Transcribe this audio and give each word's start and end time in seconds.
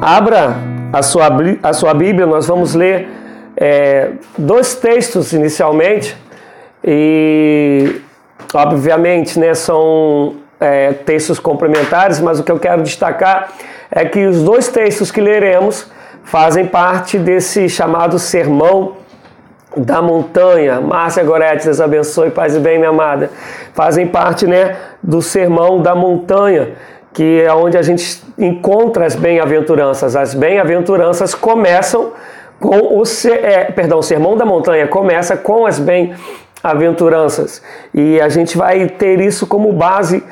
Abra 0.00 0.56
a 0.90 1.02
sua, 1.02 1.28
a 1.62 1.72
sua 1.74 1.92
Bíblia, 1.92 2.26
nós 2.26 2.46
vamos 2.46 2.74
ler 2.74 3.08
é, 3.56 4.12
dois 4.38 4.74
textos 4.74 5.34
inicialmente, 5.34 6.16
e 6.82 8.00
obviamente 8.54 9.38
né, 9.38 9.52
são 9.52 10.36
é, 10.58 10.92
textos 10.92 11.38
complementares, 11.38 12.20
mas 12.20 12.40
o 12.40 12.42
que 12.42 12.50
eu 12.50 12.58
quero 12.58 12.82
destacar 12.82 13.50
é 13.90 14.06
que 14.06 14.24
os 14.26 14.42
dois 14.42 14.68
textos 14.68 15.10
que 15.10 15.20
leremos 15.20 15.90
fazem 16.24 16.64
parte 16.64 17.18
desse 17.18 17.68
chamado 17.68 18.18
Sermão 18.18 18.96
da 19.76 20.00
Montanha. 20.00 20.80
Márcia 20.80 21.22
Goretti, 21.22 21.66
Deus 21.66 21.80
abençoe, 21.82 22.30
paz 22.30 22.56
e 22.56 22.60
bem, 22.60 22.78
minha 22.78 22.90
amada. 22.90 23.30
Fazem 23.74 24.06
parte 24.06 24.46
né, 24.46 24.76
do 25.02 25.20
Sermão 25.20 25.82
da 25.82 25.94
Montanha 25.94 26.70
que 27.12 27.42
é 27.42 27.52
onde 27.52 27.76
a 27.76 27.82
gente 27.82 28.22
encontra 28.38 29.06
as 29.06 29.14
bem-aventuranças. 29.14 30.14
As 30.14 30.34
bem-aventuranças 30.34 31.34
começam 31.34 32.12
com 32.60 32.76
o 32.76 33.02
é, 33.28 33.64
perdão, 33.66 33.98
o 34.00 34.02
sermão 34.02 34.36
da 34.36 34.44
montanha 34.44 34.86
começa 34.88 35.36
com 35.36 35.64
as 35.64 35.78
bem-aventuranças 35.78 37.62
e 37.94 38.20
a 38.20 38.28
gente 38.28 38.58
vai 38.58 38.88
ter 38.88 39.20
isso 39.20 39.46
como 39.46 39.72
base 39.72 40.24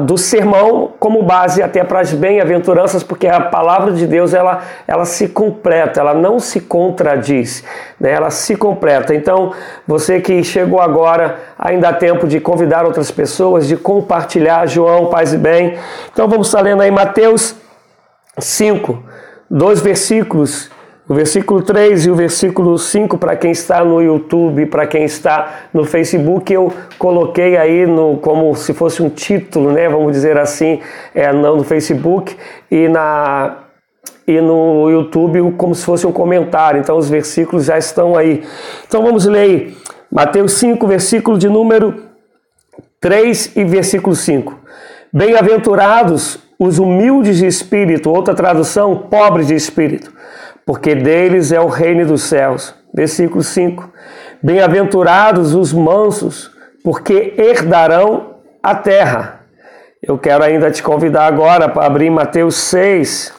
do 0.00 0.18
sermão 0.18 0.92
como 0.98 1.22
base 1.22 1.62
até 1.62 1.84
para 1.84 2.00
as 2.00 2.12
bem-aventuranças, 2.12 3.04
porque 3.04 3.26
a 3.26 3.40
palavra 3.40 3.92
de 3.92 4.06
Deus 4.06 4.34
ela, 4.34 4.62
ela 4.86 5.04
se 5.04 5.28
completa, 5.28 6.00
ela 6.00 6.12
não 6.12 6.40
se 6.40 6.60
contradiz, 6.60 7.62
né? 8.00 8.10
ela 8.10 8.30
se 8.30 8.56
completa. 8.56 9.14
Então, 9.14 9.52
você 9.86 10.20
que 10.20 10.42
chegou 10.42 10.80
agora, 10.80 11.38
ainda 11.58 11.90
há 11.90 11.92
tempo 11.92 12.26
de 12.26 12.40
convidar 12.40 12.84
outras 12.84 13.10
pessoas, 13.10 13.68
de 13.68 13.76
compartilhar, 13.76 14.66
João, 14.66 15.06
paz 15.06 15.32
e 15.32 15.38
bem. 15.38 15.78
Então, 16.12 16.26
vamos 16.28 16.48
estar 16.48 16.60
lendo 16.60 16.82
aí 16.82 16.90
Mateus 16.90 17.54
5, 18.38 19.02
dois 19.48 19.80
versículos 19.80 20.68
o 21.08 21.14
versículo 21.14 21.62
3 21.62 22.04
e 22.04 22.10
o 22.10 22.14
versículo 22.14 22.76
5, 22.76 23.16
para 23.16 23.34
quem 23.34 23.50
está 23.50 23.82
no 23.82 24.02
YouTube, 24.02 24.66
para 24.66 24.86
quem 24.86 25.04
está 25.04 25.68
no 25.72 25.86
Facebook, 25.86 26.52
eu 26.52 26.70
coloquei 26.98 27.56
aí 27.56 27.86
no, 27.86 28.18
como 28.18 28.54
se 28.54 28.74
fosse 28.74 29.02
um 29.02 29.08
título, 29.08 29.72
né? 29.72 29.88
Vamos 29.88 30.12
dizer 30.12 30.36
assim, 30.36 30.80
é, 31.14 31.32
não 31.32 31.56
no 31.56 31.64
Facebook 31.64 32.36
e 32.70 32.88
na 32.88 33.64
e 34.26 34.42
no 34.42 34.90
YouTube 34.90 35.54
como 35.56 35.74
se 35.74 35.82
fosse 35.82 36.06
um 36.06 36.12
comentário. 36.12 36.78
Então 36.78 36.98
os 36.98 37.08
versículos 37.08 37.64
já 37.64 37.78
estão 37.78 38.14
aí. 38.14 38.44
Então 38.86 39.02
vamos 39.02 39.24
ler 39.24 39.38
aí. 39.38 39.76
Mateus 40.12 40.52
5, 40.52 40.86
versículo 40.86 41.38
de 41.38 41.48
número 41.48 42.02
3 43.00 43.56
e 43.56 43.64
versículo 43.64 44.14
5. 44.14 44.54
Bem-aventurados 45.10 46.38
os 46.58 46.78
humildes 46.78 47.38
de 47.38 47.46
espírito, 47.46 48.10
outra 48.10 48.34
tradução, 48.34 48.94
pobres 49.08 49.46
de 49.46 49.54
espírito 49.54 50.12
porque 50.68 50.94
deles 50.94 51.50
é 51.50 51.58
o 51.58 51.66
reino 51.66 52.04
dos 52.04 52.24
céus. 52.24 52.74
Versículo 52.92 53.42
5. 53.42 53.90
Bem-aventurados 54.42 55.54
os 55.54 55.72
mansos, 55.72 56.50
porque 56.84 57.32
herdarão 57.38 58.34
a 58.62 58.74
terra. 58.74 59.46
Eu 60.02 60.18
quero 60.18 60.44
ainda 60.44 60.70
te 60.70 60.82
convidar 60.82 61.26
agora 61.26 61.70
para 61.70 61.86
abrir 61.86 62.10
Mateus 62.10 62.56
6, 62.56 63.32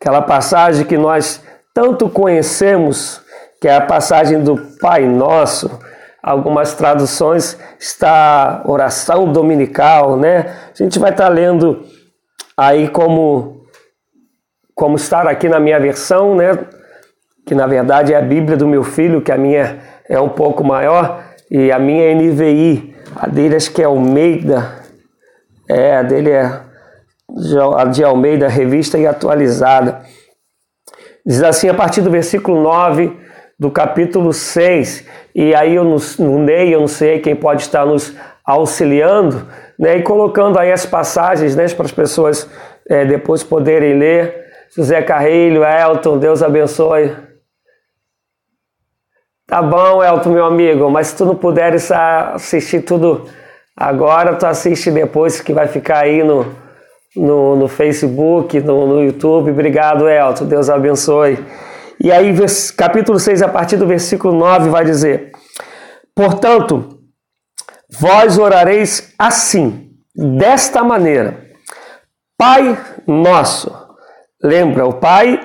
aquela 0.00 0.22
passagem 0.22 0.86
que 0.86 0.96
nós 0.96 1.42
tanto 1.74 2.08
conhecemos, 2.08 3.20
que 3.60 3.68
é 3.68 3.76
a 3.76 3.82
passagem 3.82 4.42
do 4.42 4.56
Pai 4.80 5.06
Nosso. 5.06 5.78
Algumas 6.22 6.72
traduções 6.72 7.58
está 7.78 8.62
oração 8.64 9.30
dominical, 9.30 10.16
né? 10.16 10.56
A 10.72 10.82
gente 10.82 10.98
vai 10.98 11.10
estar 11.10 11.28
lendo 11.28 11.84
aí 12.56 12.88
como 12.88 13.55
como 14.76 14.96
estar 14.96 15.26
aqui 15.26 15.48
na 15.48 15.58
minha 15.58 15.80
versão, 15.80 16.36
né? 16.36 16.56
Que 17.46 17.54
na 17.54 17.66
verdade 17.66 18.12
é 18.12 18.16
a 18.18 18.22
Bíblia 18.22 18.58
do 18.58 18.68
meu 18.68 18.84
filho, 18.84 19.22
que 19.22 19.32
a 19.32 19.38
minha 19.38 19.78
é 20.06 20.20
um 20.20 20.28
pouco 20.28 20.62
maior, 20.62 21.24
e 21.50 21.72
a 21.72 21.78
minha 21.78 22.04
é 22.04 22.14
NVI, 22.14 22.94
a 23.16 23.26
dele 23.26 23.56
acho 23.56 23.72
que 23.72 23.80
é 23.80 23.86
Almeida, 23.86 24.84
é, 25.68 25.96
a 25.96 26.02
dele 26.02 26.30
é 26.30 26.60
a 27.76 27.84
de 27.86 28.04
Almeida, 28.04 28.48
revista 28.48 28.98
e 28.98 29.06
atualizada. 29.06 30.02
Diz 31.24 31.42
assim 31.42 31.68
a 31.68 31.74
partir 31.74 32.02
do 32.02 32.10
versículo 32.10 32.62
9 32.62 33.16
do 33.58 33.70
capítulo 33.70 34.32
6, 34.32 35.06
e 35.34 35.54
aí 35.54 35.74
eu 35.74 35.84
no, 35.84 36.38
Ney, 36.38 36.74
eu 36.74 36.80
não 36.80 36.88
sei 36.88 37.18
quem 37.20 37.34
pode 37.34 37.62
estar 37.62 37.86
nos 37.86 38.14
auxiliando, 38.44 39.46
né, 39.78 39.96
e 39.96 40.02
colocando 40.02 40.58
aí 40.58 40.70
as 40.70 40.84
passagens 40.84 41.56
né, 41.56 41.66
para 41.68 41.86
as 41.86 41.92
pessoas 41.92 42.48
é, 42.88 43.04
depois 43.04 43.42
poderem 43.42 43.98
ler. 43.98 44.45
José 44.74 45.02
Carrilho, 45.02 45.64
Elton, 45.64 46.18
Deus 46.18 46.42
abençoe. 46.42 47.14
Tá 49.46 49.62
bom, 49.62 50.02
Elton, 50.02 50.30
meu 50.30 50.44
amigo, 50.44 50.90
mas 50.90 51.08
se 51.08 51.16
tu 51.16 51.24
não 51.24 51.36
puderes 51.36 51.90
assistir 51.90 52.80
tudo 52.80 53.28
agora, 53.76 54.34
tu 54.34 54.44
assiste 54.44 54.90
depois 54.90 55.40
que 55.40 55.52
vai 55.52 55.68
ficar 55.68 56.00
aí 56.00 56.24
no, 56.24 56.52
no, 57.14 57.54
no 57.54 57.68
Facebook, 57.68 58.60
no, 58.60 58.86
no 58.86 59.04
YouTube. 59.04 59.52
Obrigado, 59.52 60.08
Elton, 60.08 60.46
Deus 60.46 60.68
abençoe. 60.68 61.38
E 62.02 62.10
aí, 62.10 62.34
capítulo 62.76 63.18
6, 63.18 63.40
a 63.42 63.48
partir 63.48 63.76
do 63.76 63.86
versículo 63.86 64.34
9, 64.34 64.68
vai 64.68 64.84
dizer: 64.84 65.30
Portanto, 66.14 66.98
vós 67.88 68.38
orareis 68.38 69.14
assim, 69.16 69.92
desta 70.14 70.82
maneira: 70.82 71.40
Pai 72.36 72.76
nosso 73.06 73.85
Lembra, 74.42 74.86
o 74.86 74.94
Pai 74.94 75.40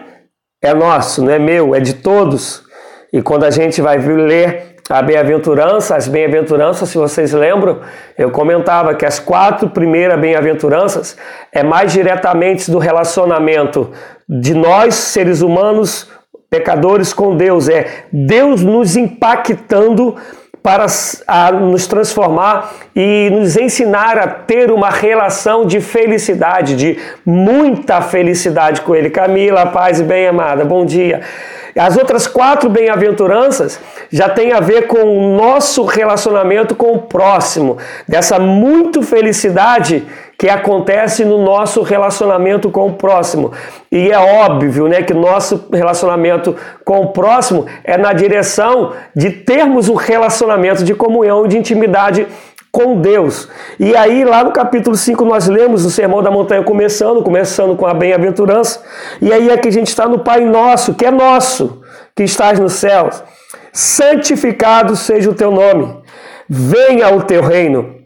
é 0.61 0.73
nosso, 0.73 1.23
não 1.23 1.31
é 1.31 1.39
meu, 1.39 1.73
é 1.73 1.79
de 1.79 1.95
todos. 1.95 2.63
E 3.11 3.21
quando 3.21 3.45
a 3.45 3.49
gente 3.49 3.81
vai 3.81 3.97
ler 3.97 4.75
a 4.89 5.01
bem-aventurança, 5.01 5.95
as 5.95 6.07
bem-aventuranças, 6.07 6.89
se 6.89 6.97
vocês 6.97 7.31
lembram, 7.31 7.79
eu 8.17 8.31
comentava 8.31 8.93
que 8.93 9.05
as 9.05 9.19
quatro 9.19 9.69
primeiras 9.69 10.19
bem-aventuranças 10.19 11.17
é 11.51 11.63
mais 11.63 11.93
diretamente 11.93 12.69
do 12.69 12.77
relacionamento 12.77 13.91
de 14.27 14.53
nós, 14.53 14.95
seres 14.95 15.41
humanos, 15.41 16.09
pecadores 16.49 17.13
com 17.13 17.35
Deus. 17.37 17.69
É 17.69 18.05
Deus 18.11 18.61
nos 18.61 18.97
impactando 18.97 20.15
para 20.63 20.85
nos 21.59 21.87
transformar 21.87 22.73
e 22.95 23.29
nos 23.31 23.57
ensinar 23.57 24.17
a 24.17 24.27
ter 24.27 24.71
uma 24.71 24.89
relação 24.89 25.65
de 25.65 25.81
felicidade, 25.81 26.75
de 26.75 26.99
muita 27.25 28.01
felicidade 28.01 28.81
com 28.81 28.95
Ele. 28.95 29.09
Camila, 29.09 29.65
paz 29.65 29.99
e 29.99 30.03
bem 30.03 30.27
amada, 30.27 30.63
bom 30.63 30.85
dia. 30.85 31.21
As 31.75 31.97
outras 31.97 32.27
quatro 32.27 32.69
bem-aventuranças 32.69 33.79
já 34.11 34.27
têm 34.27 34.51
a 34.51 34.59
ver 34.59 34.87
com 34.87 35.03
o 35.03 35.37
nosso 35.37 35.85
relacionamento 35.85 36.75
com 36.75 36.93
o 36.93 37.01
próximo, 37.03 37.77
dessa 38.07 38.37
muito 38.37 39.01
felicidade 39.01 40.05
que 40.41 40.49
acontece 40.49 41.23
no 41.23 41.37
nosso 41.37 41.83
relacionamento 41.83 42.71
com 42.71 42.87
o 42.87 42.93
próximo. 42.93 43.51
E 43.91 44.09
é 44.09 44.17
óbvio, 44.17 44.87
né, 44.87 45.03
que 45.03 45.13
nosso 45.13 45.67
relacionamento 45.71 46.55
com 46.83 47.01
o 47.01 47.07
próximo 47.09 47.67
é 47.83 47.95
na 47.95 48.11
direção 48.11 48.91
de 49.15 49.29
termos 49.29 49.87
um 49.87 49.93
relacionamento 49.93 50.83
de 50.83 50.95
comunhão, 50.95 51.45
de 51.45 51.59
intimidade 51.59 52.25
com 52.71 52.99
Deus. 52.99 53.49
E 53.79 53.95
aí, 53.95 54.25
lá 54.25 54.43
no 54.43 54.49
capítulo 54.49 54.95
5, 54.95 55.23
nós 55.25 55.47
lemos 55.47 55.85
o 55.85 55.91
Sermão 55.91 56.23
da 56.23 56.31
Montanha 56.31 56.63
começando, 56.63 57.21
começando 57.21 57.75
com 57.75 57.85
a 57.85 57.93
bem-aventurança. 57.93 58.81
E 59.21 59.31
aí 59.31 59.51
aqui 59.51 59.67
a 59.67 59.71
gente 59.71 59.89
está 59.89 60.07
no 60.07 60.17
Pai 60.17 60.43
Nosso, 60.43 60.95
que 60.95 61.05
é 61.05 61.11
nosso, 61.11 61.83
que 62.15 62.23
estás 62.23 62.57
nos 62.57 62.73
céus. 62.73 63.23
Santificado 63.71 64.95
seja 64.95 65.29
o 65.29 65.35
teu 65.35 65.51
nome. 65.51 65.97
Venha 66.49 67.15
o 67.15 67.21
teu 67.21 67.43
reino 67.43 68.00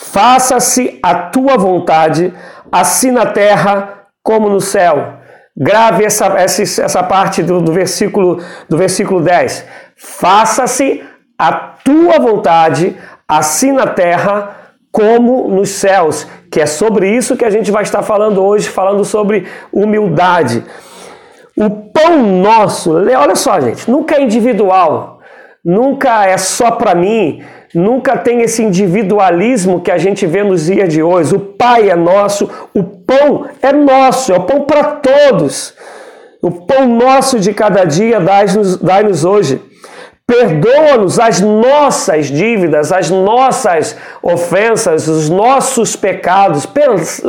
Faça-se 0.00 0.96
a 1.02 1.12
tua 1.12 1.58
vontade, 1.58 2.32
assim 2.70 3.10
na 3.10 3.26
terra 3.26 4.06
como 4.22 4.48
no 4.48 4.60
céu. 4.60 5.14
Grave 5.56 6.04
essa, 6.04 6.26
essa, 6.38 6.62
essa 6.62 7.02
parte 7.02 7.42
do, 7.42 7.60
do, 7.60 7.72
versículo, 7.72 8.40
do 8.68 8.78
versículo 8.78 9.20
10. 9.20 9.66
Faça-se 9.96 11.02
a 11.36 11.52
tua 11.52 12.20
vontade, 12.20 12.96
assim 13.26 13.72
na 13.72 13.88
terra 13.88 14.56
como 14.92 15.48
nos 15.48 15.70
céus. 15.70 16.28
Que 16.48 16.60
é 16.60 16.66
sobre 16.66 17.10
isso 17.10 17.36
que 17.36 17.44
a 17.44 17.50
gente 17.50 17.72
vai 17.72 17.82
estar 17.82 18.02
falando 18.04 18.40
hoje, 18.40 18.68
falando 18.68 19.04
sobre 19.04 19.48
humildade. 19.72 20.64
O 21.56 21.68
pão 21.68 22.22
nosso, 22.22 22.92
olha 22.92 23.34
só, 23.34 23.58
gente, 23.58 23.90
nunca 23.90 24.14
é 24.14 24.22
individual, 24.22 25.18
nunca 25.64 26.24
é 26.24 26.38
só 26.38 26.70
para 26.70 26.94
mim, 26.94 27.42
nunca 27.74 28.16
tem 28.16 28.42
esse 28.42 28.62
individualismo 28.62 29.80
que 29.80 29.90
a 29.90 29.98
gente 29.98 30.26
vê 30.26 30.42
nos 30.42 30.66
dias 30.66 30.92
de 30.92 31.02
hoje. 31.02 31.34
O 31.34 31.40
Pai 31.40 31.90
é 31.90 31.96
nosso, 31.96 32.48
o 32.74 32.82
pão 32.82 33.46
é 33.60 33.72
nosso, 33.72 34.32
é 34.32 34.36
o 34.36 34.42
pão 34.42 34.62
para 34.62 34.84
todos. 34.84 35.74
O 36.40 36.50
pão 36.50 36.88
nosso 36.88 37.40
de 37.40 37.52
cada 37.52 37.84
dia 37.84 38.20
dai-nos 38.20 38.76
dai 38.76 39.04
hoje. 39.04 39.60
Perdoa-nos 40.30 41.18
as 41.18 41.40
nossas 41.40 42.26
dívidas, 42.26 42.92
as 42.92 43.08
nossas 43.08 43.96
ofensas, 44.22 45.08
os 45.08 45.30
nossos 45.30 45.96
pecados. 45.96 46.68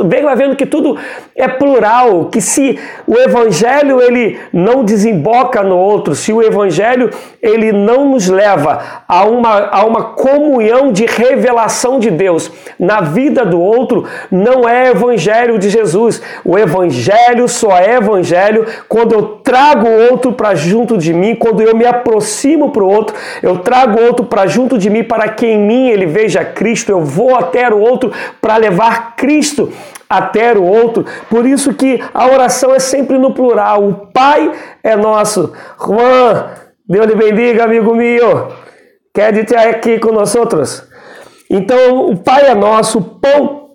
Vem 0.06 0.22
lá 0.22 0.34
vendo 0.34 0.54
que 0.54 0.66
tudo 0.66 0.98
é 1.34 1.48
plural, 1.48 2.26
que 2.26 2.42
se 2.42 2.78
o 3.06 3.16
evangelho 3.16 4.02
ele 4.02 4.38
não 4.52 4.84
desemboca 4.84 5.62
no 5.62 5.78
outro, 5.78 6.14
se 6.14 6.30
o 6.30 6.42
evangelho 6.42 7.08
ele 7.40 7.72
não 7.72 8.10
nos 8.10 8.28
leva 8.28 9.02
a 9.08 9.24
uma, 9.24 9.68
a 9.70 9.86
uma 9.86 10.12
comunhão 10.12 10.92
de 10.92 11.06
revelação 11.06 11.98
de 11.98 12.10
Deus 12.10 12.52
na 12.78 13.00
vida 13.00 13.46
do 13.46 13.58
outro, 13.58 14.04
não 14.30 14.68
é 14.68 14.90
evangelho 14.90 15.58
de 15.58 15.70
Jesus. 15.70 16.20
O 16.44 16.58
evangelho 16.58 17.48
só 17.48 17.78
é 17.78 17.96
evangelho 17.96 18.66
quando 18.86 19.14
eu 19.14 19.22
trago 19.42 19.88
o 19.88 20.10
outro 20.10 20.32
para 20.32 20.54
junto 20.54 20.98
de 20.98 21.14
mim, 21.14 21.34
quando 21.34 21.62
eu 21.62 21.74
me 21.74 21.86
aproximo 21.86 22.70
para 22.70 22.84
o 22.84 22.89
outro, 22.90 23.16
eu 23.42 23.58
trago 23.58 24.00
outro 24.00 24.24
para 24.24 24.46
junto 24.46 24.76
de 24.76 24.90
mim 24.90 25.04
para 25.04 25.28
que 25.28 25.46
em 25.46 25.58
mim 25.58 25.88
ele 25.88 26.06
veja 26.06 26.44
Cristo, 26.44 26.90
eu 26.90 27.02
vou 27.04 27.36
até 27.36 27.68
o 27.72 27.78
outro 27.78 28.12
para 28.40 28.56
levar 28.56 29.16
Cristo 29.16 29.72
até 30.08 30.52
o 30.52 30.64
outro. 30.64 31.06
Por 31.28 31.46
isso 31.46 31.72
que 31.72 32.02
a 32.12 32.26
oração 32.26 32.74
é 32.74 32.80
sempre 32.80 33.16
no 33.16 33.32
plural. 33.32 33.86
O 33.86 33.94
Pai 34.12 34.50
é 34.82 34.96
nosso. 34.96 35.52
Juan, 35.78 36.50
Deus 36.88 37.06
lhe 37.06 37.14
bendiga, 37.14 37.64
amigo 37.64 37.94
meu. 37.94 38.48
Quer 39.14 39.36
estar 39.36 39.68
aqui 39.68 40.00
nós 40.12 40.34
outros? 40.34 40.82
Então, 41.48 42.10
o 42.10 42.16
Pai 42.16 42.46
é 42.46 42.54
nosso, 42.54 42.98
o 42.98 43.02
pão 43.02 43.70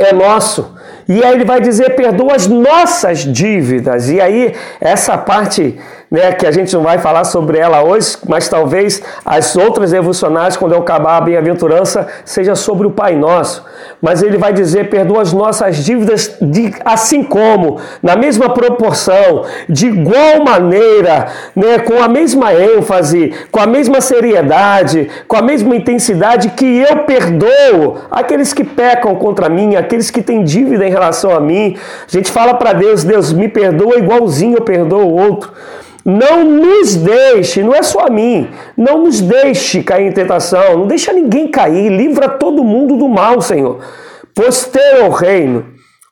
é 0.00 0.12
nosso. 0.12 0.73
E 1.08 1.22
aí 1.22 1.34
ele 1.34 1.44
vai 1.44 1.60
dizer: 1.60 1.94
perdoa 1.94 2.34
as 2.34 2.46
nossas 2.46 3.20
dívidas. 3.20 4.10
E 4.10 4.20
aí, 4.20 4.54
essa 4.80 5.18
parte 5.18 5.78
né, 6.14 6.30
que 6.30 6.46
a 6.46 6.52
gente 6.52 6.72
não 6.72 6.82
vai 6.82 6.98
falar 6.98 7.24
sobre 7.24 7.58
ela 7.58 7.82
hoje, 7.82 8.16
mas 8.28 8.48
talvez 8.48 9.02
as 9.24 9.56
outras 9.56 9.90
devocionais, 9.90 10.56
quando 10.56 10.72
eu 10.72 10.78
acabar 10.78 11.16
a 11.16 11.20
bem-aventurança, 11.20 12.06
seja 12.24 12.54
sobre 12.54 12.86
o 12.86 12.90
Pai 12.92 13.16
Nosso. 13.16 13.64
Mas 14.00 14.22
ele 14.22 14.38
vai 14.38 14.52
dizer: 14.52 14.90
perdoa 14.90 15.22
as 15.22 15.32
nossas 15.32 15.78
dívidas, 15.78 16.36
de, 16.40 16.72
assim 16.84 17.24
como, 17.24 17.80
na 18.00 18.14
mesma 18.14 18.50
proporção, 18.50 19.44
de 19.68 19.88
igual 19.88 20.44
maneira, 20.44 21.26
né, 21.56 21.80
com 21.80 22.00
a 22.00 22.06
mesma 22.06 22.54
ênfase, 22.54 23.34
com 23.50 23.58
a 23.58 23.66
mesma 23.66 24.00
seriedade, 24.00 25.10
com 25.26 25.36
a 25.36 25.42
mesma 25.42 25.74
intensidade 25.74 26.50
que 26.50 26.64
eu 26.64 26.98
perdoo 26.98 27.98
aqueles 28.08 28.52
que 28.52 28.62
pecam 28.62 29.16
contra 29.16 29.48
mim, 29.48 29.74
aqueles 29.74 30.12
que 30.12 30.22
têm 30.22 30.44
dívida 30.74 30.86
em 30.86 30.90
relação 30.90 31.34
a 31.34 31.40
mim. 31.40 31.76
A 32.06 32.10
gente 32.10 32.30
fala 32.30 32.54
para 32.54 32.72
Deus: 32.72 33.04
Deus, 33.04 33.32
me 33.32 33.48
perdoa 33.48 33.98
igualzinho 33.98 34.58
eu 34.58 34.62
perdoo 34.62 35.06
o 35.06 35.16
outro. 35.16 35.52
Não 36.04 36.44
nos 36.44 36.96
deixe, 36.96 37.62
não 37.62 37.74
é 37.74 37.82
só 37.82 38.06
a 38.06 38.10
mim, 38.10 38.50
não 38.76 39.04
nos 39.04 39.22
deixe 39.22 39.82
cair 39.82 40.06
em 40.06 40.12
tentação, 40.12 40.76
não 40.76 40.86
deixa 40.86 41.14
ninguém 41.14 41.48
cair, 41.48 41.88
livra 41.88 42.28
todo 42.28 42.62
mundo 42.62 42.98
do 42.98 43.08
mal, 43.08 43.40
Senhor. 43.40 43.82
Pois 44.34 44.66
teu 44.66 45.06
o 45.06 45.10
reino, 45.10 45.64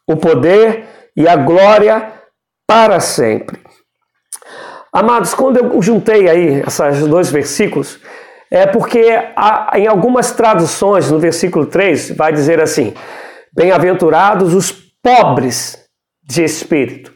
o 0.09 0.17
poder 0.17 0.87
e 1.15 1.29
a 1.29 1.37
glória 1.37 2.11
para 2.67 3.01
sempre. 3.01 3.61
Amados, 4.91 5.35
quando 5.35 5.59
eu 5.59 5.83
juntei 5.83 6.27
aí 6.27 6.63
esses 6.67 7.07
dois 7.07 7.31
versículos, 7.31 8.01
é 8.51 8.67
porque 8.67 9.03
há, 9.37 9.73
em 9.75 9.87
algumas 9.87 10.31
traduções, 10.33 11.11
no 11.11 11.19
versículo 11.19 11.67
3, 11.67 12.13
vai 12.13 12.33
dizer 12.33 12.63
assim: 12.63 12.95
Bem-aventurados 13.55 14.55
os 14.55 14.73
pobres 15.03 15.79
de 16.23 16.43
espírito. 16.43 17.13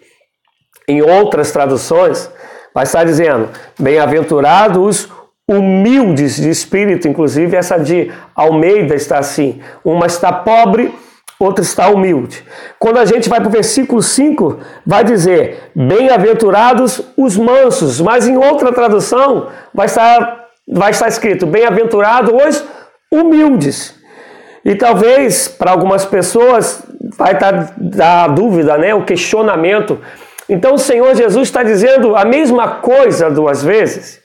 Em 0.88 1.03
outras 1.03 1.50
traduções, 1.50 2.31
Vai 2.77 2.85
estar 2.85 3.05
dizendo: 3.05 3.49
bem-aventurados 3.81 5.09
humildes 5.49 6.37
de 6.37 6.50
espírito, 6.50 7.09
inclusive 7.09 7.56
essa 7.56 7.79
de 7.79 8.12
Almeida 8.35 8.94
está 8.94 9.19
assim. 9.19 9.62
Uma 9.83 10.05
está 10.05 10.31
pobre, 10.31 10.94
outra 11.41 11.65
está 11.65 11.88
humilde. 11.88 12.44
Quando 12.79 12.99
a 12.99 13.06
gente 13.06 13.31
vai 13.31 13.41
para 13.41 13.49
o 13.49 13.50
versículo 13.50 14.03
5, 14.03 14.59
vai 14.85 15.03
dizer: 15.03 15.71
bem-aventurados 15.75 17.00
os 17.17 17.35
mansos, 17.39 17.99
mas 17.99 18.29
em 18.29 18.37
outra 18.37 18.71
tradução 18.75 19.49
vai 19.73 19.87
estar, 19.87 20.49
vai 20.69 20.91
estar 20.91 21.09
escrito: 21.09 21.47
bem-aventurados 21.47 22.31
os 22.31 22.65
humildes. 23.11 23.95
E 24.67 24.75
talvez 24.75 25.49
para 25.49 25.71
algumas 25.71 26.05
pessoas 26.05 26.83
vai 27.17 27.33
estar 27.33 27.73
da 27.79 28.27
dúvida, 28.27 28.77
né, 28.77 28.95
o 28.95 29.05
questionamento 29.05 29.99
então 30.49 30.75
o 30.75 30.79
Senhor 30.79 31.15
Jesus 31.15 31.49
está 31.49 31.63
dizendo 31.63 32.15
a 32.15 32.25
mesma 32.25 32.77
coisa 32.77 33.31
duas 33.31 33.63
vezes. 33.63 34.21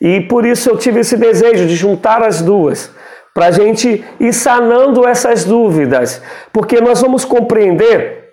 E 0.00 0.20
por 0.22 0.46
isso 0.46 0.70
eu 0.70 0.78
tive 0.78 1.00
esse 1.00 1.16
desejo 1.16 1.66
de 1.66 1.74
juntar 1.74 2.22
as 2.22 2.40
duas, 2.40 2.90
para 3.34 3.46
a 3.46 3.50
gente 3.50 4.04
ir 4.18 4.32
sanando 4.32 5.06
essas 5.06 5.44
dúvidas, 5.44 6.22
porque 6.52 6.80
nós 6.80 7.00
vamos 7.00 7.24
compreender, 7.24 8.30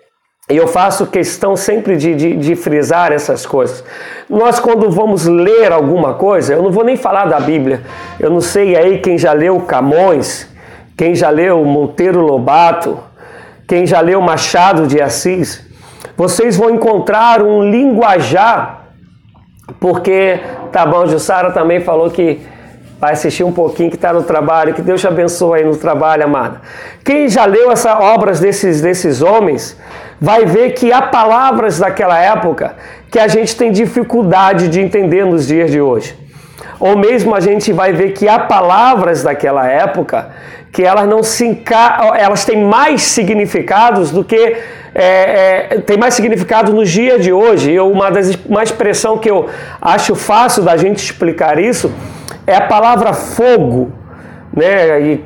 e 0.48 0.56
eu 0.56 0.66
faço 0.68 1.06
questão 1.08 1.56
sempre 1.56 1.96
de, 1.96 2.14
de, 2.14 2.36
de 2.36 2.54
frisar 2.54 3.12
essas 3.12 3.44
coisas. 3.44 3.84
Nós, 4.30 4.60
quando 4.60 4.88
vamos 4.90 5.26
ler 5.26 5.72
alguma 5.72 6.14
coisa, 6.14 6.54
eu 6.54 6.62
não 6.62 6.70
vou 6.70 6.84
nem 6.84 6.96
falar 6.96 7.26
da 7.26 7.40
Bíblia, 7.40 7.82
eu 8.18 8.30
não 8.30 8.40
sei 8.40 8.76
aí 8.76 8.98
quem 8.98 9.18
já 9.18 9.32
leu 9.32 9.60
Camões, 9.60 10.48
quem 10.96 11.14
já 11.14 11.30
leu 11.30 11.64
Monteiro 11.64 12.20
Lobato, 12.20 12.98
quem 13.68 13.86
já 13.86 14.00
leu 14.00 14.20
Machado 14.20 14.86
de 14.86 15.00
Assis 15.00 15.66
vocês 16.16 16.56
vão 16.56 16.70
encontrar 16.70 17.42
um 17.42 17.62
linguajar, 17.68 18.86
porque 19.78 20.40
bom, 20.90 21.06
Jussara 21.06 21.50
também 21.50 21.80
falou 21.80 22.10
que 22.10 22.40
vai 22.98 23.12
assistir 23.12 23.44
um 23.44 23.52
pouquinho 23.52 23.90
que 23.90 23.96
está 23.96 24.12
no 24.14 24.22
trabalho, 24.22 24.72
que 24.72 24.80
Deus 24.80 25.00
te 25.00 25.06
abençoe 25.06 25.58
aí 25.58 25.64
no 25.66 25.76
trabalho, 25.76 26.24
amada. 26.24 26.62
Quem 27.04 27.28
já 27.28 27.44
leu 27.44 27.70
essas 27.70 28.00
obras 28.00 28.40
desses, 28.40 28.80
desses 28.80 29.20
homens, 29.20 29.78
vai 30.18 30.46
ver 30.46 30.70
que 30.70 30.90
há 30.90 31.02
palavras 31.02 31.78
daquela 31.78 32.18
época 32.18 32.74
que 33.10 33.18
a 33.18 33.28
gente 33.28 33.54
tem 33.54 33.70
dificuldade 33.70 34.68
de 34.68 34.80
entender 34.80 35.26
nos 35.26 35.46
dias 35.46 35.70
de 35.70 35.80
hoje. 35.80 36.16
Ou 36.80 36.96
mesmo 36.96 37.34
a 37.34 37.40
gente 37.40 37.72
vai 37.72 37.92
ver 37.92 38.12
que 38.12 38.28
há 38.28 38.38
palavras 38.38 39.22
daquela 39.22 39.66
época 39.66 40.30
que 40.76 40.84
elas 40.84 41.08
não 41.08 41.22
se 41.22 41.46
enca... 41.46 42.12
elas 42.18 42.44
têm 42.44 42.62
mais 42.62 43.00
significados 43.00 44.10
do 44.10 44.22
que 44.22 44.58
é, 44.94 45.70
é, 45.72 45.78
tem 45.78 45.96
mais 45.96 46.12
significado 46.12 46.70
nos 46.74 46.90
dias 46.90 47.24
de 47.24 47.32
hoje. 47.32 47.72
Eu, 47.72 47.90
uma, 47.90 48.10
das, 48.10 48.34
uma 48.44 48.62
expressão 48.62 49.16
que 49.16 49.30
eu 49.30 49.48
acho 49.80 50.14
fácil 50.14 50.62
da 50.62 50.76
gente 50.76 51.02
explicar 51.02 51.58
isso 51.58 51.90
é 52.46 52.54
a 52.54 52.60
palavra 52.60 53.14
fogo. 53.14 53.90
Né? 54.52 55.00
E 55.00 55.24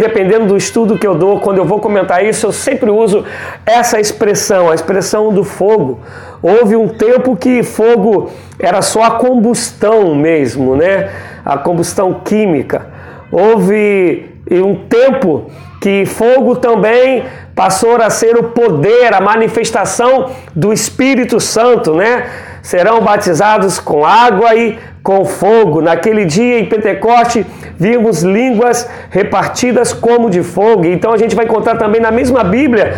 dependendo 0.00 0.46
do 0.46 0.56
estudo 0.56 0.98
que 0.98 1.06
eu 1.06 1.14
dou, 1.14 1.38
quando 1.38 1.58
eu 1.58 1.64
vou 1.64 1.78
comentar 1.78 2.24
isso, 2.24 2.46
eu 2.46 2.52
sempre 2.52 2.90
uso 2.90 3.24
essa 3.64 4.00
expressão, 4.00 4.68
a 4.68 4.74
expressão 4.74 5.32
do 5.32 5.44
fogo. 5.44 6.00
Houve 6.42 6.74
um 6.74 6.88
tempo 6.88 7.36
que 7.36 7.62
fogo 7.62 8.32
era 8.58 8.82
só 8.82 9.04
a 9.04 9.10
combustão 9.12 10.12
mesmo, 10.16 10.74
né? 10.74 11.08
A 11.44 11.56
combustão 11.56 12.14
química. 12.14 12.86
Houve 13.30 14.27
um 14.50 14.74
tempo 14.74 15.50
que 15.80 16.04
fogo 16.06 16.56
também 16.56 17.24
passou 17.54 17.96
a 17.96 18.10
ser 18.10 18.36
o 18.36 18.44
poder, 18.44 19.12
a 19.12 19.20
manifestação 19.20 20.30
do 20.54 20.72
Espírito 20.72 21.40
Santo, 21.40 21.94
né? 21.94 22.26
Serão 22.62 23.00
batizados 23.00 23.78
com 23.78 24.04
água 24.04 24.54
e 24.54 24.78
com 25.02 25.24
fogo. 25.24 25.80
Naquele 25.80 26.24
dia 26.24 26.58
em 26.58 26.66
Pentecoste, 26.66 27.46
vimos 27.78 28.22
línguas 28.22 28.88
repartidas 29.10 29.92
como 29.92 30.28
de 30.28 30.42
fogo. 30.42 30.84
Então 30.84 31.12
a 31.12 31.16
gente 31.16 31.34
vai 31.34 31.44
encontrar 31.44 31.76
também 31.76 32.00
na 32.00 32.10
mesma 32.10 32.44
Bíblia 32.44 32.94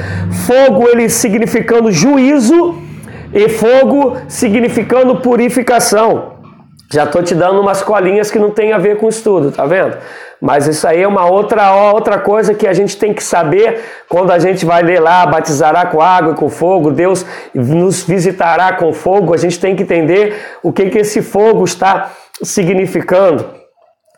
fogo 0.47 0.89
ele 0.89 1.09
significando 1.09 1.93
juízo 1.93 2.79
e 3.33 3.49
fogo 3.49 4.17
significando 4.27 5.17
purificação. 5.17 6.40
Já 6.93 7.05
estou 7.05 7.23
te 7.23 7.37
dando 7.37 7.61
umas 7.61 7.83
colinhas 7.83 8.33
que 8.33 8.39
não 8.39 8.51
tem 8.51 8.73
a 8.73 8.79
ver 8.79 8.97
com 8.97 9.09
estudo, 9.09 9.53
tá 9.53 9.65
vendo? 9.65 9.97
Mas 10.41 10.67
isso 10.67 10.89
aí 10.89 11.03
é 11.03 11.07
uma 11.07 11.31
outra, 11.31 11.93
outra 11.93 12.19
coisa 12.19 12.53
que 12.53 12.67
a 12.67 12.73
gente 12.73 12.97
tem 12.97 13.15
que 13.15 13.23
saber 13.23 13.81
quando 14.09 14.33
a 14.33 14.41
gente 14.41 14.67
vai 14.67 14.83
ler 14.83 14.99
lá, 14.99 15.25
batizará 15.25 15.87
com 15.87 16.01
água 16.01 16.33
e 16.33 16.35
com 16.37 16.49
fogo, 16.49 16.91
Deus 16.91 17.25
nos 17.55 18.03
visitará 18.03 18.73
com 18.73 18.93
fogo, 18.93 19.33
a 19.33 19.37
gente 19.37 19.61
tem 19.61 19.77
que 19.77 19.85
entender 19.85 20.35
o 20.65 20.73
que, 20.73 20.91
que 20.91 20.99
esse 20.99 21.23
fogo 21.23 21.63
está 21.65 22.11
significando. 22.43 23.61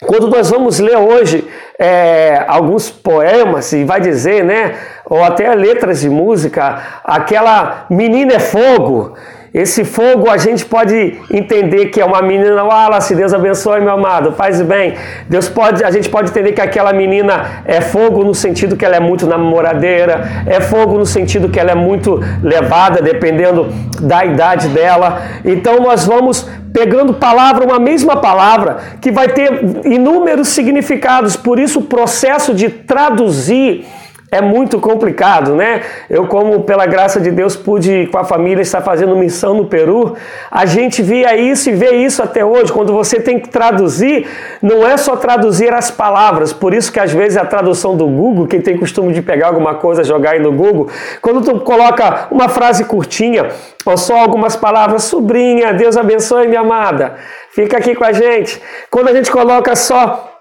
Quando 0.07 0.29
nós 0.29 0.50
vamos 0.50 0.81
ler 0.81 0.97
hoje 0.97 1.47
é, 1.79 2.43
alguns 2.49 2.91
poemas, 2.91 3.73
e 3.73 3.85
vai 3.85 4.00
dizer, 4.00 4.45
né, 4.45 4.75
ou 5.05 5.23
até 5.23 5.55
letras 5.55 6.00
de 6.00 6.09
música, 6.09 6.83
aquela 7.05 7.87
menina 7.91 8.35
é 8.35 8.38
fogo, 8.41 9.14
Esse 9.54 9.85
fogo 9.85 10.30
a 10.30 10.38
gente 10.38 10.64
pode 10.64 11.18
entender 11.30 11.87
que 11.87 12.00
é 12.00 12.04
uma 12.04 12.23
menina, 12.23 12.64
Wallace, 12.64 13.14
Deus 13.14 13.35
abençoe, 13.35 13.80
meu 13.80 13.92
amado, 13.92 14.32
faz 14.32 14.62
bem. 14.62 14.94
Deus 15.28 15.47
pode, 15.47 15.85
a 15.85 15.90
gente 15.90 16.09
pode 16.09 16.30
entender 16.30 16.52
que 16.52 16.61
aquela 16.61 16.90
menina 16.90 17.62
é 17.66 17.82
fogo 17.82 18.25
no 18.25 18.35
sentido 18.35 18.78
que 18.78 18.85
ela 18.85 18.97
é 18.97 19.00
muito 19.00 19.26
namoradeira, 19.26 20.44
é 20.47 20.59
fogo 20.59 20.97
no 20.97 21.04
sentido 21.04 21.50
que 21.50 21.61
ela 21.61 21.71
é 21.71 21.75
muito 21.75 22.18
levada, 22.42 23.02
dependendo 23.02 23.68
da 24.00 24.25
idade 24.25 24.68
dela. 24.68 25.21
Então 25.44 25.80
nós 25.80 26.06
vamos 26.06 26.49
pegando 26.73 27.12
palavra, 27.12 27.66
uma 27.66 27.78
mesma 27.78 28.16
palavra, 28.16 28.78
que 29.02 29.12
vai 29.12 29.28
ter 29.28 29.50
inúmeros 29.85 30.49
significados. 30.49 31.37
Por 31.37 31.59
isso 31.59 31.80
o 31.80 31.82
processo 31.82 32.54
de 32.54 32.71
traduzir 32.71 33.85
é 34.32 34.40
muito 34.40 34.80
complicado, 34.80 35.54
né? 35.54 35.82
Eu, 36.08 36.26
como 36.26 36.62
pela 36.62 36.86
graça 36.86 37.20
de 37.20 37.30
Deus 37.30 37.54
pude 37.54 38.06
com 38.06 38.16
a 38.16 38.24
família 38.24 38.62
estar 38.62 38.80
fazendo 38.80 39.14
missão 39.14 39.52
no 39.52 39.66
Peru, 39.66 40.16
a 40.50 40.64
gente 40.64 41.02
via 41.02 41.36
isso 41.36 41.68
e 41.68 41.74
vê 41.74 41.96
isso 41.96 42.22
até 42.22 42.42
hoje. 42.42 42.72
Quando 42.72 42.94
você 42.94 43.20
tem 43.20 43.38
que 43.38 43.50
traduzir, 43.50 44.26
não 44.62 44.88
é 44.88 44.96
só 44.96 45.16
traduzir 45.16 45.74
as 45.74 45.90
palavras, 45.90 46.50
por 46.50 46.72
isso 46.72 46.90
que 46.90 46.98
às 46.98 47.12
vezes 47.12 47.36
a 47.36 47.44
tradução 47.44 47.94
do 47.94 48.06
Google, 48.06 48.46
quem 48.46 48.62
tem 48.62 48.78
costume 48.78 49.12
de 49.12 49.20
pegar 49.20 49.48
alguma 49.48 49.74
coisa, 49.74 50.02
jogar 50.02 50.30
aí 50.30 50.40
no 50.40 50.50
Google, 50.50 50.88
quando 51.20 51.42
tu 51.42 51.60
coloca 51.60 52.28
uma 52.30 52.48
frase 52.48 52.86
curtinha 52.86 53.50
ou 53.84 53.98
só 53.98 54.16
algumas 54.16 54.56
palavras, 54.56 55.04
sobrinha, 55.04 55.74
Deus 55.74 55.94
abençoe 55.94 56.48
minha 56.48 56.60
amada, 56.60 57.16
fica 57.50 57.76
aqui 57.76 57.94
com 57.94 58.04
a 58.04 58.12
gente. 58.12 58.62
Quando 58.90 59.08
a 59.08 59.12
gente 59.12 59.30
coloca 59.30 59.76
só 59.76 60.31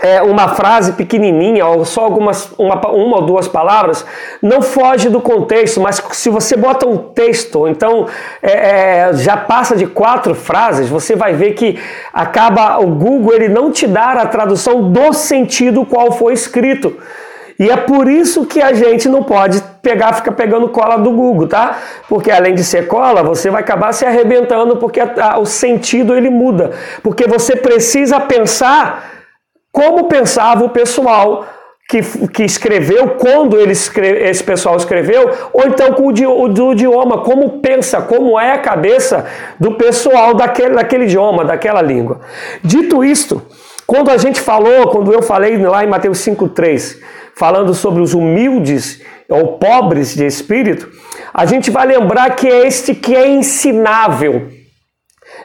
é, 0.00 0.22
uma 0.22 0.48
frase 0.48 0.92
pequenininha 0.92 1.66
ou 1.66 1.84
só 1.84 2.04
algumas 2.04 2.50
uma, 2.56 2.80
uma 2.88 3.16
ou 3.16 3.26
duas 3.26 3.46
palavras 3.46 4.06
não 4.40 4.62
foge 4.62 5.10
do 5.10 5.20
contexto 5.20 5.82
mas 5.82 6.02
se 6.12 6.30
você 6.30 6.56
bota 6.56 6.88
um 6.88 6.96
texto 6.96 7.68
então 7.68 8.06
é, 8.42 9.08
é, 9.08 9.12
já 9.12 9.36
passa 9.36 9.76
de 9.76 9.86
quatro 9.86 10.34
frases 10.34 10.88
você 10.88 11.14
vai 11.14 11.34
ver 11.34 11.52
que 11.52 11.78
acaba 12.10 12.78
o 12.78 12.86
Google 12.86 13.34
ele 13.34 13.48
não 13.48 13.70
te 13.70 13.86
dar 13.86 14.16
a 14.16 14.24
tradução 14.24 14.90
do 14.90 15.12
sentido 15.12 15.84
qual 15.84 16.10
foi 16.12 16.32
escrito 16.32 16.96
e 17.58 17.70
é 17.70 17.76
por 17.76 18.08
isso 18.08 18.46
que 18.46 18.62
a 18.62 18.72
gente 18.72 19.10
não 19.10 19.22
pode 19.22 19.62
pegar, 19.82 20.14
ficar 20.14 20.32
pegando 20.32 20.68
cola 20.70 20.96
do 20.96 21.12
Google, 21.12 21.46
tá? 21.46 21.78
Porque 22.08 22.30
além 22.30 22.54
de 22.54 22.64
ser 22.64 22.88
cola, 22.88 23.22
você 23.22 23.50
vai 23.50 23.60
acabar 23.60 23.92
se 23.92 24.04
arrebentando 24.04 24.78
porque 24.78 24.98
a, 24.98 25.12
a, 25.18 25.38
o 25.38 25.46
sentido 25.46 26.16
ele 26.16 26.30
muda. 26.30 26.72
Porque 27.04 27.26
você 27.28 27.54
precisa 27.54 28.18
pensar 28.18 29.21
como 29.72 30.04
pensava 30.04 30.64
o 30.64 30.68
pessoal 30.68 31.46
que, 31.88 32.28
que 32.28 32.44
escreveu, 32.44 33.16
quando 33.18 33.58
ele 33.58 33.72
escreve, 33.72 34.20
esse 34.28 34.44
pessoal 34.44 34.76
escreveu, 34.76 35.30
ou 35.52 35.64
então 35.66 35.92
com 35.92 36.06
o, 36.06 36.48
do 36.48 36.72
idioma, 36.72 37.18
como 37.18 37.60
pensa, 37.60 38.00
como 38.02 38.38
é 38.38 38.52
a 38.52 38.58
cabeça 38.58 39.26
do 39.58 39.74
pessoal 39.74 40.34
daquele, 40.34 40.74
daquele 40.74 41.04
idioma, 41.04 41.44
daquela 41.44 41.82
língua. 41.82 42.20
Dito 42.62 43.02
isto, 43.02 43.42
quando 43.86 44.10
a 44.10 44.16
gente 44.16 44.40
falou, 44.40 44.88
quando 44.88 45.12
eu 45.12 45.22
falei 45.22 45.56
lá 45.58 45.84
em 45.84 45.88
Mateus 45.88 46.18
5,3, 46.18 46.98
falando 47.34 47.74
sobre 47.74 48.02
os 48.02 48.14
humildes 48.14 49.02
ou 49.28 49.58
pobres 49.58 50.14
de 50.14 50.26
espírito, 50.26 50.88
a 51.32 51.46
gente 51.46 51.70
vai 51.70 51.86
lembrar 51.86 52.36
que 52.36 52.46
é 52.46 52.66
este 52.66 52.94
que 52.94 53.14
é 53.14 53.28
ensinável. 53.28 54.48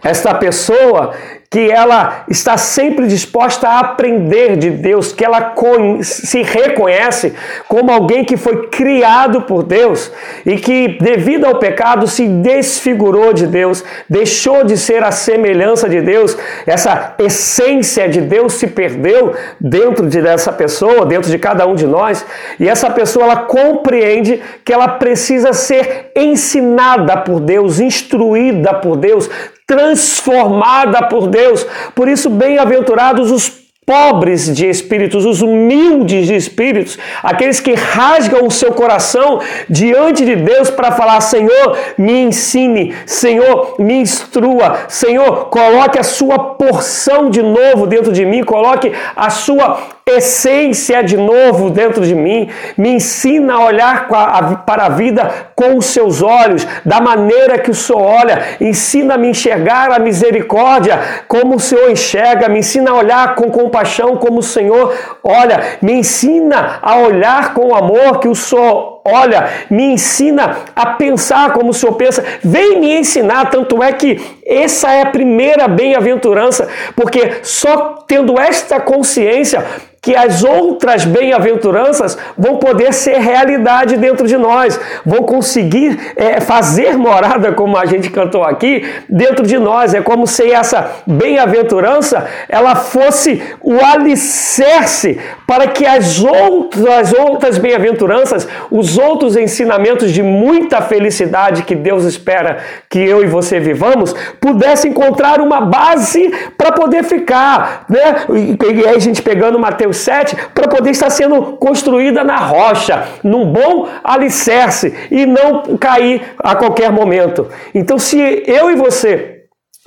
Esta 0.04 0.34
pessoa 0.34 1.13
que 1.50 1.72
ela 1.72 2.25
está 2.30 2.58
sempre 2.58 3.08
disposta 3.08 3.70
a 3.70 3.80
aprender 3.80 4.58
de 4.58 4.70
Deus, 4.70 5.13
que 5.13 5.24
ela 5.24 5.56
se 6.01 6.42
reconhece 6.42 7.34
como 7.70 7.89
alguém 7.89 8.25
que 8.25 8.36
foi 8.36 8.68
criado 8.68 9.44
por 9.44 9.63
Deus 9.63 10.12
e 10.46 10.58
que, 10.58 10.98
devido 11.00 11.46
ao 11.46 11.58
pecado, 11.58 12.06
se 12.06 12.27
desfigurou 12.27 13.32
de 13.32 13.48
Deus, 13.48 13.84
deixou 14.10 14.66
de 14.66 14.77
ser 14.77 15.04
a 15.04 15.12
semelhança 15.12 15.88
de 15.88 16.01
Deus, 16.01 16.38
essa 16.66 17.16
essência 17.20 18.10
de 18.10 18.20
Deus 18.20 18.54
se 18.54 18.68
perdeu 18.68 19.34
dentro 19.60 20.08
de 20.08 20.22
dessa 20.22 20.51
pessoa, 20.51 21.06
dentro 21.06 21.32
de 21.32 21.39
cada 21.39 21.66
um 21.66 21.75
de 21.75 21.88
nós, 21.88 22.25
e 22.60 22.68
essa 22.68 22.89
pessoa 22.89 23.24
ela 23.24 23.38
compreende 23.44 24.42
que 24.66 24.74
ela 24.74 24.88
precisa 24.89 25.54
ser 25.54 26.12
ensinada 26.13 27.16
por 27.18 27.39
Deus, 27.39 27.80
instruída 27.80 28.74
por 28.74 28.98
Deus, 28.98 29.30
transformada 29.68 31.04
por 31.04 31.28
Deus. 31.28 31.68
Por 31.94 32.08
isso, 32.08 32.30
bem-aventurados 32.30 33.30
os 33.30 33.68
pobres 33.88 34.54
de 34.54 34.70
espíritos, 34.70 35.26
os 35.26 35.42
humildes 35.42 36.28
de 36.28 36.36
espíritos, 36.36 37.00
aqueles 37.24 37.62
que 37.62 37.74
rasgam 37.74 38.46
o 38.46 38.52
seu 38.52 38.74
coração 38.74 39.40
diante 39.70 40.26
de 40.26 40.36
Deus 40.36 40.70
para 40.70 40.92
falar: 40.92 41.22
Senhor, 41.22 41.78
me 41.98 42.24
ensine, 42.24 42.94
Senhor, 43.06 43.76
me 43.80 43.94
instrua, 43.94 44.80
Senhor, 44.90 45.46
coloque 45.46 46.00
a 46.00 46.04
sua 46.04 46.38
porção 46.38 47.30
de 47.30 47.42
novo 47.42 47.88
dentro 47.88 48.12
de 48.12 48.26
mim, 48.26 48.44
coloque 48.44 48.92
a 49.16 49.30
sua 49.30 49.97
essência 50.08 51.04
de 51.04 51.18
novo 51.18 51.70
dentro 51.70 52.06
de 52.06 52.16
mim, 52.16 52.50
me 52.78 52.90
ensina 52.90 53.56
a 53.56 53.66
olhar 53.66 54.08
para 54.08 54.86
a 54.86 54.90
vida 54.90 55.30
com 55.56 55.78
os 55.78 55.88
seus 55.88 56.22
olhos, 56.22 56.68
da 56.86 57.02
maneira 57.02 57.60
que 57.60 57.72
o 57.72 57.76
Senhor 57.76 58.02
olha, 58.02 58.42
ensina-me 58.62 59.28
a 59.28 59.32
enxergar 59.32 59.92
a 59.92 60.00
misericórdia 60.00 61.00
como 61.28 61.56
o 61.56 61.60
Senhor 61.60 61.90
enxerga, 61.90 62.48
me 62.48 62.60
ensina 62.60 62.92
a 62.92 62.96
olhar 62.96 63.36
com 63.36 63.52
compaixão 63.52 64.18
como 64.18 64.40
o 64.40 64.44
Senhor 64.44 64.94
olha, 65.24 65.78
me 65.82 65.94
ensina 65.94 66.80
a 66.82 66.98
olhar 66.98 67.54
com 67.54 67.68
o 67.68 67.76
amor 67.76 68.20
que 68.20 68.28
o 68.28 68.36
Senhor 68.36 68.97
olha, 69.08 69.50
me 69.70 69.84
ensina 69.94 70.58
a 70.76 70.86
pensar 70.88 71.54
como 71.54 71.70
o 71.70 71.74
Senhor 71.74 71.94
pensa, 71.94 72.24
vem 72.44 72.80
me 72.80 72.98
ensinar. 73.00 73.50
Tanto 73.50 73.82
é 73.82 73.92
que 73.94 74.20
essa 74.46 74.92
é 74.92 75.02
a 75.02 75.08
primeira 75.08 75.68
bem-aventurança, 75.68 76.68
porque 76.96 77.40
só 77.44 78.04
tendo 78.08 78.40
esta 78.40 78.80
consciência 78.80 79.64
que 80.08 80.16
as 80.16 80.42
outras 80.42 81.04
bem-aventuranças 81.04 82.18
vão 82.38 82.56
poder 82.58 82.94
ser 82.94 83.18
realidade 83.18 83.98
dentro 83.98 84.26
de 84.26 84.38
nós, 84.38 84.80
vão 85.06 85.24
conseguir 85.24 86.14
é, 86.16 86.40
fazer 86.40 86.98
morada, 86.98 87.52
como 87.52 87.78
a 87.78 87.86
gente 87.86 88.10
cantou 88.10 88.42
aqui, 88.42 88.88
dentro 89.10 89.46
de 89.46 89.58
nós. 89.58 89.94
É 89.94 90.00
como 90.00 90.26
se 90.26 90.50
essa 90.50 90.92
bem-aventurança 91.06 92.26
ela 92.48 92.74
fosse 92.76 93.42
o 93.62 93.84
alicerce 93.84 95.20
para 95.46 95.68
que 95.68 95.86
as 95.86 96.24
outras, 96.24 96.88
as 96.88 97.14
outras 97.14 97.58
bem-aventuranças, 97.58 98.48
os 98.72 98.97
outros 98.98 99.36
ensinamentos 99.36 100.12
de 100.12 100.24
muita 100.24 100.82
felicidade 100.82 101.63
que 101.63 101.75
Deus 101.75 102.04
espera 102.04 102.58
que 102.89 103.00
eu 103.00 103.24
e 103.24 103.27
você 103.27 103.60
vivamos, 103.60 104.13
pudessem 104.39 104.92
encontrar 104.92 105.39
uma 105.39 105.62
base 105.62 106.32
para 106.58 106.72
poder 106.72 107.04
ficar. 107.04 107.86
Né? 107.89 108.25
E 108.30 108.88
aí 108.88 108.96
a 108.96 109.00
gente 109.00 109.22
pegando 109.22 109.60
Mateus 109.60 109.98
7, 109.98 110.36
para 110.54 110.68
poder 110.68 110.92
estar 110.92 111.10
sendo 111.10 111.58
construída 111.58 112.24
na 112.24 112.38
rocha, 112.38 113.06
num 113.24 113.46
bom 113.51 113.88
alicerce 114.04 114.94
e 115.12 115.25
não 115.25 115.77
cair 115.77 116.22
a 116.39 116.56
qualquer 116.56 116.92
momento. 116.92 117.48
Então, 117.74 117.98
se 118.00 118.44
eu 118.46 118.72
e 118.72 118.75
você 118.75 119.37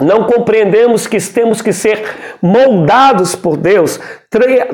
não 0.00 0.24
compreendemos 0.24 1.06
que 1.06 1.18
temos 1.30 1.62
que 1.62 1.72
ser 1.72 2.02
moldados 2.40 3.34
por 3.34 3.56
Deus, 3.56 4.00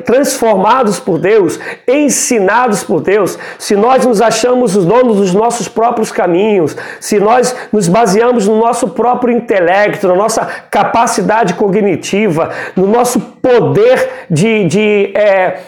transformados 0.05 0.99
por 0.99 1.17
Deus, 1.17 1.59
ensinados 1.87 2.83
por 2.83 3.01
Deus, 3.01 3.37
se 3.57 3.75
nós 3.75 4.05
nos 4.05 4.21
achamos 4.21 4.75
os 4.75 4.85
donos 4.85 5.17
dos 5.17 5.33
nossos 5.33 5.67
próprios 5.67 6.11
caminhos, 6.11 6.75
se 6.99 7.19
nós 7.19 7.55
nos 7.71 7.87
baseamos 7.87 8.47
no 8.47 8.59
nosso 8.59 8.89
próprio 8.89 9.35
intelecto, 9.35 10.07
na 10.07 10.15
nossa 10.15 10.45
capacidade 10.69 11.55
cognitiva, 11.55 12.51
no 12.75 12.87
nosso 12.87 13.19
poder 13.19 14.25
de. 14.29 14.65
de 14.65 15.13
é, 15.15 15.59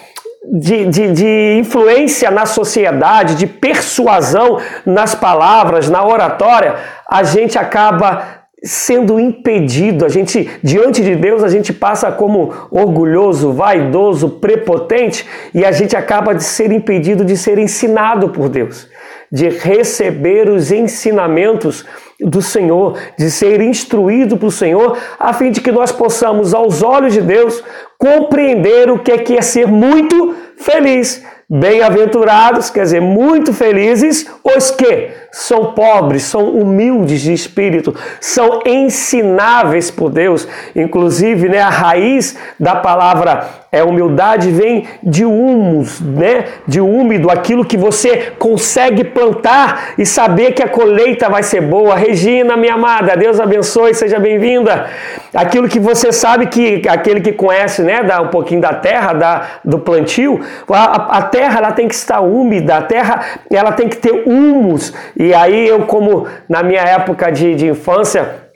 de, 0.52 0.86
de, 0.86 1.12
de, 1.12 1.58
influência 1.60 2.32
na 2.32 2.46
sociedade, 2.46 3.36
de 3.36 3.46
persuasão 3.46 4.60
nas 4.86 5.14
palavras, 5.14 5.90
na 5.90 6.04
oratória, 6.04 6.76
a 7.08 7.24
gente 7.24 7.58
acaba 7.58 8.39
sendo 8.64 9.20
impedido. 9.20 10.06
A 10.06 10.10
gente, 10.10 10.50
diante 10.64 11.02
de 11.02 11.16
Deus, 11.16 11.44
a 11.44 11.50
gente 11.50 11.72
passa 11.72 12.12
como 12.12 12.54
orgulhoso, 12.70 13.54
vaidoso, 13.54 14.30
prepotente 14.30 15.26
e 15.54 15.64
a 15.64 15.72
gente 15.72 15.96
acaba 15.96 16.34
de 16.34 16.44
ser 16.44 16.72
impedido 16.72 17.24
de 17.24 17.38
ser 17.38 17.58
ensinado 17.58 18.30
por 18.30 18.50
Deus, 18.50 18.88
de 19.32 19.50
receber 19.50 20.50
os 20.50 20.72
ensinamentos 20.72 21.86
do 22.20 22.42
Senhor, 22.42 22.98
de 23.18 23.32
ser 23.32 23.62
instruído 23.62 24.36
pelo 24.36 24.52
Senhor, 24.52 24.98
a 25.18 25.32
fim 25.34 25.52
de 25.52 25.62
que 25.62 25.72
nós 25.72 25.92
possamos, 25.92 26.54
aos 26.54 26.84
olhos 26.84 27.14
de 27.14 27.22
Deus, 27.22 27.64
compreender 27.98 28.92
o 28.92 29.00
que 29.00 29.12
é, 29.12 29.18
que 29.18 29.38
é 29.38 29.42
ser 29.42 29.68
muito 29.68 30.36
feliz 30.58 31.24
Bem-aventurados, 31.52 32.70
quer 32.70 32.84
dizer, 32.84 33.02
muito 33.02 33.52
felizes, 33.52 34.30
os 34.44 34.70
que 34.70 35.10
são 35.32 35.74
pobres, 35.74 36.24
são 36.24 36.50
humildes 36.50 37.22
de 37.22 37.34
espírito, 37.34 37.96
são 38.20 38.62
ensináveis 38.66 39.92
por 39.92 40.10
Deus. 40.10 40.48
Inclusive, 40.76 41.48
né, 41.50 41.60
a 41.60 41.70
raiz 41.70 42.36
da 42.60 42.76
palavra 42.76 43.60
é 43.72 43.84
humildade 43.84 44.50
vem 44.50 44.88
de 45.04 45.24
humus, 45.24 46.02
né? 46.02 46.46
De 46.68 46.82
úmido, 46.82 47.30
aquilo 47.30 47.64
que 47.64 47.78
você 47.78 48.34
consegue 48.40 49.04
plantar 49.04 49.94
e 49.96 50.06
saber 50.08 50.54
que 50.54 50.64
a 50.64 50.68
colheita 50.68 51.30
vai 51.30 51.44
ser 51.44 51.62
boa. 51.62 51.96
Regina, 51.96 52.58
minha 52.58 52.74
amada, 52.74 53.16
Deus 53.16 53.40
abençoe, 53.40 53.94
seja 53.94 54.18
bem-vinda. 54.18 54.88
Aquilo 55.36 55.70
que 55.70 55.80
você 55.80 56.12
sabe 56.12 56.48
que 56.48 56.82
aquele 56.90 57.22
que 57.22 57.32
conhece, 57.32 57.84
né, 57.84 58.02
dá 58.02 58.20
um 58.22 58.30
pouquinho 58.30 58.62
da 58.62 58.74
terra, 58.74 59.14
da, 59.14 59.48
do 59.64 59.78
plantio, 59.78 60.40
a, 60.68 61.20
a 61.20 61.22
terra 61.22 61.60
ela 61.60 61.72
tem 61.72 61.88
que 61.88 61.94
estar 61.94 62.22
úmida, 62.22 62.78
a 62.78 62.82
terra 62.82 63.22
ela 63.52 63.72
tem 63.72 63.88
que 63.88 63.98
ter 63.98 64.24
humus. 64.26 64.92
E 65.20 65.34
aí 65.34 65.68
eu, 65.68 65.86
como 65.86 66.26
na 66.48 66.64
minha 66.64 66.82
época 66.82 67.30
de, 67.30 67.54
de 67.54 67.68
infância, 67.68 68.50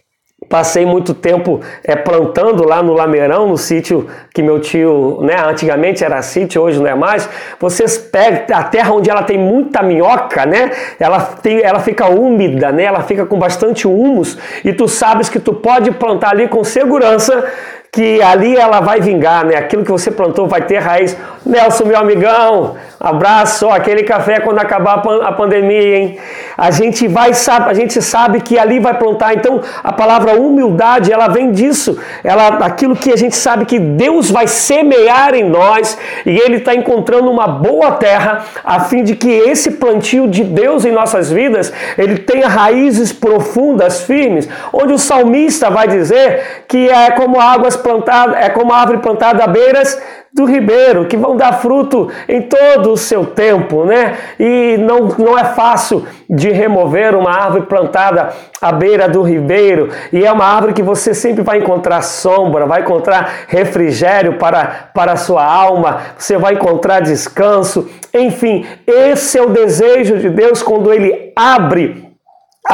Passei 0.49 0.85
muito 0.85 1.13
tempo 1.13 1.61
é, 1.83 1.95
plantando 1.95 2.67
lá 2.67 2.83
no 2.83 2.93
Lameirão, 2.93 3.47
no 3.47 3.57
sítio 3.57 4.07
que 4.33 4.43
meu 4.43 4.59
tio, 4.59 5.19
né, 5.21 5.35
antigamente 5.45 6.03
era 6.03 6.21
sítio, 6.21 6.61
hoje 6.61 6.79
não 6.79 6.87
é 6.87 6.95
mais. 6.95 7.27
Vocês 7.59 7.97
pegam 7.97 8.55
a 8.55 8.63
terra 8.63 8.93
onde 8.93 9.09
ela 9.09 9.23
tem 9.23 9.37
muita 9.37 9.81
minhoca, 9.81 10.45
né? 10.45 10.71
Ela, 10.99 11.19
tem, 11.21 11.61
ela 11.61 11.79
fica 11.79 12.07
úmida, 12.07 12.71
né? 12.71 12.83
Ela 12.83 13.01
fica 13.01 13.25
com 13.25 13.39
bastante 13.39 13.87
humus 13.87 14.37
e 14.63 14.73
tu 14.73 14.87
sabes 14.87 15.29
que 15.29 15.39
tu 15.39 15.53
pode 15.53 15.91
plantar 15.91 16.31
ali 16.31 16.47
com 16.47 16.63
segurança 16.63 17.45
que 17.93 18.23
ali 18.23 18.57
ela 18.57 18.79
vai 18.79 18.99
vingar, 18.99 19.45
né? 19.45 19.55
Aquilo 19.55 19.83
que 19.83 19.91
você 19.91 20.09
plantou 20.09 20.47
vai 20.47 20.63
ter 20.63 20.79
raiz. 20.79 21.15
Nelson, 21.45 21.85
meu 21.85 21.99
amigão, 21.99 22.75
abraço, 22.99 23.69
aquele 23.69 24.01
café 24.01 24.39
quando 24.39 24.57
acabar 24.57 25.03
a 25.23 25.31
pandemia, 25.31 25.97
hein? 25.97 26.17
A 26.57 26.71
gente 26.71 27.07
vai 27.07 27.35
sabe, 27.35 27.69
a 27.69 27.73
gente 27.75 28.01
sabe 28.01 28.41
que 28.41 28.57
ali 28.57 28.79
vai 28.79 28.97
plantar. 28.97 29.35
Então, 29.35 29.61
a 29.83 29.93
palavra 29.93 30.39
humildade, 30.39 31.13
ela 31.13 31.27
vem 31.27 31.51
disso. 31.51 31.99
Ela 32.23 32.47
aquilo 32.65 32.95
que 32.95 33.11
a 33.11 33.15
gente 33.15 33.35
sabe 33.35 33.65
que 33.65 33.77
Deus 33.77 34.31
vai 34.31 34.47
semear 34.47 35.35
em 35.35 35.43
nós 35.43 35.95
e 36.25 36.35
ele 36.35 36.57
está 36.57 36.73
encontrando 36.73 37.29
uma 37.29 37.47
boa 37.47 37.91
terra 37.91 38.43
a 38.63 38.79
fim 38.79 39.03
de 39.03 39.15
que 39.15 39.29
esse 39.29 39.69
plantio 39.71 40.27
de 40.27 40.43
Deus 40.43 40.83
em 40.83 40.91
nossas 40.91 41.31
vidas, 41.31 41.71
ele 41.95 42.17
tenha 42.17 42.47
raízes 42.47 43.13
profundas, 43.13 44.01
firmes, 44.01 44.49
onde 44.71 44.93
o 44.93 44.97
salmista 44.97 45.69
vai 45.69 45.87
dizer 45.87 46.63
que 46.67 46.89
é 46.89 47.11
como 47.11 47.39
águas 47.39 47.82
plantada, 47.83 48.37
é 48.37 48.49
como 48.49 48.73
a 48.73 48.77
árvore 48.77 48.99
plantada 48.99 49.43
à 49.43 49.47
beiras 49.47 50.01
do 50.33 50.45
ribeiro, 50.45 51.05
que 51.05 51.15
vão 51.15 51.37
dar 51.37 51.53
fruto 51.53 52.09
em 52.27 52.41
todo 52.41 52.91
o 52.91 52.97
seu 52.97 53.23
tempo, 53.23 53.85
né? 53.85 54.17
E 54.39 54.77
não, 54.79 55.09
não 55.19 55.37
é 55.37 55.43
fácil 55.43 56.07
de 56.27 56.49
remover 56.49 57.13
uma 57.15 57.29
árvore 57.29 57.67
plantada 57.67 58.29
à 58.59 58.71
beira 58.71 59.07
do 59.07 59.21
ribeiro, 59.21 59.89
e 60.11 60.25
é 60.25 60.31
uma 60.31 60.45
árvore 60.45 60.73
que 60.73 60.81
você 60.81 61.13
sempre 61.13 61.43
vai 61.43 61.59
encontrar 61.59 62.01
sombra, 62.01 62.65
vai 62.65 62.81
encontrar 62.81 63.45
refrigério 63.47 64.39
para, 64.39 64.89
para 64.91 65.11
a 65.11 65.17
sua 65.17 65.45
alma, 65.45 66.01
você 66.17 66.35
vai 66.35 66.53
encontrar 66.53 67.01
descanso, 67.01 67.87
enfim, 68.11 68.65
esse 68.87 69.37
é 69.37 69.41
o 69.43 69.49
desejo 69.49 70.17
de 70.17 70.29
Deus 70.29 70.63
quando 70.63 70.91
Ele 70.91 71.31
abre 71.35 72.02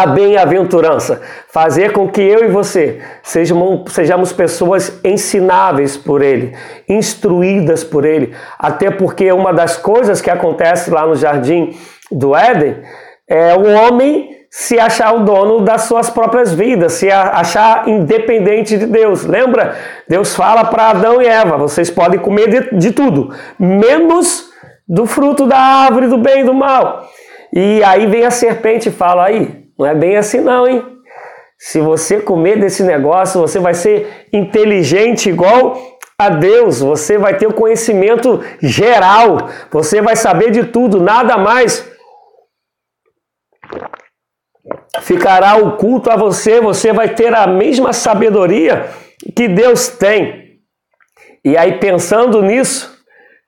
a 0.04 0.06
bem-aventurança, 0.08 1.22
fazer 1.50 1.92
com 1.92 2.08
que 2.08 2.22
eu 2.22 2.46
e 2.46 2.48
você 2.48 3.02
sejamos, 3.22 3.92
sejamos 3.92 4.32
pessoas 4.32 5.00
ensináveis 5.04 5.98
por 5.98 6.22
Ele, 6.22 6.56
instruídas 6.88 7.84
por 7.84 8.06
Ele, 8.06 8.34
até 8.58 8.90
porque 8.90 9.32
uma 9.32 9.54
das 9.54 9.78
coisas 9.78 10.22
que 10.22 10.30
acontece 10.30 10.90
lá 10.90 11.06
no 11.06 11.16
jardim 11.16 11.76
do 12.12 12.36
Éden 12.36 12.78
é 13.28 13.54
o 13.56 13.68
homem 13.74 14.40
se 14.50 14.80
achar 14.80 15.14
o 15.14 15.20
dono 15.20 15.62
das 15.62 15.84
suas 15.84 16.10
próprias 16.10 16.54
vidas, 16.54 16.94
se 16.94 17.12
achar 17.12 17.88
independente 17.88 18.78
de 18.78 18.88
Deus. 18.88 19.24
Lembra? 19.24 19.76
Deus 20.08 20.36
fala 20.36 20.66
para 20.66 20.90
Adão 20.90 21.22
e 21.22 21.28
Eva: 21.28 21.58
vocês 21.58 21.90
podem 21.90 22.20
comer 22.20 22.48
de, 22.50 22.78
de 22.78 22.92
tudo, 22.92 23.32
menos 23.60 24.50
do 24.88 25.06
fruto 25.06 25.46
da 25.46 25.58
árvore 25.58 26.08
do 26.08 26.18
bem 26.18 26.42
e 26.42 26.44
do 26.44 26.54
mal. 26.54 27.08
E 27.54 27.84
aí 27.84 28.08
vem 28.08 28.26
a 28.26 28.32
serpente 28.32 28.90
e 28.90 28.92
fala: 28.92 29.26
aí, 29.26 29.59
não 29.80 29.86
é 29.86 29.96
bem 29.96 30.18
assim, 30.18 30.42
não, 30.42 30.68
hein? 30.68 30.86
Se 31.58 31.80
você 31.80 32.20
comer 32.20 32.60
desse 32.60 32.84
negócio, 32.84 33.40
você 33.40 33.60
vai 33.60 33.74
ser 33.74 34.28
inteligente 34.34 35.30
igual 35.30 35.78
a 36.18 36.30
Deus, 36.30 36.82
você 36.82 37.18
vai 37.18 37.38
ter 37.38 37.48
o 37.48 37.54
conhecimento 37.54 38.44
geral, 38.62 39.50
você 39.72 40.02
vai 40.02 40.18
saber 40.18 40.52
de 40.52 40.66
tudo, 40.66 41.02
nada 41.02 41.38
mais. 41.38 41.90
Ficará 45.02 45.56
oculto 45.56 46.12
a 46.12 46.18
você, 46.18 46.60
você 46.60 46.92
vai 46.92 47.16
ter 47.16 47.34
a 47.34 47.48
mesma 47.48 47.94
sabedoria 47.94 48.90
que 49.34 49.48
Deus 49.48 49.88
tem. 49.88 50.60
E 51.44 51.58
aí, 51.58 51.80
pensando 51.80 52.42
nisso, 52.42 53.02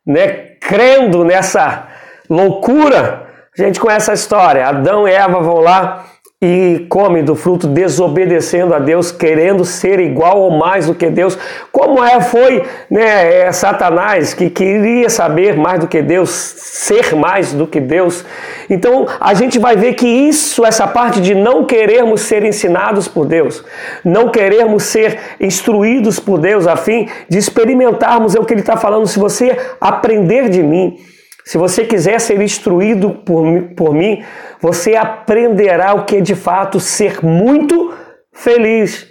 né, 0.07 0.55
crendo 0.61 1.25
nessa 1.25 1.89
loucura, 2.29 3.27
a 3.57 3.61
gente 3.61 3.81
conhece 3.81 4.09
a 4.09 4.13
história: 4.13 4.67
Adão 4.67 5.05
e 5.05 5.11
Eva 5.11 5.41
vão 5.41 5.59
lá 5.59 6.05
e 6.43 6.87
come 6.89 7.21
do 7.21 7.35
fruto 7.35 7.67
desobedecendo 7.67 8.73
a 8.73 8.79
Deus, 8.79 9.11
querendo 9.11 9.63
ser 9.63 9.99
igual 9.99 10.39
ou 10.39 10.49
mais 10.49 10.87
do 10.87 10.95
que 10.95 11.07
Deus, 11.07 11.37
como 11.71 12.03
é 12.03 12.19
foi 12.19 12.63
né, 12.89 13.43
é 13.43 13.51
Satanás 13.51 14.33
que 14.33 14.49
queria 14.49 15.07
saber 15.07 15.55
mais 15.55 15.79
do 15.79 15.87
que 15.87 16.01
Deus, 16.01 16.31
ser 16.31 17.15
mais 17.15 17.53
do 17.53 17.67
que 17.67 17.79
Deus. 17.79 18.25
Então 18.67 19.05
a 19.19 19.35
gente 19.35 19.59
vai 19.59 19.75
ver 19.75 19.93
que 19.93 20.07
isso, 20.07 20.65
essa 20.65 20.87
parte 20.87 21.21
de 21.21 21.35
não 21.35 21.63
querermos 21.63 22.21
ser 22.21 22.43
ensinados 22.43 23.07
por 23.07 23.27
Deus, 23.27 23.63
não 24.03 24.29
querermos 24.29 24.81
ser 24.83 25.19
instruídos 25.39 26.19
por 26.19 26.39
Deus, 26.39 26.65
a 26.65 26.75
fim 26.75 27.07
de 27.29 27.37
experimentarmos 27.37 28.35
é 28.35 28.39
o 28.39 28.45
que 28.45 28.55
ele 28.55 28.61
está 28.61 28.75
falando. 28.75 29.05
Se 29.05 29.19
você 29.19 29.55
aprender 29.79 30.49
de 30.49 30.63
mim, 30.63 30.97
se 31.43 31.57
você 31.57 31.85
quiser 31.85 32.19
ser 32.19 32.41
instruído 32.41 33.11
por, 33.11 33.45
por 33.75 33.93
mim, 33.93 34.23
você 34.59 34.95
aprenderá 34.95 35.93
o 35.93 36.05
que 36.05 36.17
é 36.17 36.21
de 36.21 36.35
fato 36.35 36.79
ser 36.79 37.23
muito 37.23 37.93
feliz. 38.31 39.07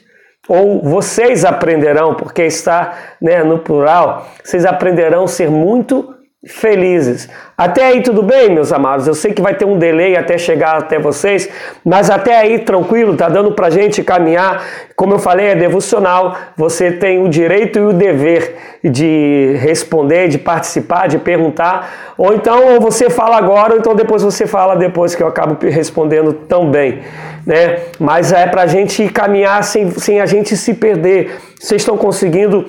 Ou 0.49 0.83
vocês 0.83 1.45
aprenderão, 1.45 2.15
porque 2.15 2.43
está 2.43 2.99
né, 3.21 3.45
no 3.45 3.59
plural, 3.59 4.27
vocês 4.43 4.65
aprenderão 4.65 5.25
a 5.25 5.29
ser 5.29 5.51
muito 5.51 6.15
felizes. 6.47 7.29
Até 7.57 7.85
aí 7.85 8.03
tudo 8.03 8.23
bem, 8.23 8.49
meus 8.49 8.73
amados? 8.73 9.07
Eu 9.07 9.15
sei 9.15 9.33
que 9.33 9.43
vai 9.43 9.55
ter 9.55 9.67
um 9.67 9.79
delay 9.79 10.17
até 10.17 10.39
chegar 10.39 10.79
até 10.79 10.99
vocês, 10.99 11.51
mas 11.85 12.09
até 12.09 12.35
aí 12.35 12.61
tranquilo, 12.61 13.15
tá 13.15 13.29
dando 13.29 13.53
pra 13.53 13.69
gente 13.69 14.03
caminhar. 14.03 14.65
Como 14.97 15.13
eu 15.13 15.19
falei, 15.19 15.49
é 15.49 15.55
devocional. 15.55 16.35
Você 16.57 16.93
tem 16.93 17.23
o 17.23 17.29
direito 17.29 17.79
e 17.79 17.83
o 17.83 17.93
dever 17.93 18.57
de 18.83 19.55
responder, 19.61 20.29
de 20.29 20.39
participar, 20.39 21.09
de 21.09 21.19
perguntar. 21.19 22.15
Ou 22.17 22.33
então 22.33 22.73
ou 22.73 22.81
você 22.81 23.11
fala 23.11 23.37
agora, 23.37 23.75
ou 23.75 23.79
então 23.79 23.95
depois 23.95 24.23
você 24.23 24.47
fala 24.47 24.77
depois 24.77 25.15
que 25.15 25.23
eu 25.23 25.27
acabo 25.27 25.59
respondendo 25.67 26.33
também. 26.33 27.03
Né? 27.47 27.81
Mas 27.99 28.33
é 28.33 28.47
pra 28.47 28.67
gente 28.67 29.07
caminhar 29.11 29.63
sem, 29.63 29.91
sem 29.91 30.21
a 30.23 30.27
gente 30.27 30.57
se 30.57 30.73
perder. 30.73 31.39
Vocês 31.61 31.83
estão 31.83 31.99
conseguindo 31.99 32.65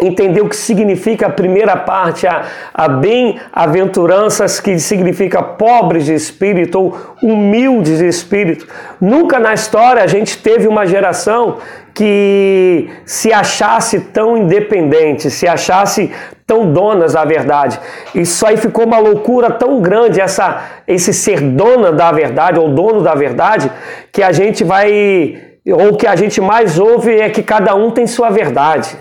entender 0.00 0.40
o 0.40 0.48
que 0.48 0.56
significa 0.56 1.26
a 1.26 1.30
primeira 1.30 1.76
parte, 1.76 2.26
a, 2.26 2.44
a 2.72 2.88
bem-aventuranças, 2.88 4.60
que 4.60 4.78
significa 4.78 5.42
pobres 5.42 6.06
de 6.06 6.14
espírito 6.14 6.78
ou 6.78 6.96
humildes 7.22 7.98
de 7.98 8.06
espírito. 8.06 8.66
Nunca 9.00 9.38
na 9.38 9.52
história 9.54 10.02
a 10.02 10.06
gente 10.06 10.38
teve 10.38 10.66
uma 10.66 10.86
geração 10.86 11.58
que 11.94 12.88
se 13.04 13.32
achasse 13.32 14.00
tão 14.00 14.36
independente, 14.36 15.30
se 15.30 15.46
achasse 15.46 16.10
tão 16.46 16.72
donas 16.72 17.12
da 17.12 17.24
verdade. 17.24 17.78
Isso 18.14 18.46
aí 18.46 18.56
ficou 18.56 18.86
uma 18.86 18.98
loucura 18.98 19.50
tão 19.50 19.80
grande, 19.80 20.20
essa, 20.20 20.62
esse 20.86 21.12
ser 21.12 21.40
dona 21.40 21.92
da 21.92 22.10
verdade 22.10 22.58
ou 22.58 22.70
dono 22.70 23.02
da 23.02 23.14
verdade, 23.14 23.70
que 24.10 24.22
a 24.22 24.32
gente 24.32 24.64
vai, 24.64 25.36
ou 25.66 25.96
que 25.96 26.06
a 26.06 26.16
gente 26.16 26.40
mais 26.40 26.78
ouve 26.78 27.14
é 27.20 27.28
que 27.28 27.42
cada 27.42 27.74
um 27.74 27.90
tem 27.90 28.06
sua 28.06 28.30
verdade. 28.30 28.96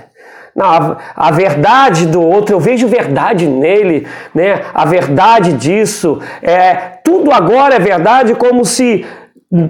Não, 0.55 0.65
a, 0.65 0.97
a, 1.15 1.31
verdade 1.31 2.05
do 2.05 2.21
outro, 2.21 2.55
eu 2.55 2.59
vejo 2.59 2.87
verdade 2.87 3.47
nele, 3.47 4.05
né? 4.35 4.61
A 4.73 4.85
verdade 4.85 5.53
disso, 5.53 6.19
é 6.41 6.75
tudo 7.03 7.31
agora 7.31 7.75
é 7.75 7.79
verdade, 7.79 8.35
como 8.35 8.65
se 8.65 9.05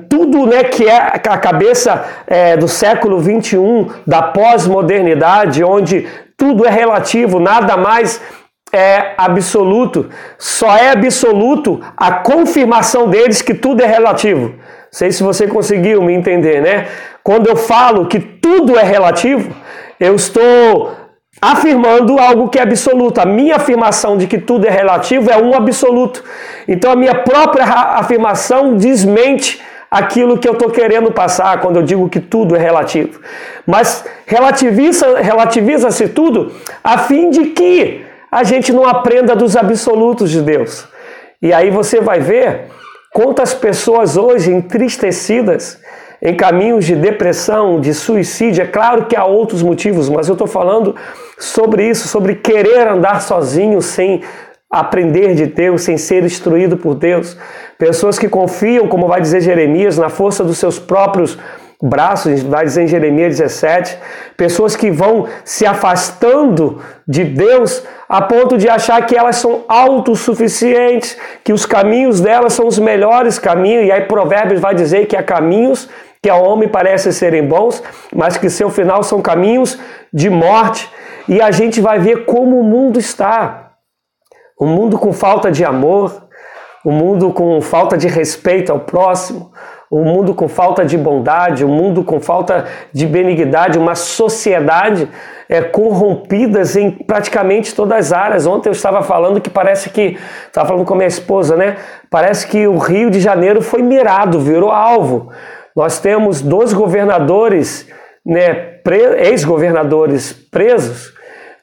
tudo 0.09 0.45
né, 0.45 0.63
que 0.63 0.87
é 0.87 0.97
a 0.97 1.37
cabeça 1.37 2.05
é, 2.27 2.55
do 2.55 2.67
século 2.67 3.19
21, 3.19 3.89
da 4.05 4.21
pós-modernidade, 4.21 5.63
onde 5.63 6.07
tudo 6.37 6.65
é 6.65 6.69
relativo, 6.69 7.39
nada 7.39 7.75
mais 7.77 8.21
é 8.71 9.13
absoluto. 9.17 10.09
Só 10.37 10.75
é 10.77 10.91
absoluto 10.91 11.81
a 11.97 12.11
confirmação 12.11 13.09
deles 13.09 13.41
que 13.41 13.53
tudo 13.53 13.81
é 13.81 13.87
relativo. 13.87 14.49
Não 14.49 14.97
sei 14.97 15.11
se 15.11 15.23
você 15.23 15.47
conseguiu 15.47 16.01
me 16.01 16.13
entender, 16.13 16.61
né? 16.61 16.87
Quando 17.23 17.47
eu 17.47 17.55
falo 17.55 18.07
que 18.07 18.19
tudo 18.19 18.77
é 18.77 18.83
relativo, 18.83 19.55
eu 20.01 20.15
estou 20.15 20.93
afirmando 21.39 22.17
algo 22.19 22.49
que 22.49 22.57
é 22.57 22.63
absoluto. 22.63 23.19
A 23.19 23.25
minha 23.25 23.57
afirmação 23.57 24.17
de 24.17 24.25
que 24.25 24.39
tudo 24.39 24.65
é 24.65 24.69
relativo 24.71 25.29
é 25.29 25.37
um 25.37 25.53
absoluto. 25.53 26.23
Então 26.67 26.91
a 26.91 26.95
minha 26.95 27.13
própria 27.13 27.63
afirmação 27.65 28.75
desmente 28.75 29.61
aquilo 29.91 30.39
que 30.39 30.47
eu 30.47 30.53
estou 30.53 30.71
querendo 30.71 31.11
passar 31.11 31.61
quando 31.61 31.75
eu 31.75 31.83
digo 31.83 32.09
que 32.09 32.19
tudo 32.19 32.55
é 32.55 32.59
relativo. 32.59 33.21
Mas 33.67 34.03
relativiza-se 34.25 35.21
relativiza 35.21 35.89
tudo 36.07 36.51
a 36.83 36.97
fim 36.97 37.29
de 37.29 37.45
que 37.47 38.03
a 38.31 38.43
gente 38.43 38.73
não 38.73 38.87
aprenda 38.87 39.35
dos 39.35 39.55
absolutos 39.55 40.31
de 40.31 40.41
Deus. 40.41 40.87
E 41.39 41.53
aí 41.53 41.69
você 41.69 42.01
vai 42.01 42.19
ver 42.19 42.69
quantas 43.13 43.53
pessoas 43.53 44.17
hoje 44.17 44.51
entristecidas 44.51 45.79
em 46.21 46.35
caminhos 46.35 46.85
de 46.85 46.95
depressão, 46.95 47.79
de 47.79 47.93
suicídio. 47.93 48.61
É 48.61 48.67
claro 48.67 49.05
que 49.05 49.15
há 49.15 49.25
outros 49.25 49.63
motivos, 49.63 50.07
mas 50.07 50.27
eu 50.27 50.33
estou 50.33 50.47
falando 50.47 50.95
sobre 51.37 51.89
isso, 51.89 52.07
sobre 52.07 52.35
querer 52.35 52.87
andar 52.87 53.21
sozinho 53.21 53.81
sem 53.81 54.21
aprender 54.69 55.33
de 55.35 55.47
Deus, 55.47 55.81
sem 55.81 55.97
ser 55.97 56.23
instruído 56.23 56.77
por 56.77 56.95
Deus. 56.95 57.35
Pessoas 57.77 58.17
que 58.17 58.29
confiam, 58.29 58.87
como 58.87 59.07
vai 59.07 59.19
dizer 59.19 59.41
Jeremias, 59.41 59.97
na 59.97 60.07
força 60.07 60.43
dos 60.43 60.57
seus 60.57 60.79
próprios 60.79 61.37
braços, 61.81 62.43
vai 62.43 62.63
dizer 62.63 62.83
em 62.83 62.87
Jeremias 62.87 63.37
17, 63.37 63.97
pessoas 64.37 64.75
que 64.75 64.91
vão 64.91 65.27
se 65.43 65.65
afastando 65.65 66.79
de 67.07 67.23
Deus 67.23 67.83
a 68.07 68.21
ponto 68.21 68.57
de 68.57 68.69
achar 68.69 69.05
que 69.05 69.17
elas 69.17 69.37
são 69.37 69.63
autossuficientes, 69.67 71.17
que 71.43 71.51
os 71.51 71.65
caminhos 71.65 72.21
delas 72.21 72.53
são 72.53 72.67
os 72.67 72.77
melhores 72.77 73.39
caminhos, 73.39 73.87
e 73.87 73.91
aí 73.91 74.01
Provérbios 74.01 74.61
vai 74.61 74.75
dizer 74.75 75.07
que 75.07 75.17
há 75.17 75.23
caminhos 75.23 75.89
que 76.21 76.29
ao 76.29 76.43
homem 76.43 76.69
parecem 76.69 77.11
serem 77.11 77.47
bons, 77.47 77.81
mas 78.15 78.37
que 78.37 78.49
seu 78.49 78.69
final 78.69 79.01
são 79.01 79.21
caminhos 79.21 79.79
de 80.13 80.29
morte. 80.29 80.89
E 81.27 81.41
a 81.41 81.49
gente 81.49 81.81
vai 81.81 81.99
ver 81.99 82.25
como 82.25 82.59
o 82.59 82.63
mundo 82.63 82.99
está. 82.99 83.71
O 84.59 84.65
mundo 84.65 84.99
com 84.99 85.11
falta 85.11 85.51
de 85.51 85.65
amor, 85.65 86.27
o 86.85 86.91
mundo 86.91 87.31
com 87.31 87.59
falta 87.61 87.97
de 87.97 88.07
respeito 88.07 88.71
ao 88.71 88.79
próximo, 88.79 89.51
o 89.89 90.03
mundo 90.03 90.33
com 90.35 90.47
falta 90.47 90.85
de 90.85 90.97
bondade, 90.97 91.65
o 91.65 91.67
mundo 91.67 92.03
com 92.03 92.21
falta 92.21 92.65
de 92.93 93.05
benignidade, 93.07 93.77
uma 93.77 93.95
sociedade 93.95 95.09
é, 95.49 95.61
corrompidas 95.61 96.75
em 96.75 96.91
praticamente 96.91 97.75
todas 97.75 97.97
as 97.97 98.13
áreas. 98.13 98.45
Ontem 98.45 98.69
eu 98.69 98.73
estava 98.73 99.01
falando 99.01 99.41
que 99.41 99.49
parece 99.49 99.89
que, 99.89 100.17
estava 100.47 100.69
falando 100.69 100.85
com 100.85 100.93
a 100.93 100.97
minha 100.97 101.07
esposa, 101.07 101.57
né? 101.57 101.77
Parece 102.09 102.47
que 102.47 102.67
o 102.67 102.77
Rio 102.77 103.09
de 103.09 103.19
Janeiro 103.19 103.61
foi 103.61 103.81
mirado, 103.81 104.39
virou 104.39 104.71
alvo. 104.71 105.29
Nós 105.75 105.99
temos 105.99 106.41
dois 106.41 106.73
governadores, 106.73 107.87
né, 108.25 108.79
ex-governadores 109.19 110.33
presos. 110.33 111.13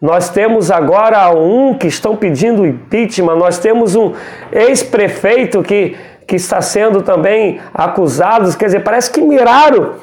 Nós 0.00 0.30
temos 0.30 0.70
agora 0.70 1.30
um 1.30 1.76
que 1.76 1.88
estão 1.88 2.16
pedindo 2.16 2.66
impeachment. 2.66 3.36
Nós 3.36 3.58
temos 3.58 3.94
um 3.94 4.14
ex-prefeito 4.52 5.62
que, 5.62 5.96
que 6.26 6.36
está 6.36 6.60
sendo 6.62 7.02
também 7.02 7.60
acusado. 7.74 8.56
Quer 8.56 8.66
dizer, 8.66 8.84
parece 8.84 9.10
que 9.10 9.20
miraram 9.20 9.96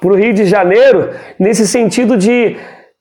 para 0.00 0.10
o 0.10 0.16
Rio 0.16 0.34
de 0.34 0.44
Janeiro 0.44 1.10
nesse 1.38 1.66
sentido 1.66 2.16
de 2.16 2.56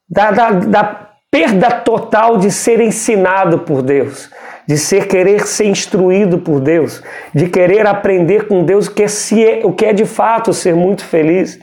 da, 0.09 0.31
da, 0.31 0.51
da 0.51 1.07
perda 1.29 1.69
total 1.71 2.37
de 2.37 2.49
ser 2.51 2.79
ensinado 2.79 3.59
por 3.59 3.81
Deus 3.81 4.29
de 4.67 4.77
ser 4.77 5.07
querer 5.07 5.47
ser 5.47 5.65
instruído 5.65 6.39
por 6.39 6.59
Deus, 6.59 7.01
de 7.33 7.47
querer 7.47 7.87
aprender 7.87 8.47
com 8.47 8.65
Deus 8.65 8.87
o 8.87 8.93
que, 8.93 9.03
é, 9.03 9.07
se, 9.07 9.61
o 9.63 9.71
que 9.71 9.85
é 9.85 9.93
de 9.93 10.05
fato 10.05 10.53
ser 10.53 10.75
muito 10.75 11.05
feliz. 11.05 11.57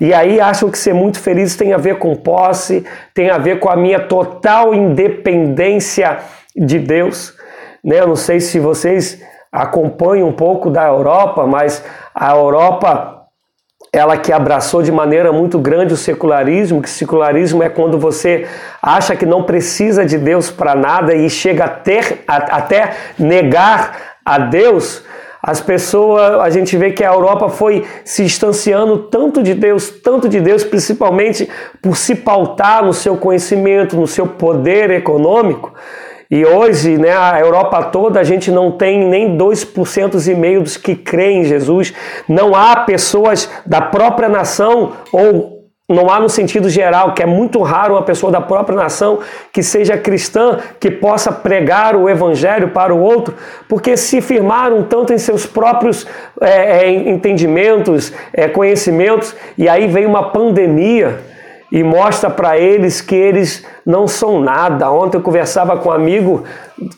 E 0.00 0.12
aí 0.12 0.40
acham 0.40 0.70
que 0.70 0.78
ser 0.78 0.94
muito 0.94 1.20
feliz 1.20 1.54
tem 1.54 1.72
a 1.72 1.76
ver 1.76 1.98
com 1.98 2.16
posse, 2.16 2.84
tem 3.14 3.30
a 3.30 3.38
ver 3.38 3.60
com 3.60 3.68
a 3.68 3.76
minha 3.76 4.00
total 4.00 4.74
independência 4.74 6.18
de 6.56 6.78
Deus. 6.78 7.34
Né? 7.84 8.00
Eu 8.00 8.08
não 8.08 8.16
sei 8.16 8.40
se 8.40 8.58
vocês 8.58 9.22
acompanham 9.52 10.28
um 10.28 10.32
pouco 10.32 10.70
da 10.70 10.86
Europa, 10.86 11.46
mas 11.46 11.84
a 12.14 12.34
Europa 12.34 13.19
ela 13.92 14.16
que 14.16 14.32
abraçou 14.32 14.82
de 14.82 14.92
maneira 14.92 15.32
muito 15.32 15.58
grande 15.58 15.92
o 15.92 15.96
secularismo, 15.96 16.80
que 16.80 16.88
secularismo 16.88 17.62
é 17.62 17.68
quando 17.68 17.98
você 17.98 18.46
acha 18.80 19.16
que 19.16 19.26
não 19.26 19.42
precisa 19.42 20.06
de 20.06 20.16
Deus 20.16 20.50
para 20.50 20.74
nada 20.76 21.14
e 21.14 21.28
chega 21.28 21.64
até, 21.64 22.18
até 22.26 22.92
negar 23.18 24.18
a 24.24 24.38
Deus, 24.38 25.02
as 25.42 25.60
pessoas, 25.60 26.38
a 26.40 26.50
gente 26.50 26.76
vê 26.76 26.92
que 26.92 27.02
a 27.02 27.12
Europa 27.12 27.48
foi 27.48 27.84
se 28.04 28.22
distanciando 28.24 28.98
tanto 28.98 29.42
de 29.42 29.54
Deus, 29.54 29.90
tanto 29.90 30.28
de 30.28 30.38
Deus, 30.38 30.62
principalmente 30.62 31.48
por 31.80 31.96
se 31.96 32.14
pautar 32.14 32.84
no 32.84 32.92
seu 32.92 33.16
conhecimento, 33.16 33.96
no 33.96 34.06
seu 34.06 34.26
poder 34.26 34.90
econômico, 34.90 35.72
e 36.30 36.46
hoje, 36.46 36.96
né, 36.96 37.10
a 37.10 37.40
Europa 37.40 37.82
toda, 37.84 38.20
a 38.20 38.24
gente 38.24 38.52
não 38.52 38.70
tem 38.70 39.04
nem 39.04 39.36
2% 39.36 40.30
e 40.30 40.34
meio 40.36 40.62
dos 40.62 40.76
que 40.76 40.94
creem 40.94 41.40
em 41.40 41.44
Jesus. 41.44 41.92
Não 42.28 42.54
há 42.54 42.76
pessoas 42.76 43.50
da 43.66 43.80
própria 43.80 44.28
nação 44.28 44.92
ou 45.12 45.60
não 45.88 46.08
há 46.08 46.20
no 46.20 46.28
sentido 46.28 46.70
geral, 46.70 47.14
que 47.14 47.22
é 47.22 47.26
muito 47.26 47.60
raro 47.62 47.94
uma 47.94 48.02
pessoa 48.02 48.30
da 48.30 48.40
própria 48.40 48.76
nação 48.76 49.18
que 49.52 49.60
seja 49.60 49.98
cristã, 49.98 50.58
que 50.78 50.88
possa 50.88 51.32
pregar 51.32 51.96
o 51.96 52.08
evangelho 52.08 52.68
para 52.68 52.94
o 52.94 53.00
outro, 53.00 53.34
porque 53.68 53.96
se 53.96 54.20
firmaram 54.20 54.84
tanto 54.84 55.12
em 55.12 55.18
seus 55.18 55.44
próprios 55.46 56.06
é, 56.40 56.88
entendimentos, 56.88 58.12
é, 58.32 58.46
conhecimentos, 58.46 59.34
e 59.58 59.68
aí 59.68 59.88
vem 59.88 60.06
uma 60.06 60.30
pandemia 60.30 61.18
e 61.70 61.84
mostra 61.84 62.28
para 62.28 62.58
eles 62.58 63.00
que 63.00 63.14
eles 63.14 63.64
não 63.86 64.08
são 64.08 64.40
nada. 64.40 64.90
Ontem 64.90 65.18
eu 65.18 65.22
conversava 65.22 65.76
com 65.76 65.88
um 65.88 65.92
amigo 65.92 66.44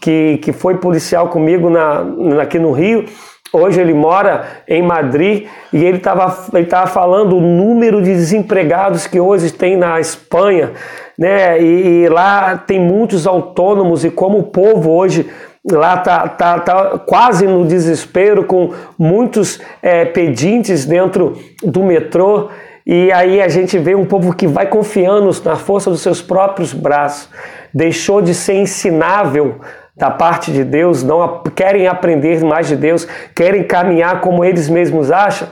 que, 0.00 0.38
que 0.38 0.52
foi 0.52 0.76
policial 0.76 1.28
comigo 1.28 1.68
na, 1.68 2.04
aqui 2.40 2.58
no 2.58 2.72
Rio. 2.72 3.04
Hoje 3.52 3.80
ele 3.80 3.92
mora 3.92 4.46
em 4.66 4.82
Madrid 4.82 5.46
e 5.70 5.84
ele 5.84 5.98
estava 5.98 6.34
ele 6.54 6.64
tava 6.64 6.86
falando 6.86 7.36
o 7.36 7.40
número 7.40 8.00
de 8.00 8.14
desempregados 8.14 9.06
que 9.06 9.20
hoje 9.20 9.52
tem 9.52 9.76
na 9.76 10.00
Espanha, 10.00 10.72
né? 11.18 11.60
E, 11.60 12.04
e 12.04 12.08
lá 12.08 12.56
tem 12.56 12.80
muitos 12.80 13.26
autônomos 13.26 14.06
e 14.06 14.10
como 14.10 14.38
o 14.38 14.44
povo 14.44 14.90
hoje 14.90 15.28
lá 15.70 15.98
tá, 15.98 16.28
tá, 16.28 16.58
tá 16.60 16.98
quase 17.00 17.46
no 17.46 17.66
desespero 17.66 18.44
com 18.44 18.70
muitos 18.98 19.60
é, 19.82 20.06
pedintes 20.06 20.86
dentro 20.86 21.38
do 21.62 21.82
metrô 21.82 22.48
e 22.84 23.12
aí 23.12 23.40
a 23.40 23.48
gente 23.48 23.78
vê 23.78 23.94
um 23.94 24.04
povo 24.04 24.34
que 24.34 24.46
vai 24.46 24.66
confiando 24.66 25.30
na 25.44 25.56
força 25.56 25.88
dos 25.88 26.00
seus 26.00 26.20
próprios 26.20 26.72
braços, 26.72 27.28
deixou 27.72 28.20
de 28.20 28.34
ser 28.34 28.54
ensinável 28.54 29.60
da 29.96 30.10
parte 30.10 30.50
de 30.50 30.64
Deus, 30.64 31.02
não 31.02 31.42
querem 31.54 31.86
aprender 31.86 32.42
mais 32.42 32.66
de 32.66 32.76
Deus, 32.76 33.06
querem 33.34 33.62
caminhar 33.62 34.20
como 34.20 34.44
eles 34.44 34.68
mesmos 34.68 35.12
acham, 35.12 35.46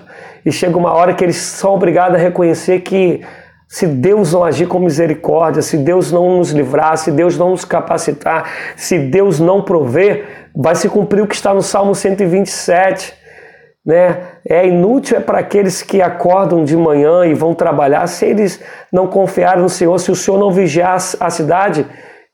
e 0.44 0.50
chega 0.50 0.76
uma 0.76 0.92
hora 0.92 1.14
que 1.14 1.22
eles 1.22 1.36
são 1.36 1.74
obrigados 1.74 2.16
a 2.16 2.18
reconhecer 2.18 2.80
que 2.80 3.20
se 3.68 3.86
Deus 3.86 4.32
não 4.32 4.42
agir 4.42 4.66
com 4.66 4.80
misericórdia, 4.80 5.62
se 5.62 5.76
Deus 5.76 6.10
não 6.10 6.38
nos 6.38 6.50
livrar, 6.50 6.96
se 6.96 7.12
Deus 7.12 7.38
não 7.38 7.50
nos 7.50 7.64
capacitar, 7.64 8.50
se 8.74 8.98
Deus 8.98 9.38
não 9.38 9.62
prover, 9.62 10.48
vai 10.56 10.74
se 10.74 10.88
cumprir 10.88 11.22
o 11.22 11.26
que 11.28 11.36
está 11.36 11.54
no 11.54 11.62
Salmo 11.62 11.94
127 11.94 13.19
né? 13.84 14.18
É 14.48 14.66
inútil 14.66 15.16
é 15.16 15.20
para 15.20 15.38
aqueles 15.38 15.82
que 15.82 16.02
acordam 16.02 16.64
de 16.64 16.76
manhã 16.76 17.24
e 17.24 17.34
vão 17.34 17.54
trabalhar, 17.54 18.06
se 18.06 18.26
eles 18.26 18.62
não 18.92 19.06
confiarem 19.06 19.62
no 19.62 19.68
Senhor, 19.68 19.98
se 19.98 20.10
o 20.10 20.16
Senhor 20.16 20.38
não 20.38 20.50
vigiar 20.50 20.96
a 21.18 21.30
cidade, 21.30 21.86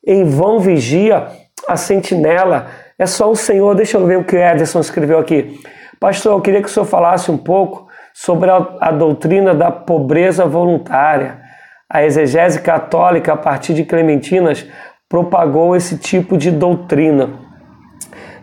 em 0.07 0.25
vão 0.25 0.61
vigia 0.61 1.27
a 1.67 1.77
sentinela. 1.77 2.69
É 2.99 3.07
só 3.07 3.31
o 3.31 3.37
Senhor. 3.37 3.75
Deixa 3.75 3.99
eu 3.99 4.07
ver 4.07 4.19
o 4.19 4.25
que 4.25 4.37
Ederson 4.37 4.81
escreveu 4.81 5.19
aqui. 5.19 5.59
Pastor, 5.99 6.33
eu 6.33 6.41
queria 6.41 6.61
que 6.63 6.69
o 6.69 6.71
senhor 6.71 6.87
falasse 6.87 7.31
um 7.31 7.39
pouco 7.39 7.87
sobre 8.15 8.51
a, 8.51 8.57
a 8.81 8.91
doutrina 8.93 9.55
da 9.55 9.71
pobreza 9.71 10.45
voluntária. 10.47 11.41
A 11.91 12.05
exegese 12.05 12.61
católica, 12.61 13.33
a 13.33 13.37
partir 13.37 13.75
de 13.75 13.85
Clementinas, 13.85 14.67
propagou 15.09 15.75
esse 15.75 15.99
tipo 15.99 16.37
de 16.37 16.51
doutrina. 16.51 17.46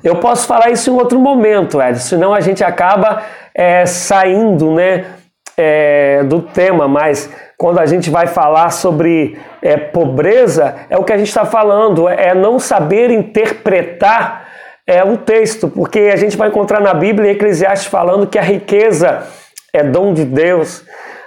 Eu 0.04 0.18
posso 0.18 0.46
falar 0.46 0.70
isso 0.70 0.90
em 0.90 0.94
outro 0.94 1.18
momento, 1.18 1.82
Edson, 1.82 2.02
senão 2.02 2.34
a 2.34 2.42
gente 2.42 2.62
acaba 2.62 3.24
é, 3.56 3.86
saindo 3.86 4.72
né, 4.72 5.06
é, 5.56 6.24
do 6.24 6.42
tema, 6.42 6.88
mas 6.88 7.30
quando 7.58 7.80
a 7.80 7.86
gente 7.86 8.10
vai 8.10 8.28
falar 8.28 8.70
sobre 8.72 9.40
é, 9.62 9.78
pobreza, 9.78 10.76
é 10.90 10.98
o 10.98 11.04
que 11.06 11.14
a 11.14 11.18
gente 11.18 11.30
está 11.30 11.46
falando, 11.46 12.10
é 12.10 12.36
não 12.36 12.60
saber 12.60 13.10
interpretar 13.12 14.50
é, 14.86 15.02
o 15.04 15.16
texto, 15.16 15.70
porque 15.70 16.12
a 16.12 16.18
gente 16.18 16.36
vai 16.36 16.50
encontrar 16.50 16.82
na 16.82 16.94
Bíblia 16.94 17.32
Eclesiastes 17.32 17.88
falando 17.88 18.28
que 18.28 18.38
a 18.38 18.42
riqueza 18.42 19.24
é 19.72 19.82
dom 19.84 20.14
de 20.14 20.26
Deus, 20.26 20.84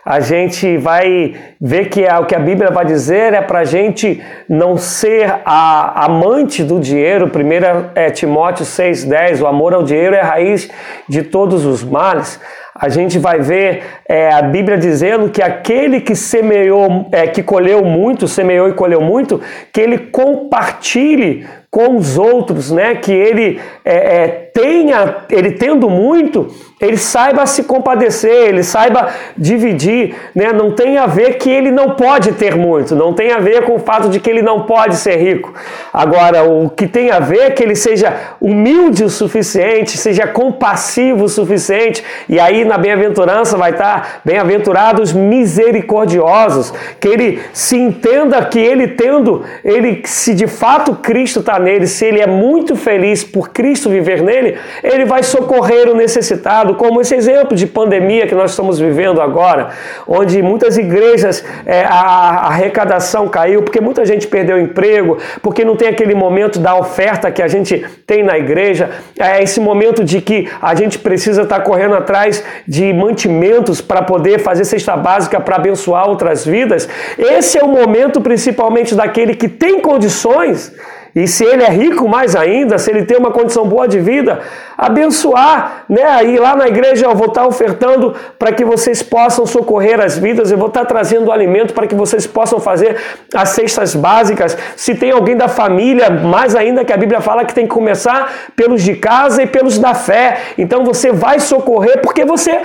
a 0.06 0.20
gente 0.20 0.76
vai 0.76 1.34
ver 1.60 1.88
que 1.88 2.04
é, 2.04 2.16
o 2.16 2.24
que 2.24 2.36
a 2.36 2.38
Bíblia 2.38 2.70
vai 2.70 2.84
dizer 2.84 3.34
é 3.34 3.42
para 3.42 3.58
a 3.58 3.64
gente 3.64 4.22
não 4.48 4.76
ser 4.76 5.40
a, 5.44 6.04
amante 6.04 6.62
do 6.62 6.78
dinheiro. 6.78 7.26
1 7.26 7.90
é, 7.96 8.10
Timóteo 8.10 8.64
6,10: 8.64 9.42
o 9.42 9.48
amor 9.48 9.74
ao 9.74 9.82
dinheiro 9.82 10.14
é 10.14 10.20
a 10.20 10.24
raiz 10.24 10.70
de 11.08 11.24
todos 11.24 11.66
os 11.66 11.82
males 11.82 12.40
a 12.78 12.90
gente 12.90 13.18
vai 13.18 13.40
ver 13.40 13.82
é, 14.06 14.30
a 14.32 14.42
Bíblia 14.42 14.76
dizendo 14.76 15.30
que 15.30 15.42
aquele 15.42 16.00
que 16.00 16.14
semeou, 16.14 17.08
é, 17.10 17.26
que 17.26 17.42
colheu 17.42 17.82
muito, 17.82 18.28
semeou 18.28 18.68
e 18.68 18.74
colheu 18.74 19.00
muito, 19.00 19.40
que 19.72 19.80
ele 19.80 19.98
compartilhe 19.98 21.46
com 21.70 21.96
os 21.96 22.18
outros, 22.18 22.70
né? 22.70 22.94
Que 22.94 23.12
ele 23.12 23.60
é, 23.84 23.94
é, 23.94 24.45
tenha, 24.56 25.16
ele 25.28 25.50
tendo 25.50 25.90
muito, 25.90 26.48
ele 26.80 26.96
saiba 26.96 27.44
se 27.44 27.64
compadecer, 27.64 28.48
ele 28.48 28.62
saiba 28.62 29.08
dividir, 29.36 30.14
né? 30.34 30.50
Não 30.50 30.70
tem 30.72 30.96
a 30.96 31.06
ver 31.06 31.34
que 31.34 31.50
ele 31.50 31.70
não 31.70 31.90
pode 31.90 32.32
ter 32.32 32.54
muito, 32.54 32.94
não 32.96 33.12
tem 33.12 33.32
a 33.32 33.38
ver 33.38 33.64
com 33.64 33.74
o 33.74 33.78
fato 33.78 34.08
de 34.08 34.18
que 34.18 34.30
ele 34.30 34.40
não 34.40 34.62
pode 34.62 34.96
ser 34.96 35.16
rico. 35.16 35.52
Agora, 35.92 36.44
o 36.44 36.70
que 36.70 36.86
tem 36.86 37.10
a 37.10 37.18
ver 37.18 37.40
é 37.40 37.50
que 37.50 37.62
ele 37.62 37.74
seja 37.74 38.14
humilde 38.40 39.04
o 39.04 39.10
suficiente, 39.10 39.98
seja 39.98 40.26
compassivo 40.26 41.24
o 41.24 41.28
suficiente, 41.28 42.02
e 42.26 42.40
aí 42.40 42.64
na 42.64 42.78
bem-aventurança 42.78 43.58
vai 43.58 43.72
estar 43.72 44.20
bem-aventurados 44.24 45.12
misericordiosos, 45.12 46.72
que 46.98 47.08
ele 47.08 47.40
se 47.52 47.76
entenda 47.76 48.42
que 48.44 48.58
ele 48.58 48.88
tendo, 48.88 49.44
ele 49.62 50.02
se 50.04 50.34
de 50.34 50.46
fato 50.46 50.94
Cristo 50.94 51.40
está 51.40 51.58
nele, 51.58 51.86
se 51.86 52.06
ele 52.06 52.20
é 52.20 52.26
muito 52.26 52.74
feliz 52.74 53.22
por 53.24 53.50
Cristo 53.50 53.90
viver 53.90 54.22
nele, 54.22 54.45
ele 54.82 55.04
vai 55.04 55.22
socorrer 55.22 55.88
o 55.88 55.94
necessitado, 55.94 56.74
como 56.74 57.00
esse 57.00 57.14
exemplo 57.14 57.56
de 57.56 57.66
pandemia 57.66 58.26
que 58.26 58.34
nós 58.34 58.50
estamos 58.50 58.78
vivendo 58.78 59.20
agora, 59.20 59.70
onde 60.06 60.42
muitas 60.42 60.76
igrejas 60.76 61.44
é, 61.64 61.84
a 61.84 62.48
arrecadação 62.48 63.28
caiu, 63.28 63.62
porque 63.62 63.80
muita 63.80 64.04
gente 64.04 64.26
perdeu 64.26 64.58
emprego, 64.60 65.18
porque 65.42 65.64
não 65.64 65.76
tem 65.76 65.88
aquele 65.88 66.14
momento 66.14 66.58
da 66.58 66.76
oferta 66.76 67.30
que 67.30 67.42
a 67.42 67.48
gente 67.48 67.84
tem 68.06 68.22
na 68.22 68.38
igreja, 68.38 68.90
é 69.18 69.42
esse 69.42 69.60
momento 69.60 70.04
de 70.04 70.20
que 70.20 70.48
a 70.60 70.74
gente 70.74 70.98
precisa 70.98 71.42
estar 71.42 71.60
correndo 71.60 71.94
atrás 71.94 72.44
de 72.66 72.92
mantimentos 72.92 73.80
para 73.80 74.02
poder 74.02 74.38
fazer 74.40 74.64
cesta 74.64 74.96
básica 74.96 75.40
para 75.40 75.56
abençoar 75.56 76.08
outras 76.08 76.44
vidas. 76.44 76.88
Esse 77.18 77.58
é 77.58 77.62
o 77.62 77.68
momento 77.68 78.20
principalmente 78.20 78.94
daquele 78.94 79.34
que 79.34 79.48
tem 79.48 79.80
condições 79.80 80.72
e 81.16 81.26
se 81.26 81.46
ele 81.46 81.62
é 81.62 81.70
rico 81.70 82.06
mais 82.06 82.36
ainda, 82.36 82.76
se 82.76 82.90
ele 82.90 83.06
tem 83.06 83.16
uma 83.16 83.30
condição 83.30 83.66
boa 83.66 83.88
de 83.88 83.98
vida, 83.98 84.38
abençoar, 84.76 85.86
né? 85.88 86.02
Aí 86.02 86.36
lá 86.36 86.54
na 86.54 86.68
igreja 86.68 87.06
eu 87.06 87.14
vou 87.14 87.28
estar 87.28 87.46
ofertando 87.46 88.14
para 88.38 88.52
que 88.52 88.62
vocês 88.66 89.02
possam 89.02 89.46
socorrer 89.46 89.98
as 89.98 90.18
vidas, 90.18 90.52
eu 90.52 90.58
vou 90.58 90.68
estar 90.68 90.84
trazendo 90.84 91.32
alimento 91.32 91.72
para 91.72 91.86
que 91.86 91.94
vocês 91.94 92.26
possam 92.26 92.60
fazer 92.60 92.98
as 93.34 93.48
cestas 93.48 93.94
básicas. 93.94 94.58
Se 94.76 94.94
tem 94.94 95.10
alguém 95.10 95.34
da 95.34 95.48
família, 95.48 96.10
mais 96.10 96.54
ainda 96.54 96.84
que 96.84 96.92
a 96.92 96.98
Bíblia 96.98 97.22
fala 97.22 97.46
que 97.46 97.54
tem 97.54 97.66
que 97.66 97.72
começar 97.72 98.52
pelos 98.54 98.82
de 98.82 98.94
casa 98.96 99.42
e 99.42 99.46
pelos 99.46 99.78
da 99.78 99.94
fé. 99.94 100.36
Então 100.58 100.84
você 100.84 101.12
vai 101.12 101.40
socorrer 101.40 102.02
porque 102.02 102.26
você 102.26 102.60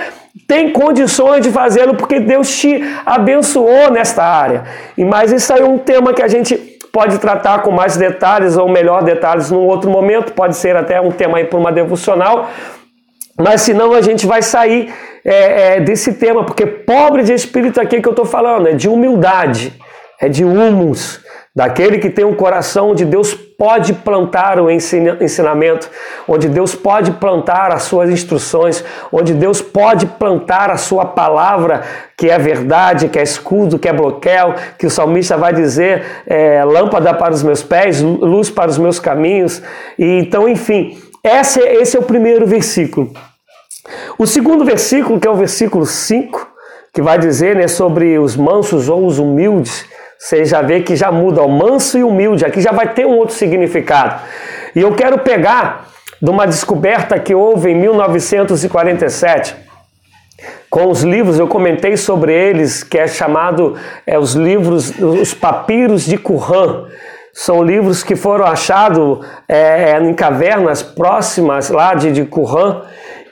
tem 0.46 0.72
condições 0.72 1.42
de 1.42 1.50
fazê-lo 1.50 1.94
porque 1.94 2.20
Deus 2.20 2.54
te 2.54 2.82
abençoou 3.06 3.90
nesta 3.90 4.22
área. 4.22 4.64
E 4.96 5.06
mais 5.06 5.32
isso 5.32 5.50
aí 5.54 5.62
é 5.62 5.64
um 5.64 5.78
tema 5.78 6.12
que 6.12 6.22
a 6.22 6.28
gente 6.28 6.71
pode 6.92 7.18
tratar 7.18 7.62
com 7.62 7.70
mais 7.70 7.96
detalhes 7.96 8.56
ou 8.56 8.68
melhor 8.68 9.02
detalhes 9.02 9.50
num 9.50 9.66
outro 9.66 9.90
momento, 9.90 10.34
pode 10.34 10.54
ser 10.56 10.76
até 10.76 11.00
um 11.00 11.10
tema 11.10 11.38
aí 11.38 11.44
para 11.44 11.58
uma 11.58 11.72
devocional, 11.72 12.50
mas 13.38 13.62
senão 13.62 13.94
a 13.94 14.02
gente 14.02 14.26
vai 14.26 14.42
sair 14.42 14.92
é, 15.24 15.76
é, 15.76 15.80
desse 15.80 16.12
tema, 16.14 16.44
porque 16.44 16.66
pobre 16.66 17.22
de 17.22 17.32
espírito 17.32 17.80
aqui 17.80 18.02
que 18.02 18.06
eu 18.06 18.12
estou 18.12 18.26
falando, 18.26 18.68
é 18.68 18.72
de 18.72 18.88
humildade, 18.88 19.72
é 20.20 20.28
de 20.28 20.44
humus, 20.44 21.21
daquele 21.54 21.98
que 21.98 22.08
tem 22.08 22.24
um 22.24 22.34
coração 22.34 22.90
onde 22.90 23.04
Deus 23.04 23.34
pode 23.34 23.92
plantar 23.92 24.58
o 24.58 24.68
ensinamento, 24.70 25.88
onde 26.26 26.48
Deus 26.48 26.74
pode 26.74 27.12
plantar 27.12 27.70
as 27.72 27.84
suas 27.84 28.10
instruções, 28.10 28.82
onde 29.12 29.34
Deus 29.34 29.60
pode 29.60 30.06
plantar 30.06 30.70
a 30.70 30.76
sua 30.76 31.04
palavra, 31.04 31.82
que 32.16 32.28
é 32.28 32.38
verdade, 32.38 33.08
que 33.08 33.18
é 33.18 33.22
escudo, 33.22 33.78
que 33.78 33.88
é 33.88 33.92
bloqueio, 33.92 34.54
que 34.78 34.86
o 34.86 34.90
salmista 34.90 35.36
vai 35.36 35.52
dizer 35.52 36.02
é, 36.26 36.64
lâmpada 36.64 37.14
para 37.14 37.32
os 37.32 37.42
meus 37.42 37.62
pés, 37.62 38.00
luz 38.00 38.50
para 38.50 38.70
os 38.70 38.78
meus 38.78 38.98
caminhos. 38.98 39.62
E 39.98 40.18
então, 40.18 40.48
enfim, 40.48 40.98
esse, 41.22 41.60
esse 41.60 41.96
é 41.96 42.00
o 42.00 42.04
primeiro 42.04 42.46
versículo. 42.46 43.12
O 44.18 44.26
segundo 44.26 44.64
versículo, 44.64 45.20
que 45.20 45.28
é 45.28 45.30
o 45.30 45.36
versículo 45.36 45.86
5, 45.86 46.48
que 46.92 47.00
vai 47.00 47.18
dizer 47.18 47.56
né, 47.56 47.68
sobre 47.68 48.18
os 48.18 48.36
mansos 48.36 48.88
ou 48.88 49.06
os 49.06 49.18
humildes, 49.18 49.84
você 50.22 50.44
já 50.44 50.62
vê 50.62 50.78
que 50.78 50.94
já 50.94 51.10
muda, 51.10 51.42
ó, 51.42 51.48
manso 51.48 51.98
e 51.98 52.04
humilde, 52.04 52.44
aqui 52.44 52.60
já 52.60 52.70
vai 52.70 52.94
ter 52.94 53.04
um 53.04 53.16
outro 53.16 53.34
significado. 53.34 54.20
E 54.72 54.80
eu 54.80 54.94
quero 54.94 55.18
pegar 55.18 55.88
de 56.22 56.30
uma 56.30 56.46
descoberta 56.46 57.18
que 57.18 57.34
houve 57.34 57.72
em 57.72 57.74
1947 57.74 59.56
com 60.70 60.88
os 60.88 61.02
livros, 61.02 61.40
eu 61.40 61.48
comentei 61.48 61.96
sobre 61.96 62.32
eles, 62.32 62.84
que 62.84 62.98
é 62.98 63.08
chamado 63.08 63.76
é, 64.06 64.16
os 64.16 64.34
livros, 64.34 64.96
os 64.96 65.34
papiros 65.34 66.06
de 66.06 66.16
Qumran. 66.16 66.84
São 67.34 67.60
livros 67.60 68.04
que 68.04 68.14
foram 68.14 68.46
achados 68.46 69.26
é, 69.48 69.90
é, 69.90 70.00
em 70.00 70.14
cavernas 70.14 70.84
próximas 70.84 71.68
lá 71.68 71.94
de, 71.94 72.12
de 72.12 72.24
Qumran 72.24 72.82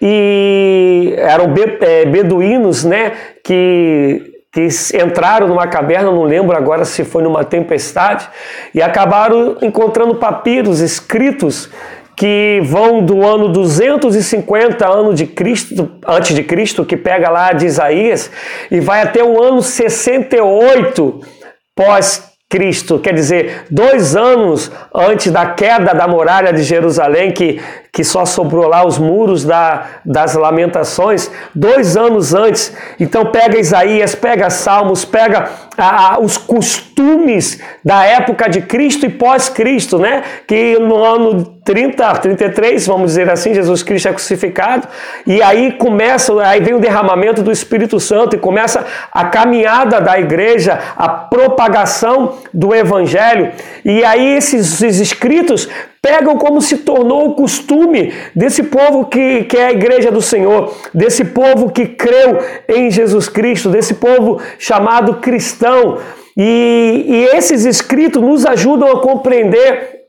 e 0.02 1.14
eram 1.18 1.54
é, 1.82 2.04
beduínos, 2.04 2.82
né, 2.82 3.12
que 3.44 4.29
que 4.52 4.66
entraram 5.00 5.46
numa 5.46 5.66
caverna, 5.68 6.10
não 6.10 6.24
lembro 6.24 6.56
agora 6.56 6.84
se 6.84 7.04
foi 7.04 7.22
numa 7.22 7.44
tempestade, 7.44 8.28
e 8.74 8.82
acabaram 8.82 9.58
encontrando 9.62 10.16
papiros 10.16 10.80
escritos 10.80 11.70
que 12.16 12.60
vão 12.64 13.02
do 13.02 13.24
ano 13.24 13.48
250 13.48 14.86
ano 14.86 15.14
de 15.14 15.26
Cristo, 15.26 15.90
antes 16.06 16.34
de 16.34 16.42
Cristo, 16.42 16.84
que 16.84 16.96
pega 16.96 17.30
lá 17.30 17.52
de 17.52 17.64
Isaías, 17.64 18.30
e 18.70 18.80
vai 18.80 19.02
até 19.02 19.22
o 19.22 19.42
ano 19.42 19.62
68 19.62 21.20
pós 21.74 22.30
Cristo, 22.50 22.98
quer 22.98 23.14
dizer, 23.14 23.66
dois 23.70 24.16
anos 24.16 24.72
antes 24.92 25.30
da 25.30 25.46
queda 25.46 25.94
da 25.94 26.08
muralha 26.08 26.52
de 26.52 26.64
Jerusalém, 26.64 27.30
que, 27.30 27.60
que 27.92 28.04
só 28.04 28.24
sobrou 28.24 28.68
lá 28.68 28.86
os 28.86 28.98
muros 28.98 29.44
da, 29.44 29.86
das 30.04 30.34
lamentações, 30.34 31.30
dois 31.54 31.96
anos 31.96 32.34
antes. 32.34 32.72
Então 32.98 33.26
pega 33.26 33.58
Isaías, 33.58 34.14
pega 34.14 34.48
Salmos, 34.48 35.04
pega 35.04 35.50
a, 35.76 36.14
a, 36.14 36.20
os 36.20 36.36
costumes 36.36 37.60
da 37.84 38.04
época 38.04 38.48
de 38.48 38.60
Cristo 38.60 39.06
e 39.06 39.08
pós-Cristo, 39.08 39.98
né? 39.98 40.22
Que 40.46 40.78
no 40.78 41.02
ano 41.02 41.60
30, 41.64 42.14
33, 42.14 42.86
vamos 42.86 43.10
dizer 43.10 43.28
assim, 43.28 43.54
Jesus 43.54 43.82
Cristo 43.82 44.08
é 44.08 44.12
crucificado, 44.12 44.88
e 45.26 45.42
aí 45.42 45.72
começa, 45.72 46.32
aí 46.42 46.60
vem 46.60 46.74
o 46.74 46.80
derramamento 46.80 47.42
do 47.42 47.52
Espírito 47.52 48.00
Santo 48.00 48.34
e 48.34 48.38
começa 48.38 48.84
a 49.12 49.26
caminhada 49.26 50.00
da 50.00 50.18
igreja, 50.18 50.78
a 50.96 51.08
propagação 51.08 52.38
do 52.52 52.74
evangelho, 52.74 53.52
e 53.84 54.04
aí 54.04 54.36
esses, 54.36 54.82
esses 54.82 55.00
escritos 55.00 55.68
pegam 56.02 56.36
como 56.36 56.62
se 56.62 56.78
tornou 56.78 57.28
o 57.28 57.34
costume 57.34 58.12
desse 58.34 58.62
povo 58.62 59.06
que, 59.06 59.44
que 59.44 59.56
é 59.56 59.66
a 59.66 59.72
igreja 59.72 60.10
do 60.10 60.22
Senhor, 60.22 60.74
desse 60.94 61.24
povo 61.24 61.70
que 61.70 61.86
creu 61.86 62.38
em 62.68 62.90
Jesus 62.90 63.28
Cristo, 63.28 63.68
desse 63.68 63.94
povo 63.94 64.40
chamado 64.58 65.16
cristão. 65.16 65.98
E, 66.36 67.04
e 67.06 67.36
esses 67.36 67.64
escritos 67.64 68.22
nos 68.22 68.46
ajudam 68.46 68.90
a 68.90 69.00
compreender 69.02 70.00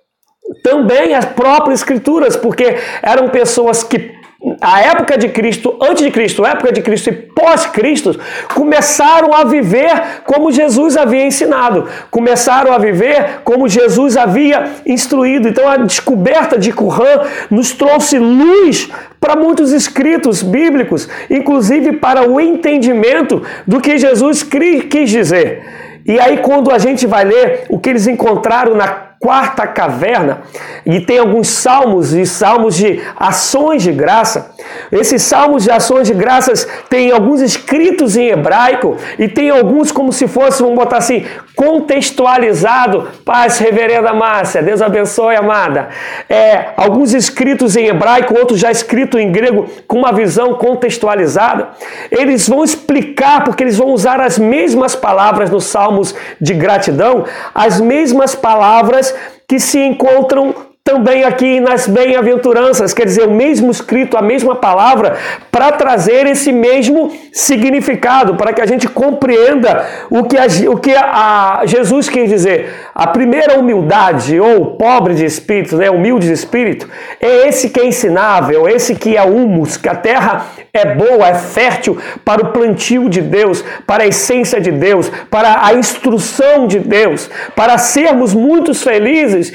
também 0.64 1.14
as 1.14 1.26
próprias 1.26 1.80
escrituras, 1.80 2.36
porque 2.36 2.78
eram 3.02 3.30
pessoas 3.30 3.84
que 3.84 4.21
a 4.60 4.82
época 4.82 5.18
de 5.18 5.30
Cristo, 5.30 5.78
antes 5.80 6.04
de 6.04 6.10
Cristo, 6.10 6.46
época 6.46 6.72
de 6.72 6.82
Cristo 6.82 7.10
e 7.10 7.14
pós-Cristo, 7.14 8.20
começaram 8.54 9.34
a 9.34 9.44
viver 9.44 10.24
como 10.26 10.52
Jesus 10.52 10.98
havia 10.98 11.26
ensinado, 11.26 11.88
começaram 12.10 12.74
a 12.74 12.80
viver 12.80 13.42
como 13.44 13.68
Jesus 13.68 14.18
havia 14.18 14.72
instruído. 14.86 15.48
Então 15.48 15.68
a 15.68 15.78
descoberta 15.78 16.58
de 16.58 16.72
Qumran 16.72 17.22
nos 17.52 17.72
trouxe 17.72 18.18
luz 18.18 18.90
para 19.20 19.36
muitos 19.36 19.72
escritos 19.72 20.42
bíblicos, 20.42 21.08
inclusive 21.30 21.94
para 21.94 22.28
o 22.28 22.42
entendimento 22.42 23.44
do 23.68 23.80
que 23.80 24.00
Jesus 24.00 24.42
quis 24.42 25.10
dizer. 25.10 25.64
E 26.04 26.20
aí, 26.20 26.38
quando 26.38 26.72
a 26.72 26.80
gente 26.80 27.06
vai 27.06 27.24
ler 27.24 27.66
o 27.70 27.78
que 27.78 27.90
eles 27.92 28.08
encontraram 28.08 28.74
na 28.74 29.11
quarta 29.22 29.68
caverna 29.68 30.42
e 30.84 31.00
tem 31.00 31.20
alguns 31.20 31.48
salmos 31.48 32.12
e 32.12 32.26
salmos 32.26 32.76
de 32.76 33.00
ações 33.16 33.84
de 33.84 33.92
graça. 33.92 34.56
Esses 34.92 35.22
salmos 35.22 35.64
de 35.64 35.70
ações 35.70 36.08
de 36.08 36.14
graças 36.16 36.68
têm 36.90 37.12
alguns 37.12 37.40
escritos 37.40 38.18
em 38.18 38.30
hebraico 38.30 38.98
e 39.20 39.28
tem 39.28 39.52
alguns 39.52 39.92
como 39.92 40.12
se 40.12 40.28
fosse, 40.28 40.64
vamos 40.64 40.76
botar 40.76 40.98
assim, 40.98 41.24
contextualizado. 41.56 43.10
Paz, 43.24 43.60
reverenda 43.60 44.12
Márcia, 44.12 44.64
Deus 44.64 44.82
abençoe, 44.82 45.36
amada. 45.36 45.90
É, 46.28 46.70
alguns 46.76 47.14
escritos 47.14 47.76
em 47.76 47.86
hebraico, 47.86 48.36
outros 48.36 48.60
já 48.60 48.72
escritos 48.72 49.22
em 49.22 49.32
grego, 49.32 49.70
com 49.88 50.00
uma 50.00 50.12
visão 50.12 50.56
contextualizada. 50.56 51.70
Eles 52.12 52.50
vão 52.50 52.64
explicar, 52.64 53.44
porque 53.44 53.64
eles 53.64 53.78
vão 53.78 53.90
usar 53.90 54.20
as 54.20 54.40
mesmas 54.40 54.96
palavras 54.96 55.52
nos 55.52 55.66
salmos 55.66 56.16
de 56.40 56.56
gratidão, 56.56 57.26
as 57.54 57.80
mesmas 57.80 58.34
palavras 58.34 59.11
que 59.48 59.60
se 59.60 59.80
encontram 59.80 60.71
também 60.84 61.24
aqui 61.24 61.60
nas 61.60 61.88
bem-aventuranças, 61.88 62.92
quer 62.92 63.06
dizer, 63.06 63.28
o 63.28 63.32
mesmo 63.32 63.70
escrito, 63.70 64.18
a 64.18 64.22
mesma 64.22 64.56
palavra, 64.56 65.16
para 65.52 65.72
trazer 65.72 66.26
esse 66.26 66.52
mesmo 66.52 67.12
significado, 67.32 68.36
para 68.36 68.52
que 68.52 68.62
a 68.62 68.66
gente 68.66 68.88
compreenda 68.90 69.86
o 70.10 70.24
que, 70.24 70.36
a, 70.38 70.46
o 70.72 70.78
que 70.78 70.92
a, 70.96 71.62
Jesus 71.66 72.10
quer 72.10 72.26
dizer. 72.26 72.74
A 72.96 73.06
primeira 73.06 73.60
humildade, 73.60 74.40
ou 74.40 74.76
pobre 74.76 75.14
de 75.14 75.24
espírito, 75.24 75.78
né, 75.78 75.92
humilde 75.92 76.26
de 76.26 76.34
espírito, 76.34 76.90
é 77.20 77.48
esse 77.48 77.70
que 77.70 77.80
é 77.80 77.86
ensinável, 77.86 78.68
esse 78.68 78.96
que 78.96 79.16
é 79.16 79.22
humus, 79.22 79.78
que 79.78 79.88
a 79.88 79.96
terra 79.96 80.48
é 80.74 80.96
boa, 80.96 81.28
é 81.28 81.36
fértil 81.36 81.98
para 82.26 82.42
o 82.42 82.52
plantio 82.52 83.08
de 83.08 83.22
Deus, 83.22 83.64
para 83.86 84.04
a 84.04 84.08
essência 84.08 84.60
de 84.60 84.72
Deus, 84.72 85.12
para 85.30 85.64
a 85.64 85.74
instrução 85.76 86.66
de 86.66 86.80
Deus, 86.80 87.30
para 87.56 87.78
sermos 87.78 88.34
muito 88.34 88.74
felizes, 88.74 89.54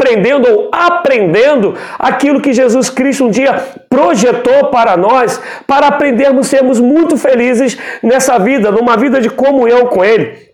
reaprendendo 0.00 0.48
ou 0.50 0.70
aprendendo 0.72 1.74
aquilo 1.98 2.40
que 2.40 2.52
Jesus 2.52 2.88
Cristo 2.88 3.26
um 3.26 3.30
dia 3.30 3.62
projetou 3.88 4.66
para 4.66 4.96
nós, 4.96 5.40
para 5.66 5.88
aprendermos 5.88 6.46
a 6.46 6.50
sermos 6.50 6.80
muito 6.80 7.16
felizes 7.16 7.78
nessa 8.02 8.38
vida, 8.38 8.70
numa 8.70 8.96
vida 8.96 9.20
de 9.20 9.28
comunhão 9.28 9.86
com 9.86 10.04
Ele. 10.04 10.50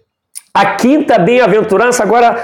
A 0.53 0.75
quinta 0.75 1.19
bem-aventurança, 1.19 2.03
agora 2.03 2.43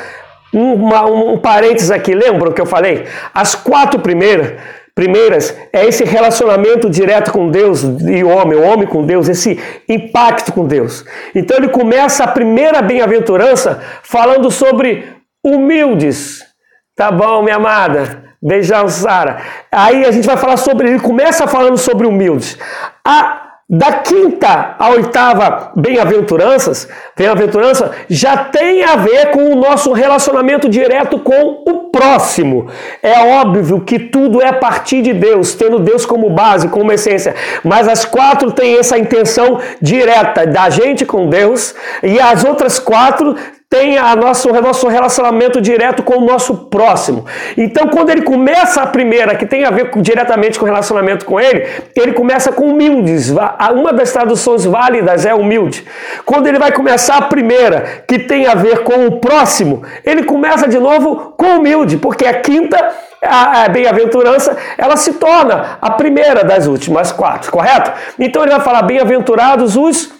uma, 0.52 1.04
um, 1.06 1.38
parênteses 1.38 1.90
aqui, 1.90 2.14
lembram 2.14 2.52
que 2.52 2.60
eu 2.60 2.66
falei? 2.66 3.04
As 3.34 3.54
quatro 3.54 4.00
primeiras 4.00 4.54
primeiras 4.94 5.56
é 5.72 5.86
esse 5.86 6.04
relacionamento 6.04 6.90
direto 6.90 7.32
com 7.32 7.48
Deus 7.48 7.82
e 7.82 8.22
o 8.22 8.28
homem, 8.28 8.58
o 8.58 8.62
homem 8.62 8.86
com 8.86 9.06
Deus, 9.06 9.26
esse 9.26 9.58
impacto 9.88 10.52
com 10.52 10.66
Deus. 10.66 11.02
Então 11.34 11.56
ele 11.56 11.68
começa 11.68 12.24
a 12.24 12.28
primeira 12.28 12.82
bem-aventurança 12.82 13.80
falando 14.02 14.50
sobre 14.50 15.08
humildes. 15.42 16.51
Tá 16.94 17.10
bom, 17.10 17.42
minha 17.42 17.56
amada? 17.56 18.24
Beijão, 18.42 18.86
Sara. 18.86 19.38
Aí 19.70 20.04
a 20.04 20.10
gente 20.10 20.26
vai 20.26 20.36
falar 20.36 20.58
sobre, 20.58 20.88
ele 20.88 21.00
começa 21.00 21.46
falando 21.46 21.78
sobre 21.78 22.06
humildes. 22.06 22.58
A 23.02 23.42
da 23.74 23.90
quinta 23.90 24.74
à 24.78 24.90
oitava 24.90 25.72
bem-aventuranças, 25.74 26.86
bem-aventurança 27.16 27.90
já 28.06 28.36
tem 28.36 28.84
a 28.84 28.96
ver 28.96 29.30
com 29.30 29.50
o 29.50 29.54
nosso 29.54 29.92
relacionamento 29.92 30.68
direto 30.68 31.18
com 31.18 31.62
o 31.66 31.90
próximo. 31.90 32.66
É 33.02 33.18
óbvio 33.40 33.80
que 33.80 33.98
tudo 33.98 34.42
é 34.42 34.48
a 34.48 34.52
partir 34.52 35.00
de 35.00 35.14
Deus, 35.14 35.54
tendo 35.54 35.78
Deus 35.78 36.04
como 36.04 36.28
base, 36.28 36.68
como 36.68 36.92
essência. 36.92 37.34
Mas 37.64 37.88
as 37.88 38.04
quatro 38.04 38.52
têm 38.52 38.76
essa 38.76 38.98
intenção 38.98 39.58
direta 39.80 40.46
da 40.46 40.68
gente 40.68 41.06
com 41.06 41.30
Deus 41.30 41.74
e 42.02 42.20
as 42.20 42.44
outras 42.44 42.78
quatro 42.78 43.36
tem 43.72 43.96
a 43.96 44.14
nosso, 44.14 44.50
o 44.50 44.60
nosso 44.60 44.86
relacionamento 44.86 45.58
direto 45.58 46.02
com 46.02 46.18
o 46.18 46.26
nosso 46.26 46.66
próximo. 46.66 47.24
Então, 47.56 47.88
quando 47.88 48.10
ele 48.10 48.20
começa 48.20 48.82
a 48.82 48.86
primeira, 48.86 49.34
que 49.34 49.46
tem 49.46 49.64
a 49.64 49.70
ver 49.70 49.88
com, 49.88 50.02
diretamente 50.02 50.58
com 50.58 50.66
o 50.66 50.68
relacionamento 50.68 51.24
com 51.24 51.40
ele, 51.40 51.66
ele 51.96 52.12
começa 52.12 52.52
com 52.52 52.66
humildes. 52.66 53.30
Uma 53.30 53.90
das 53.94 54.12
traduções 54.12 54.66
válidas 54.66 55.24
é 55.24 55.34
humilde. 55.34 55.86
Quando 56.26 56.48
ele 56.48 56.58
vai 56.58 56.70
começar 56.70 57.16
a 57.16 57.22
primeira, 57.22 58.04
que 58.06 58.18
tem 58.18 58.46
a 58.46 58.54
ver 58.54 58.80
com 58.80 59.06
o 59.06 59.18
próximo, 59.18 59.82
ele 60.04 60.24
começa 60.24 60.68
de 60.68 60.78
novo 60.78 61.32
com 61.38 61.56
humilde, 61.56 61.96
porque 61.96 62.26
a 62.26 62.34
quinta 62.34 62.76
a, 63.22 63.70
bem-aventurança, 63.70 64.54
ela 64.76 64.98
se 64.98 65.14
torna 65.14 65.78
a 65.80 65.92
primeira 65.92 66.44
das 66.44 66.66
últimas 66.66 67.10
quatro, 67.10 67.50
correto? 67.50 67.90
Então 68.18 68.42
ele 68.42 68.52
vai 68.52 68.60
falar: 68.60 68.82
bem-aventurados 68.82 69.76
os 69.76 70.10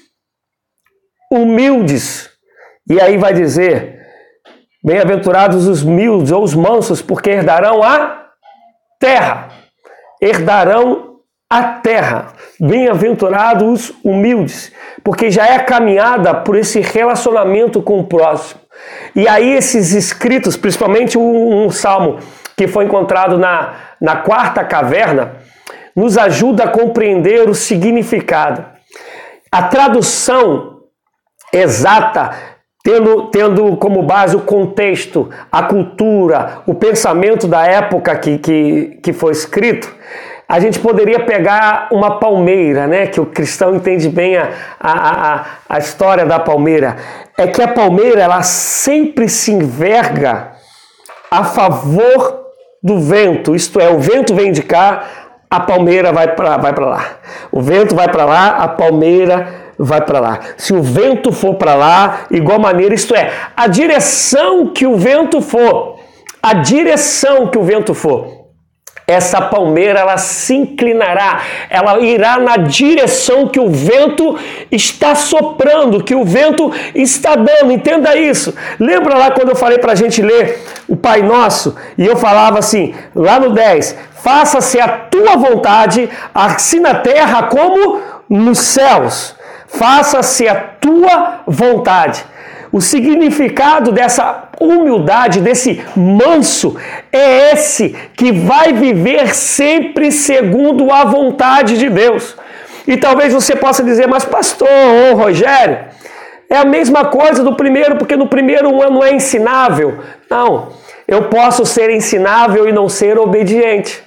humildes. 1.31 2.32
E 2.89 3.01
aí 3.01 3.17
vai 3.17 3.33
dizer: 3.33 4.01
Bem-aventurados 4.85 5.69
os 5.69 5.83
humildes 5.83 6.33
ou 6.33 6.43
os 6.43 6.55
mansos, 6.55 7.01
porque 7.01 7.31
herdarão 7.31 7.85
a 7.85 8.27
terra. 8.99 9.49
Herdarão 10.21 11.19
a 11.49 11.63
terra. 11.63 12.33
Bem-aventurados 12.59 13.91
os 13.91 13.95
humildes, 14.03 14.73
porque 15.05 15.31
já 15.31 15.47
é 15.47 15.61
caminhada 15.61 16.35
por 16.35 16.57
esse 16.57 16.81
relacionamento 16.81 17.81
com 17.81 18.01
o 18.01 18.07
próximo. 18.07 18.61
E 19.15 19.29
aí 19.29 19.53
esses 19.53 19.93
escritos, 19.93 20.57
principalmente 20.57 21.17
um, 21.17 21.65
um 21.65 21.71
salmo 21.71 22.19
que 22.57 22.67
foi 22.67 22.85
encontrado 22.85 23.39
na, 23.39 23.75
na 24.01 24.17
quarta 24.17 24.65
caverna, 24.65 25.37
nos 25.95 26.19
ajuda 26.19 26.65
a 26.65 26.69
compreender 26.69 27.49
o 27.49 27.55
significado. 27.55 28.65
A 29.51 29.63
tradução 29.65 30.81
exata 31.53 32.52
tendo, 32.83 33.29
tendo 33.29 33.77
como 33.77 34.03
base 34.03 34.35
o 34.35 34.41
contexto, 34.41 35.31
a 35.51 35.63
cultura, 35.63 36.63
o 36.67 36.75
pensamento 36.75 37.47
da 37.47 37.65
época 37.65 38.17
que, 38.17 38.39
que, 38.39 38.99
que 39.03 39.13
foi 39.13 39.33
escrito, 39.33 39.95
a 40.49 40.61
gente 40.61 40.79
poderia 40.81 41.21
pegar 41.21 41.89
uma 41.93 42.19
palmeira, 42.19 42.87
né? 42.87 43.07
Que 43.07 43.21
o 43.21 43.27
cristão 43.27 43.75
entende 43.75 44.09
bem 44.09 44.37
a, 44.37 44.51
a, 44.79 45.35
a, 45.35 45.45
a 45.69 45.79
história 45.79 46.27
da 46.27 46.39
palmeira. 46.39 46.97
É 47.39 47.47
que 47.47 47.63
a 47.63 47.69
palmeira 47.69 48.21
ela 48.21 48.43
sempre 48.43 49.29
se 49.29 49.53
enverga 49.53 50.53
a 51.31 51.45
favor 51.45 52.43
do 52.83 52.99
vento, 52.99 53.55
isto 53.55 53.81
é, 53.81 53.89
o 53.89 53.99
vento 53.99 54.35
vem 54.35 54.51
de 54.51 54.63
cá, 54.63 55.05
a 55.49 55.61
palmeira 55.61 56.13
vai 56.13 56.35
para 56.35 56.57
vai 56.57 56.75
lá. 56.75 57.05
O 57.51 57.63
vento 57.63 57.95
vai 57.95 58.09
para 58.09 58.25
lá, 58.25 58.49
a 58.57 58.69
palmeira 58.69 59.72
vai 59.79 60.01
para 60.01 60.21
lá. 60.21 60.41
Se 60.57 60.73
o 60.73 60.83
vento 60.83 61.33
for 61.33 61.55
para 61.55 61.75
lá, 61.75 62.27
igual 62.31 62.59
maneira, 62.59 62.95
isto 62.95 63.15
é, 63.15 63.33
a 63.57 63.67
direção 63.67 64.69
que 64.69 64.87
o 64.87 64.97
vento 64.97 65.41
for, 65.41 65.99
a 66.43 66.55
direção 66.55 67.47
que 67.47 67.59
o 67.59 67.63
vento 67.63 67.95
for, 67.95 68.43
essa 69.07 69.41
palmeira 69.41 70.01
ela 70.01 70.17
se 70.17 70.55
inclinará, 70.55 71.43
ela 71.69 72.01
irá 72.01 72.39
na 72.39 72.57
direção 72.57 73.49
que 73.49 73.59
o 73.59 73.69
vento 73.69 74.39
está 74.71 75.15
soprando, 75.15 76.03
que 76.03 76.15
o 76.15 76.25
vento 76.25 76.73
está 76.95 77.35
dando. 77.35 77.73
Entenda 77.73 78.17
isso. 78.17 78.55
Lembra 78.79 79.17
lá 79.17 79.31
quando 79.31 79.51
eu 79.51 79.57
falei 79.57 79.79
para 79.79 79.93
a 79.93 79.97
gente 79.97 80.23
ler 80.23 80.61
o 80.89 80.97
Pai 80.97 81.23
Nosso 81.23 81.77
e 81.99 82.07
eu 82.07 82.17
falava 82.17 82.59
assim, 82.59 82.95
lá 83.15 83.41
no 83.41 83.51
10: 83.51 83.97
Faça-se 84.23 84.81
a 84.81 84.89
tua 84.89 85.37
vontade, 85.37 86.09
assim 86.33 86.81
na 86.81 86.95
terra 86.95 87.45
como 87.45 88.01
nos 88.29 88.59
céus 88.59 89.35
faça-se 89.73 90.49
a 90.49 90.55
tua 90.55 91.41
vontade. 91.47 92.25
O 92.71 92.81
significado 92.81 93.93
dessa 93.93 94.49
humildade, 94.59 95.41
desse 95.41 95.85
manso, 95.95 96.77
é 97.13 97.53
esse 97.53 97.91
que 98.17 98.33
vai 98.33 98.73
viver 98.73 99.35
sempre 99.35 100.11
segundo 100.11 100.91
a 100.91 101.05
vontade 101.05 101.77
de 101.77 101.91
Deus. 101.91 102.35
E 102.87 102.97
talvez 102.97 103.33
você 103.33 103.55
possa 103.55 103.85
dizer, 103.85 104.09
mas 104.09 104.25
pastor, 104.25 104.69
Rogério, 105.15 105.81
é 106.49 106.57
a 106.57 106.65
mesma 106.65 107.05
coisa 107.05 107.45
do 107.45 107.55
primeiro, 107.55 107.97
porque 107.97 108.17
no 108.17 108.27
primeiro 108.27 108.71
não 108.71 109.05
é 109.05 109.13
ensinável. 109.13 109.99
Não, 110.31 110.71
eu 111.07 111.25
posso 111.25 111.67
ser 111.67 111.91
ensinável 111.91 112.67
e 112.67 112.73
não 112.73 112.89
ser 112.89 113.19
obediente. 113.19 114.03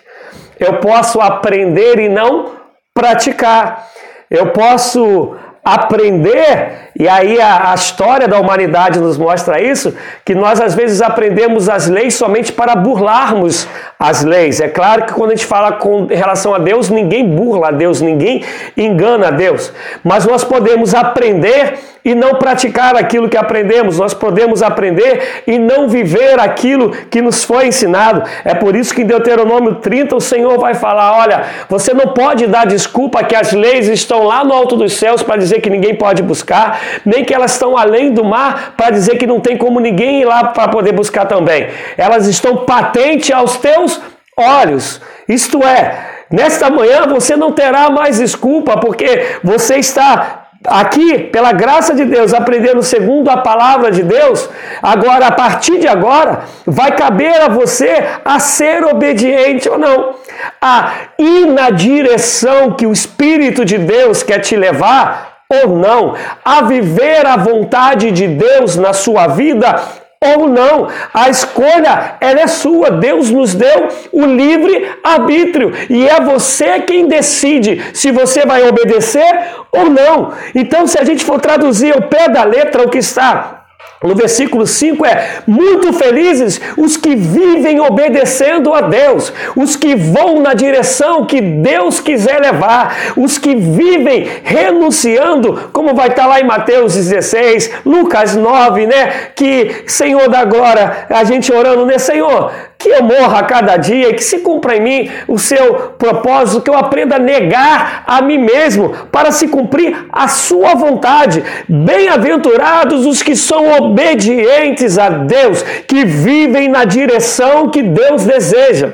Eu 0.59 0.77
posso 0.77 1.21
aprender 1.21 1.99
e 1.99 2.09
não 2.09 2.51
praticar. 2.93 3.87
Eu 4.29 4.47
posso 4.47 5.35
aprender, 5.65 6.84
e 6.97 7.09
aí 7.09 7.41
a, 7.41 7.71
a, 7.71 7.75
história 7.75 8.25
da 8.25 8.39
humanidade 8.39 8.99
nos 8.99 9.17
mostra 9.17 9.61
isso, 9.61 9.93
que 10.23 10.33
nós 10.33 10.61
às 10.61 10.73
vezes 10.73 11.01
aprendemos 11.01 11.67
as 11.67 11.87
leis 11.87 12.15
somente 12.15 12.53
para 12.53 12.73
burlarmos 12.73 13.67
as 13.99 14.23
leis. 14.23 14.61
É 14.61 14.69
claro 14.69 15.05
que 15.05 15.13
quando 15.13 15.31
a 15.31 15.35
gente 15.35 15.45
fala 15.45 15.73
com 15.73 16.05
relação 16.05 16.55
a 16.55 16.57
Deus, 16.57 16.89
ninguém 16.89 17.27
burla 17.27 17.67
a 17.67 17.71
Deus, 17.71 17.99
ninguém 17.99 18.45
engana 18.77 19.27
a 19.27 19.31
Deus. 19.31 19.73
Mas 20.03 20.25
nós 20.25 20.45
podemos 20.45 20.95
aprender 20.95 21.77
e 22.05 22.13
não 22.13 22.35
praticar 22.35 22.95
aquilo 22.95 23.27
que 23.27 23.35
aprendemos. 23.35 23.97
Nós 23.97 24.13
podemos 24.13 24.61
aprender 24.61 25.43
e 25.47 25.57
não 25.57 25.89
viver 25.89 26.39
aquilo 26.39 26.91
que 26.91 27.19
nos 27.19 27.43
foi 27.43 27.67
ensinado. 27.67 28.21
É 28.45 28.53
por 28.53 28.75
isso 28.75 28.93
que 28.93 29.01
em 29.01 29.07
Deuteronômio 29.07 29.75
30 29.75 30.15
o 30.15 30.21
Senhor 30.21 30.59
vai 30.59 30.75
falar: 30.75 31.17
olha, 31.17 31.45
você 31.67 31.93
não 31.93 32.13
pode 32.13 32.45
dar 32.45 32.67
desculpa 32.67 33.23
que 33.23 33.35
as 33.35 33.51
leis 33.51 33.87
estão 33.87 34.23
lá 34.23 34.43
no 34.43 34.53
alto 34.53 34.77
dos 34.77 34.93
céus 34.93 35.23
para 35.23 35.37
dizer 35.37 35.61
que 35.61 35.69
ninguém 35.69 35.95
pode 35.95 36.21
buscar, 36.21 36.79
nem 37.05 37.23
que 37.23 37.33
elas 37.33 37.53
estão 37.53 37.77
além 37.77 38.11
do 38.11 38.23
mar 38.23 38.73
para 38.77 38.91
dizer 38.91 39.17
que 39.17 39.27
não 39.27 39.39
tem 39.39 39.57
como 39.57 39.79
ninguém 39.79 40.21
ir 40.21 40.25
lá 40.25 40.45
para 40.45 40.67
poder 40.67 40.91
buscar 40.91 41.25
também. 41.25 41.67
Elas 41.97 42.27
estão 42.27 42.57
patentes 42.57 43.31
aos 43.31 43.57
teus 43.57 44.01
olhos. 44.37 45.01
Isto 45.27 45.63
é, 45.63 46.15
Nesta 46.29 46.69
manhã 46.69 47.05
você 47.07 47.35
não 47.35 47.51
terá 47.51 47.89
mais 47.89 48.17
desculpa, 48.17 48.77
porque 48.77 49.37
você 49.43 49.75
está 49.75 50.47
aqui, 50.65 51.19
pela 51.19 51.51
graça 51.51 51.93
de 51.93 52.03
Deus, 52.05 52.33
aprendendo 52.33 52.81
segundo 52.81 53.29
a 53.29 53.37
palavra 53.37 53.91
de 53.91 54.01
Deus. 54.01 54.49
Agora, 54.81 55.27
a 55.27 55.31
partir 55.31 55.79
de 55.79 55.87
agora, 55.87 56.41
vai 56.65 56.95
caber 56.95 57.41
a 57.41 57.49
você 57.49 58.03
a 58.23 58.39
ser 58.39 58.83
obediente 58.83 59.69
ou 59.69 59.77
não, 59.77 60.15
a 60.59 60.91
ir 61.19 61.45
na 61.45 61.69
direção 61.69 62.71
que 62.71 62.87
o 62.87 62.91
Espírito 62.91 63.63
de 63.63 63.77
Deus 63.77 64.23
quer 64.23 64.39
te 64.39 64.55
levar 64.55 65.34
ou 65.49 65.77
não, 65.77 66.15
a 66.43 66.63
viver 66.63 67.25
a 67.25 67.37
vontade 67.37 68.11
de 68.11 68.27
Deus 68.27 68.75
na 68.75 68.93
sua 68.93 69.27
vida 69.27 69.75
ou 70.21 70.47
não. 70.47 70.87
A 71.13 71.29
escolha 71.29 72.15
ela 72.19 72.41
é 72.41 72.47
sua. 72.47 72.91
Deus 72.91 73.29
nos 73.29 73.53
deu 73.53 73.87
o 74.11 74.25
livre 74.25 74.89
arbítrio 75.03 75.71
e 75.89 76.07
é 76.07 76.19
você 76.19 76.79
quem 76.79 77.07
decide 77.07 77.81
se 77.93 78.11
você 78.11 78.45
vai 78.45 78.67
obedecer 78.67 79.49
ou 79.71 79.89
não. 79.89 80.33
Então, 80.53 80.87
se 80.87 80.97
a 80.97 81.03
gente 81.03 81.23
for 81.23 81.39
traduzir 81.39 81.93
ao 81.93 82.03
pé 82.03 82.27
da 82.27 82.43
letra 82.43 82.83
o 82.83 82.89
que 82.89 82.97
está 82.97 83.64
no 84.03 84.13
versículo 84.13 84.67
5 84.67 85.05
é: 85.05 85.39
Muito 85.47 85.93
felizes 85.93 86.61
os 86.77 86.95
que 86.95 87.15
vivem 87.15 87.79
obedecendo 87.79 88.73
a 88.73 88.81
Deus, 88.81 89.33
os 89.55 89.75
que 89.75 89.95
vão 89.95 90.41
na 90.41 90.53
direção 90.53 91.25
que 91.25 91.41
Deus 91.41 91.99
quiser 91.99 92.39
levar, 92.39 93.13
os 93.17 93.37
que 93.37 93.55
vivem 93.55 94.27
renunciando, 94.43 95.69
como 95.73 95.95
vai 95.95 96.09
estar 96.09 96.27
lá 96.27 96.39
em 96.39 96.45
Mateus 96.45 96.93
16, 96.93 97.71
Lucas 97.85 98.35
9, 98.35 98.85
né? 98.85 99.29
Que 99.35 99.83
Senhor 99.87 100.29
da 100.29 100.45
glória, 100.45 101.05
a 101.09 101.23
gente 101.23 101.51
orando, 101.51 101.85
né? 101.85 101.97
Senhor, 101.97 102.51
que 102.85 102.89
eu 102.91 103.01
morra 103.01 103.39
a 103.39 103.43
cada 103.43 103.77
dia 103.77 104.09
e 104.09 104.13
que 104.13 104.23
se 104.23 104.41
cumpra 104.41 104.77
em 104.77 104.79
mim 104.79 105.11
o 105.27 105.39
seu 105.39 105.93
propósito, 105.97 106.61
que 106.61 106.69
eu 106.69 106.77
aprenda 106.77 107.15
a 107.15 107.19
negar 107.19 108.03
a 108.05 108.21
mim 108.21 108.37
mesmo 108.37 109.07
para 109.07 109.31
se 109.31 109.47
cumprir 109.47 110.05
a 110.11 110.27
sua 110.27 110.75
vontade. 110.75 111.43
Bem-aventurados 111.67 113.07
os 113.07 113.23
que 113.23 113.35
são 113.35 113.73
obedientes 113.73 114.99
a 114.99 115.09
Deus, 115.09 115.63
que 115.63 116.05
vivem 116.05 116.67
na 116.67 116.85
direção 116.85 117.71
que 117.71 117.81
Deus 117.81 118.23
deseja. 118.23 118.93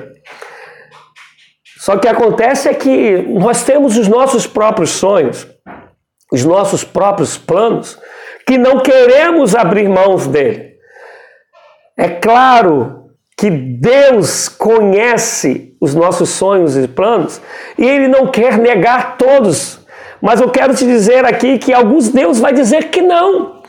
Só 1.77 1.97
que 1.97 2.07
acontece 2.07 2.69
é 2.69 2.73
que 2.73 3.25
nós 3.27 3.65
temos 3.65 3.97
os 3.97 4.07
nossos 4.07 4.47
próprios 4.47 4.91
sonhos, 4.91 5.45
os 6.31 6.45
nossos 6.45 6.81
próprios 6.81 7.37
planos, 7.37 7.99
que 8.47 8.57
não 8.57 8.79
queremos 8.79 9.53
abrir 9.53 9.89
mãos 9.89 10.27
dele. 10.27 10.75
É 11.97 12.07
claro 12.07 13.00
que 13.41 13.49
Deus 13.49 14.47
conhece 14.47 15.73
os 15.81 15.95
nossos 15.95 16.29
sonhos 16.29 16.77
e 16.77 16.87
planos 16.87 17.41
e 17.75 17.83
Ele 17.83 18.07
não 18.07 18.27
quer 18.27 18.59
negar 18.59 19.17
todos. 19.17 19.79
Mas 20.21 20.39
eu 20.39 20.51
quero 20.51 20.75
te 20.75 20.85
dizer 20.85 21.25
aqui 21.25 21.57
que 21.57 21.73
alguns 21.73 22.09
Deus 22.09 22.39
vai 22.39 22.53
dizer 22.53 22.89
que 22.89 23.01
não, 23.01 23.63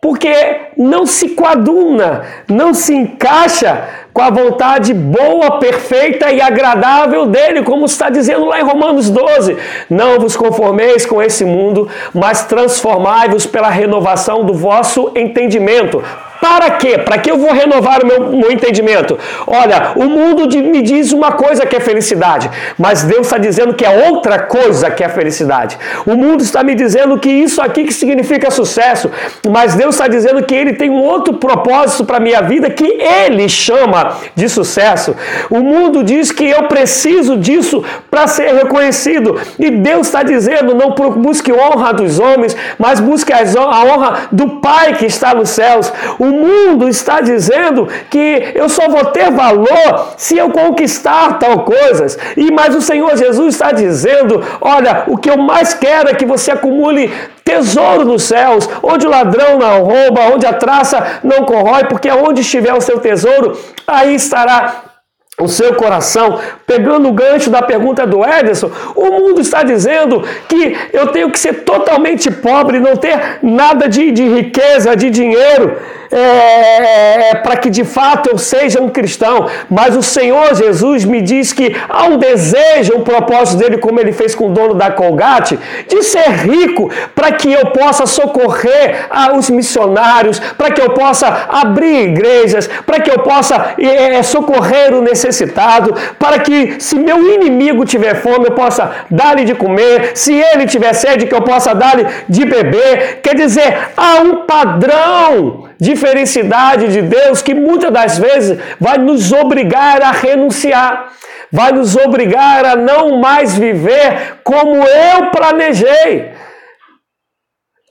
porque 0.00 0.32
não 0.78 1.04
se 1.04 1.28
coaduna, 1.34 2.22
não 2.48 2.72
se 2.72 2.94
encaixa 2.94 3.86
com 4.10 4.22
a 4.22 4.30
vontade 4.30 4.94
boa, 4.94 5.58
perfeita 5.58 6.32
e 6.32 6.40
agradável 6.40 7.26
dele, 7.26 7.62
como 7.62 7.84
está 7.84 8.08
dizendo 8.08 8.46
lá 8.46 8.58
em 8.58 8.64
Romanos 8.64 9.10
12. 9.10 9.54
Não 9.90 10.18
vos 10.18 10.34
conformeis 10.34 11.04
com 11.04 11.22
esse 11.22 11.44
mundo, 11.44 11.90
mas 12.14 12.46
transformai-vos 12.46 13.44
pela 13.44 13.68
renovação 13.68 14.46
do 14.46 14.54
vosso 14.54 15.12
entendimento 15.14 16.02
para 16.44 16.72
quê? 16.72 16.98
Para 16.98 17.16
que 17.16 17.30
eu 17.30 17.38
vou 17.38 17.54
renovar 17.54 18.02
o 18.02 18.06
meu, 18.06 18.20
meu 18.28 18.52
entendimento? 18.52 19.18
Olha, 19.46 19.92
o 19.96 20.04
mundo 20.04 20.46
me 20.58 20.82
diz 20.82 21.10
uma 21.10 21.32
coisa 21.32 21.64
que 21.64 21.74
é 21.74 21.80
felicidade, 21.80 22.50
mas 22.78 23.02
Deus 23.02 23.22
está 23.28 23.38
dizendo 23.38 23.72
que 23.72 23.82
é 23.82 24.10
outra 24.10 24.38
coisa 24.40 24.90
que 24.90 25.02
é 25.02 25.08
felicidade. 25.08 25.78
O 26.04 26.14
mundo 26.14 26.42
está 26.42 26.62
me 26.62 26.74
dizendo 26.74 27.18
que 27.18 27.30
isso 27.30 27.62
aqui 27.62 27.84
que 27.84 27.94
significa 27.94 28.50
sucesso, 28.50 29.10
mas 29.48 29.74
Deus 29.74 29.94
está 29.94 30.06
dizendo 30.06 30.42
que 30.42 30.54
Ele 30.54 30.74
tem 30.74 30.90
um 30.90 31.02
outro 31.02 31.32
propósito 31.32 32.04
para 32.04 32.18
a 32.18 32.20
minha 32.20 32.42
vida 32.42 32.68
que 32.68 32.84
Ele 32.84 33.48
chama 33.48 34.18
de 34.34 34.46
sucesso. 34.46 35.16
O 35.48 35.60
mundo 35.60 36.04
diz 36.04 36.30
que 36.30 36.44
eu 36.44 36.64
preciso 36.64 37.38
disso 37.38 37.82
para 38.10 38.26
ser 38.26 38.52
reconhecido, 38.52 39.40
e 39.58 39.70
Deus 39.70 40.08
está 40.08 40.22
dizendo: 40.22 40.74
não 40.74 40.90
busque 41.12 41.50
honra 41.50 41.94
dos 41.94 42.18
homens, 42.18 42.54
mas 42.78 43.00
busque 43.00 43.32
a 43.32 43.42
honra 43.90 44.28
do 44.30 44.60
Pai 44.60 44.92
que 44.92 45.06
está 45.06 45.34
nos 45.34 45.48
céus. 45.48 45.90
O 46.18 46.33
mundo 46.34 46.88
está 46.88 47.20
dizendo 47.20 47.88
que 48.10 48.52
eu 48.54 48.68
só 48.68 48.88
vou 48.88 49.06
ter 49.06 49.30
valor 49.30 50.14
se 50.16 50.36
eu 50.36 50.50
conquistar 50.50 51.38
tal 51.38 51.64
coisas. 51.64 52.18
E 52.36 52.50
mas 52.50 52.74
o 52.74 52.82
Senhor 52.82 53.16
Jesus 53.16 53.54
está 53.54 53.72
dizendo: 53.72 54.42
olha, 54.60 55.04
o 55.06 55.16
que 55.16 55.30
eu 55.30 55.38
mais 55.38 55.72
quero 55.74 56.08
é 56.08 56.14
que 56.14 56.26
você 56.26 56.50
acumule 56.50 57.12
tesouro 57.44 58.04
nos 58.04 58.24
céus, 58.24 58.68
onde 58.82 59.06
o 59.06 59.10
ladrão 59.10 59.58
não 59.58 59.82
rouba, 59.82 60.34
onde 60.34 60.46
a 60.46 60.52
traça 60.52 61.20
não 61.22 61.44
corrói, 61.44 61.84
porque 61.84 62.10
onde 62.10 62.40
estiver 62.40 62.72
o 62.74 62.80
seu 62.80 62.98
tesouro, 62.98 63.56
aí 63.86 64.14
estará 64.14 64.94
o 65.38 65.48
seu 65.48 65.74
coração, 65.74 66.38
pegando 66.64 67.08
o 67.08 67.12
gancho 67.12 67.50
da 67.50 67.60
pergunta 67.60 68.06
do 68.06 68.24
Ederson, 68.24 68.70
o 68.94 69.06
mundo 69.06 69.40
está 69.40 69.64
dizendo 69.64 70.22
que 70.48 70.76
eu 70.92 71.08
tenho 71.08 71.28
que 71.30 71.38
ser 71.38 71.64
totalmente 71.64 72.30
pobre, 72.30 72.78
não 72.78 72.96
ter 72.96 73.40
nada 73.42 73.88
de, 73.88 74.12
de 74.12 74.28
riqueza, 74.28 74.94
de 74.94 75.10
dinheiro 75.10 75.76
é, 76.10 77.34
para 77.36 77.56
que 77.56 77.70
de 77.70 77.84
fato 77.84 78.30
eu 78.30 78.38
seja 78.38 78.80
um 78.80 78.88
cristão, 78.88 79.48
mas 79.70 79.96
o 79.96 80.02
Senhor 80.02 80.54
Jesus 80.54 81.04
me 81.04 81.20
diz 81.20 81.52
que 81.52 81.74
há 81.88 82.04
um 82.04 82.18
desejo, 82.18 82.96
um 82.96 83.02
propósito 83.02 83.58
dele, 83.58 83.78
como 83.78 84.00
ele 84.00 84.12
fez 84.12 84.34
com 84.34 84.48
o 84.48 84.52
dono 84.52 84.74
da 84.74 84.90
Colgate, 84.90 85.58
de 85.88 86.02
ser 86.02 86.28
rico, 86.30 86.90
para 87.14 87.32
que 87.32 87.52
eu 87.52 87.66
possa 87.66 88.06
socorrer 88.06 89.06
aos 89.10 89.50
missionários, 89.50 90.38
para 90.38 90.70
que 90.70 90.80
eu 90.80 90.90
possa 90.90 91.46
abrir 91.48 92.08
igrejas, 92.10 92.68
para 92.86 93.00
que 93.00 93.10
eu 93.10 93.20
possa 93.20 93.74
é, 93.78 94.16
é, 94.16 94.22
socorrer 94.22 94.94
o 94.94 95.02
necessitado, 95.02 95.94
para 96.18 96.38
que 96.38 96.76
se 96.80 96.96
meu 96.96 97.18
inimigo 97.34 97.84
tiver 97.84 98.14
fome, 98.16 98.46
eu 98.46 98.52
possa 98.52 98.90
dar-lhe 99.10 99.44
de 99.44 99.54
comer, 99.54 100.12
se 100.14 100.32
ele 100.34 100.66
tiver 100.66 100.92
sede, 100.92 101.26
que 101.26 101.34
eu 101.34 101.42
possa 101.42 101.74
dar-lhe 101.74 102.06
de 102.28 102.44
beber. 102.44 103.20
Quer 103.22 103.34
dizer, 103.34 103.90
há 103.96 104.20
um 104.20 104.46
padrão 104.46 105.63
de 105.78 105.96
felicidade 105.96 106.88
de 106.88 107.02
Deus 107.02 107.42
que 107.42 107.54
muitas 107.54 107.92
das 107.92 108.18
vezes 108.18 108.58
vai 108.80 108.98
nos 108.98 109.32
obrigar 109.32 110.02
a 110.02 110.10
renunciar, 110.10 111.12
vai 111.50 111.72
nos 111.72 111.96
obrigar 111.96 112.64
a 112.64 112.76
não 112.76 113.18
mais 113.18 113.56
viver 113.56 114.38
como 114.42 114.76
eu 114.76 115.30
planejei. 115.30 116.32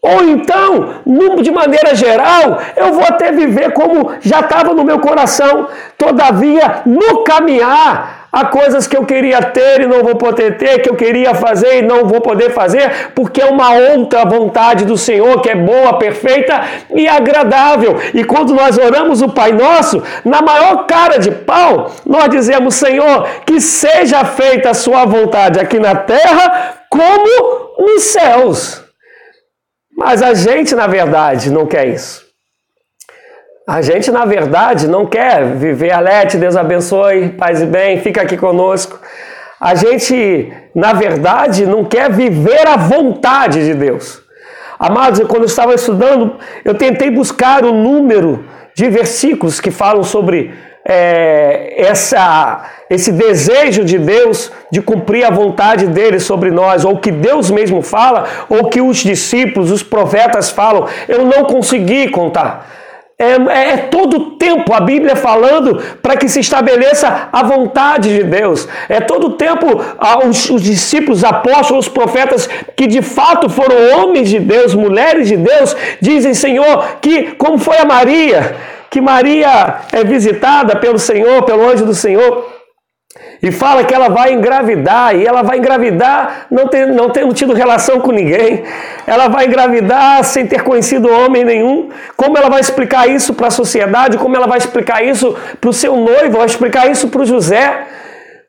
Ou 0.01 0.21
então, 0.21 1.01
de 1.41 1.49
maneira 1.49 1.95
geral, 1.95 2.59
eu 2.75 2.91
vou 2.91 3.05
até 3.05 3.31
viver 3.31 3.71
como 3.71 4.11
já 4.19 4.41
estava 4.41 4.73
no 4.73 4.84
meu 4.84 4.99
coração. 4.99 5.69
Todavia, 5.97 6.81
no 6.86 7.23
caminhar, 7.23 8.22
Há 8.34 8.45
coisas 8.45 8.88
que 8.88 8.97
eu 8.97 9.05
queria 9.05 9.43
ter 9.43 9.81
e 9.81 9.86
não 9.86 10.01
vou 10.01 10.15
poder 10.15 10.57
ter, 10.57 10.81
que 10.81 10.89
eu 10.89 10.95
queria 10.95 11.36
fazer 11.36 11.77
e 11.77 11.81
não 11.84 12.05
vou 12.05 12.19
poder 12.19 12.49
fazer, 12.49 13.11
porque 13.13 13.39
é 13.39 13.45
uma 13.45 13.75
outra 13.75 14.25
vontade 14.25 14.86
do 14.86 14.97
Senhor 14.97 15.39
que 15.39 15.51
é 15.51 15.55
boa, 15.55 15.99
perfeita 15.99 16.63
e 16.95 17.07
agradável. 17.07 17.95
E 18.11 18.23
quando 18.23 18.55
nós 18.55 18.75
oramos 18.75 19.21
o 19.21 19.29
Pai 19.29 19.51
Nosso, 19.51 20.01
na 20.25 20.41
maior 20.41 20.88
cara 20.88 21.19
de 21.19 21.29
pau, 21.29 21.91
nós 22.03 22.27
dizemos: 22.29 22.73
Senhor, 22.73 23.27
que 23.45 23.61
seja 23.61 24.25
feita 24.25 24.71
a 24.71 24.73
Sua 24.73 25.05
vontade 25.05 25.59
aqui 25.59 25.77
na 25.77 25.93
terra 25.93 26.73
como 26.89 27.75
nos 27.77 28.01
céus. 28.01 28.84
Mas 29.95 30.23
a 30.23 30.34
gente, 30.34 30.73
na 30.73 30.88
verdade, 30.88 31.51
não 31.51 31.67
quer 31.67 31.88
isso. 31.88 32.22
A 33.66 33.82
gente, 33.82 34.11
na 34.11 34.26
verdade, 34.26 34.89
não 34.89 35.05
quer 35.05 35.45
viver 35.55 35.91
Alete, 35.93 36.36
Deus 36.36 36.57
abençoe, 36.57 37.30
paz 37.30 37.61
e 37.61 37.66
bem, 37.66 37.97
fica 38.01 38.22
aqui 38.22 38.36
conosco. 38.36 38.99
A 39.57 39.74
gente, 39.74 40.51
na 40.76 40.91
verdade, 40.91 41.66
não 41.66 41.86
quer 41.86 42.11
viver 42.11 42.68
a 42.68 42.76
vontade 42.76 43.64
de 43.64 43.74
Deus. 43.74 44.22
Amados, 44.78 45.22
quando 45.30 45.43
eu 45.43 45.47
estava 45.47 45.74
estudando, 45.74 46.36
eu 46.66 46.76
tentei 46.76 47.09
buscar 47.09 47.64
o 47.64 47.74
número 47.74 48.43
de 48.76 48.89
versículos 48.89 49.61
que 49.61 49.72
falam 49.72 50.03
sobre 50.03 50.53
é, 50.86 51.76
essa, 51.78 52.70
esse 52.89 53.14
desejo 53.14 53.86
de 53.86 53.97
Deus 53.97 54.51
de 54.70 54.82
cumprir 54.82 55.24
a 55.24 55.30
vontade 55.30 55.88
dele 55.88 56.20
sobre 56.20 56.51
nós, 56.51 56.84
ou 56.84 56.97
que 56.97 57.11
Deus 57.11 57.49
mesmo 57.49 57.82
fala, 57.82 58.26
ou 58.49 58.68
que 58.68 58.82
os 58.82 58.97
discípulos, 58.97 59.72
os 59.72 59.82
profetas 59.82 60.49
falam, 60.49 60.86
eu 61.07 61.26
não 61.26 61.45
consegui 61.45 62.09
contar. 62.09 62.82
É, 63.18 63.34
é, 63.34 63.70
é 63.74 63.78
todo 63.78 64.18
o 64.18 64.32
tempo 64.32 64.74
a 64.74 64.80
Bíblia 64.80 65.16
falando 65.16 65.82
para 66.01 66.18
que 66.18 66.28
se 66.28 66.39
estabeleça 66.39 67.30
a 67.32 67.43
vontade 67.43 68.14
de 68.16 68.24
Deus. 68.24 68.68
É 68.89 68.99
todo 68.99 69.28
o 69.28 69.34
tempo 69.34 69.68
ah, 69.99 70.26
os, 70.26 70.49
os 70.49 70.61
discípulos, 70.61 71.24
apóstolos, 71.24 71.88
profetas 71.88 72.49
que 72.76 72.88
de 72.88 73.01
fato 73.01 73.49
foram 73.49 73.76
homens 73.99 74.30
de 74.30 74.39
Deus, 74.39 74.74
mulheres 74.74 75.28
de 75.28 75.38
Deus, 75.38 75.76
dizem, 76.01 76.34
Senhor, 76.34 76.97
que 77.01 77.34
como 77.36 77.57
foi 77.57 77.78
a 77.78 77.86
Maria, 77.86 78.55
que 78.89 78.99
Maria 78.99 79.78
é 79.91 80.03
visitada 80.03 80.76
pelo 80.76 80.99
Senhor, 80.99 81.43
pelo 81.43 81.68
anjo 81.68 81.86
do 81.86 81.95
Senhor, 81.95 82.53
e 83.44 83.52
fala 83.52 83.84
que 83.84 83.94
ela 83.94 84.08
vai 84.08 84.32
engravidar, 84.32 85.14
e 85.14 85.26
ela 85.26 85.44
vai 85.44 85.58
engravidar 85.58 86.46
não, 86.50 86.66
ter, 86.70 86.88
não 86.88 87.10
tendo 87.10 87.34
tido 87.34 87.52
relação 87.54 88.00
com 88.00 88.14
ninguém, 88.14 88.64
ela 89.06 89.28
vai 89.28 89.48
engravidar 89.48 90.24
sem 90.24 90.48
ter 90.48 90.64
conhecido 90.64 91.12
homem 91.12 91.44
nenhum. 91.44 91.89
Como 92.16 92.38
ela 92.38 92.50
vai 92.50 92.62
explicar 92.62 93.06
isso 93.06 93.34
para 93.34 93.48
a 93.48 93.52
sociedade? 93.52 94.18
Como 94.18 94.34
ela 94.34 94.48
vai 94.48 94.58
explicar 94.58 95.04
isso 95.04 95.36
para 95.60 95.70
o 95.70 95.74
seu 95.74 95.98
noivo? 95.98 96.38
Vai 96.38 96.46
explicar 96.46 96.89
isso 96.89 97.10
para 97.10 97.22
o 97.22 97.26
José? 97.26 97.86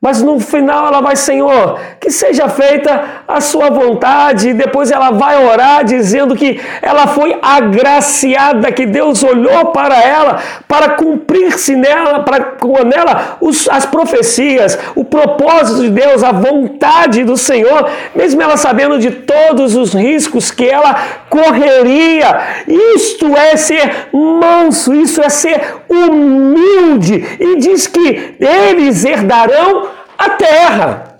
Mas 0.05 0.21
no 0.21 0.39
final 0.39 0.87
ela 0.87 1.01
vai, 1.01 1.17
Senhor, 1.17 1.81
que 1.99 2.11
seja 2.11 2.47
feita 2.47 3.23
a 3.27 3.41
sua 3.41 3.71
vontade. 3.71 4.51
E 4.51 4.53
depois 4.53 4.91
ela 4.91 5.11
vai 5.11 5.43
orar 5.43 5.83
dizendo 5.83 6.37
que 6.37 6.61
ela 6.83 7.07
foi 7.07 7.39
agraciada, 7.41 8.71
que 8.71 8.85
Deus 8.85 9.23
olhou 9.23 9.69
para 9.73 9.99
ela 9.99 10.43
para 10.69 10.91
cumprir-se 10.91 11.75
nela, 11.75 12.21
para 12.21 12.55
nela 12.85 13.39
os, 13.41 13.67
as 13.67 13.87
profecias, 13.87 14.79
o 14.95 15.07
propósito 15.07 15.81
de 15.81 15.89
Deus, 15.89 16.23
a 16.23 16.33
vontade 16.33 17.25
do 17.25 17.39
Senhor, 17.39 17.89
mesmo 18.15 18.43
ela 18.43 18.59
sabendo 18.59 18.99
de 18.99 19.11
todos 19.11 19.75
os 19.75 19.95
riscos 19.95 20.51
que 20.51 20.69
ela 20.69 20.97
correria. 21.31 22.41
Isto 22.69 23.35
é 23.35 23.57
ser 23.57 24.09
manso, 24.13 24.93
isso 24.93 25.23
é 25.23 25.31
ser 25.31 25.77
humilde. 25.89 27.25
E 27.41 27.57
diz 27.57 27.87
que 27.87 28.37
eles 28.39 29.03
herdarão 29.07 29.94
a 30.19 30.31
terra. 30.31 31.15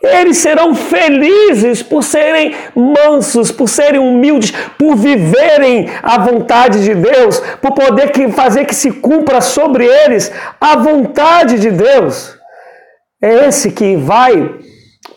Eles 0.00 0.38
serão 0.38 0.76
felizes 0.76 1.82
por 1.82 2.04
serem 2.04 2.54
mansos, 2.74 3.50
por 3.50 3.68
serem 3.68 4.00
humildes, 4.00 4.52
por 4.78 4.94
viverem 4.94 5.88
a 6.02 6.18
vontade 6.18 6.84
de 6.84 6.94
Deus, 6.94 7.40
por 7.60 7.72
poder 7.72 8.12
fazer 8.30 8.64
que 8.64 8.74
se 8.74 8.92
cumpra 8.92 9.40
sobre 9.40 9.84
eles 9.84 10.30
a 10.60 10.76
vontade 10.76 11.58
de 11.58 11.70
Deus. 11.70 12.38
É 13.20 13.48
esse 13.48 13.72
que 13.72 13.96
vai 13.96 14.54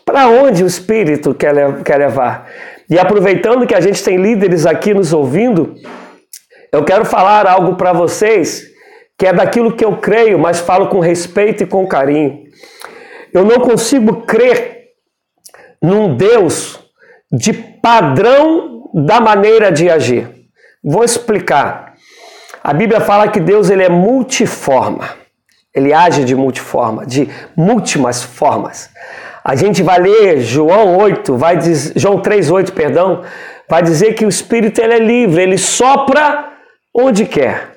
para 0.04 0.26
onde 0.26 0.64
o 0.64 0.66
Espírito 0.66 1.32
quer 1.32 1.98
levar. 1.98 2.48
E 2.90 2.98
aproveitando 2.98 3.66
que 3.66 3.76
a 3.76 3.80
gente 3.80 4.02
tem 4.02 4.16
líderes 4.16 4.66
aqui 4.66 4.92
nos 4.92 5.12
ouvindo, 5.12 5.74
eu 6.72 6.82
quero 6.84 7.04
falar 7.04 7.46
algo 7.46 7.76
para 7.76 7.92
vocês 7.92 8.64
que 9.16 9.26
é 9.26 9.32
daquilo 9.32 9.76
que 9.76 9.84
eu 9.84 9.98
creio, 9.98 10.38
mas 10.38 10.58
falo 10.58 10.88
com 10.88 10.98
respeito 10.98 11.62
e 11.62 11.66
com 11.66 11.86
carinho. 11.86 12.41
Eu 13.32 13.44
não 13.44 13.60
consigo 13.60 14.22
crer 14.22 14.90
num 15.82 16.16
Deus 16.16 16.78
de 17.30 17.52
padrão 17.52 18.90
da 18.94 19.20
maneira 19.20 19.72
de 19.72 19.88
agir. 19.88 20.28
Vou 20.84 21.02
explicar. 21.02 21.94
A 22.62 22.72
Bíblia 22.72 23.00
fala 23.00 23.28
que 23.28 23.40
Deus 23.40 23.70
ele 23.70 23.82
é 23.82 23.88
multiforma. 23.88 25.08
Ele 25.74 25.92
age 25.92 26.24
de 26.24 26.34
multiforma, 26.34 27.06
de 27.06 27.28
múltiplas 27.56 28.22
formas. 28.22 28.90
A 29.42 29.56
gente 29.56 29.82
vai 29.82 29.98
ler 29.98 30.40
João 30.40 30.98
8, 30.98 31.36
vai 31.36 31.56
dizer, 31.56 31.92
João 31.96 32.20
3:8, 32.20 32.72
perdão, 32.72 33.22
vai 33.68 33.82
dizer 33.82 34.12
que 34.12 34.24
o 34.24 34.28
espírito 34.28 34.80
ele 34.80 34.94
é 34.94 34.98
livre, 34.98 35.42
ele 35.42 35.58
sopra 35.58 36.52
onde 36.94 37.24
quer. 37.24 37.72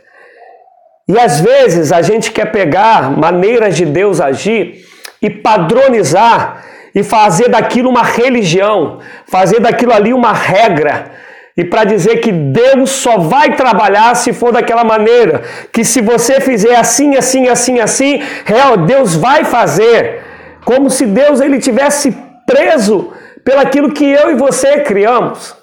E 1.07 1.17
às 1.17 1.39
vezes 1.39 1.91
a 1.91 2.01
gente 2.01 2.31
quer 2.31 2.51
pegar 2.51 3.09
maneiras 3.09 3.75
de 3.77 3.85
Deus 3.85 4.19
agir 4.19 4.83
e 5.21 5.29
padronizar 5.29 6.63
e 6.93 7.03
fazer 7.03 7.49
daquilo 7.49 7.89
uma 7.89 8.03
religião, 8.03 8.99
fazer 9.27 9.59
daquilo 9.59 9.93
ali 9.93 10.13
uma 10.13 10.31
regra. 10.31 11.11
E 11.57 11.63
para 11.63 11.83
dizer 11.85 12.17
que 12.17 12.31
Deus 12.31 12.89
só 12.89 13.17
vai 13.17 13.55
trabalhar 13.55 14.13
se 14.15 14.33
for 14.33 14.51
daquela 14.51 14.83
maneira, 14.83 15.41
que 15.71 15.83
se 15.83 16.01
você 16.01 16.41
fizer 16.41 16.75
assim, 16.75 17.15
assim, 17.15 17.47
assim, 17.47 17.79
assim, 17.79 18.21
real, 18.45 18.77
Deus 18.77 19.15
vai 19.15 19.45
fazer. 19.45 20.21
Como 20.65 20.89
se 20.89 21.05
Deus 21.05 21.39
ele 21.39 21.59
tivesse 21.59 22.15
preso 22.45 23.13
pelaquilo 23.43 23.93
que 23.93 24.05
eu 24.05 24.31
e 24.31 24.35
você 24.35 24.81
criamos. 24.81 25.55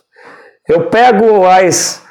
Eu 0.68 0.88
pego 0.88 1.46
as 1.46 2.02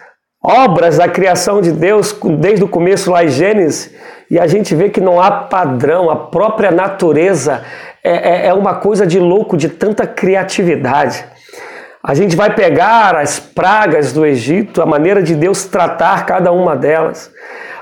obras 0.44 0.98
da 0.98 1.08
criação 1.08 1.62
de 1.62 1.72
Deus 1.72 2.16
desde 2.40 2.64
o 2.64 2.68
começo 2.68 3.12
lá 3.12 3.24
em 3.24 3.30
Gênesis 3.30 3.92
e 4.32 4.40
a 4.40 4.48
gente 4.48 4.74
vê 4.74 4.88
que 4.88 5.02
não 5.02 5.22
há 5.22 5.30
padrão, 5.30 6.10
a 6.10 6.16
própria 6.16 6.72
natureza 6.72 7.66
é, 8.02 8.46
é, 8.46 8.48
é 8.48 8.54
uma 8.54 8.76
coisa 8.76 9.06
de 9.06 9.20
louco, 9.20 9.58
de 9.58 9.68
tanta 9.68 10.08
criatividade. 10.08 11.26
A 12.02 12.14
gente 12.14 12.34
vai 12.34 12.56
pegar 12.56 13.14
as 13.14 13.42
pragas 13.42 14.14
do 14.14 14.26
Egito, 14.26 14.82
a 14.82 14.86
maneira 14.86 15.22
de 15.22 15.36
Deus 15.36 15.66
tratar 15.66 16.26
cada 16.26 16.50
uma 16.54 16.78
delas. 16.78 17.30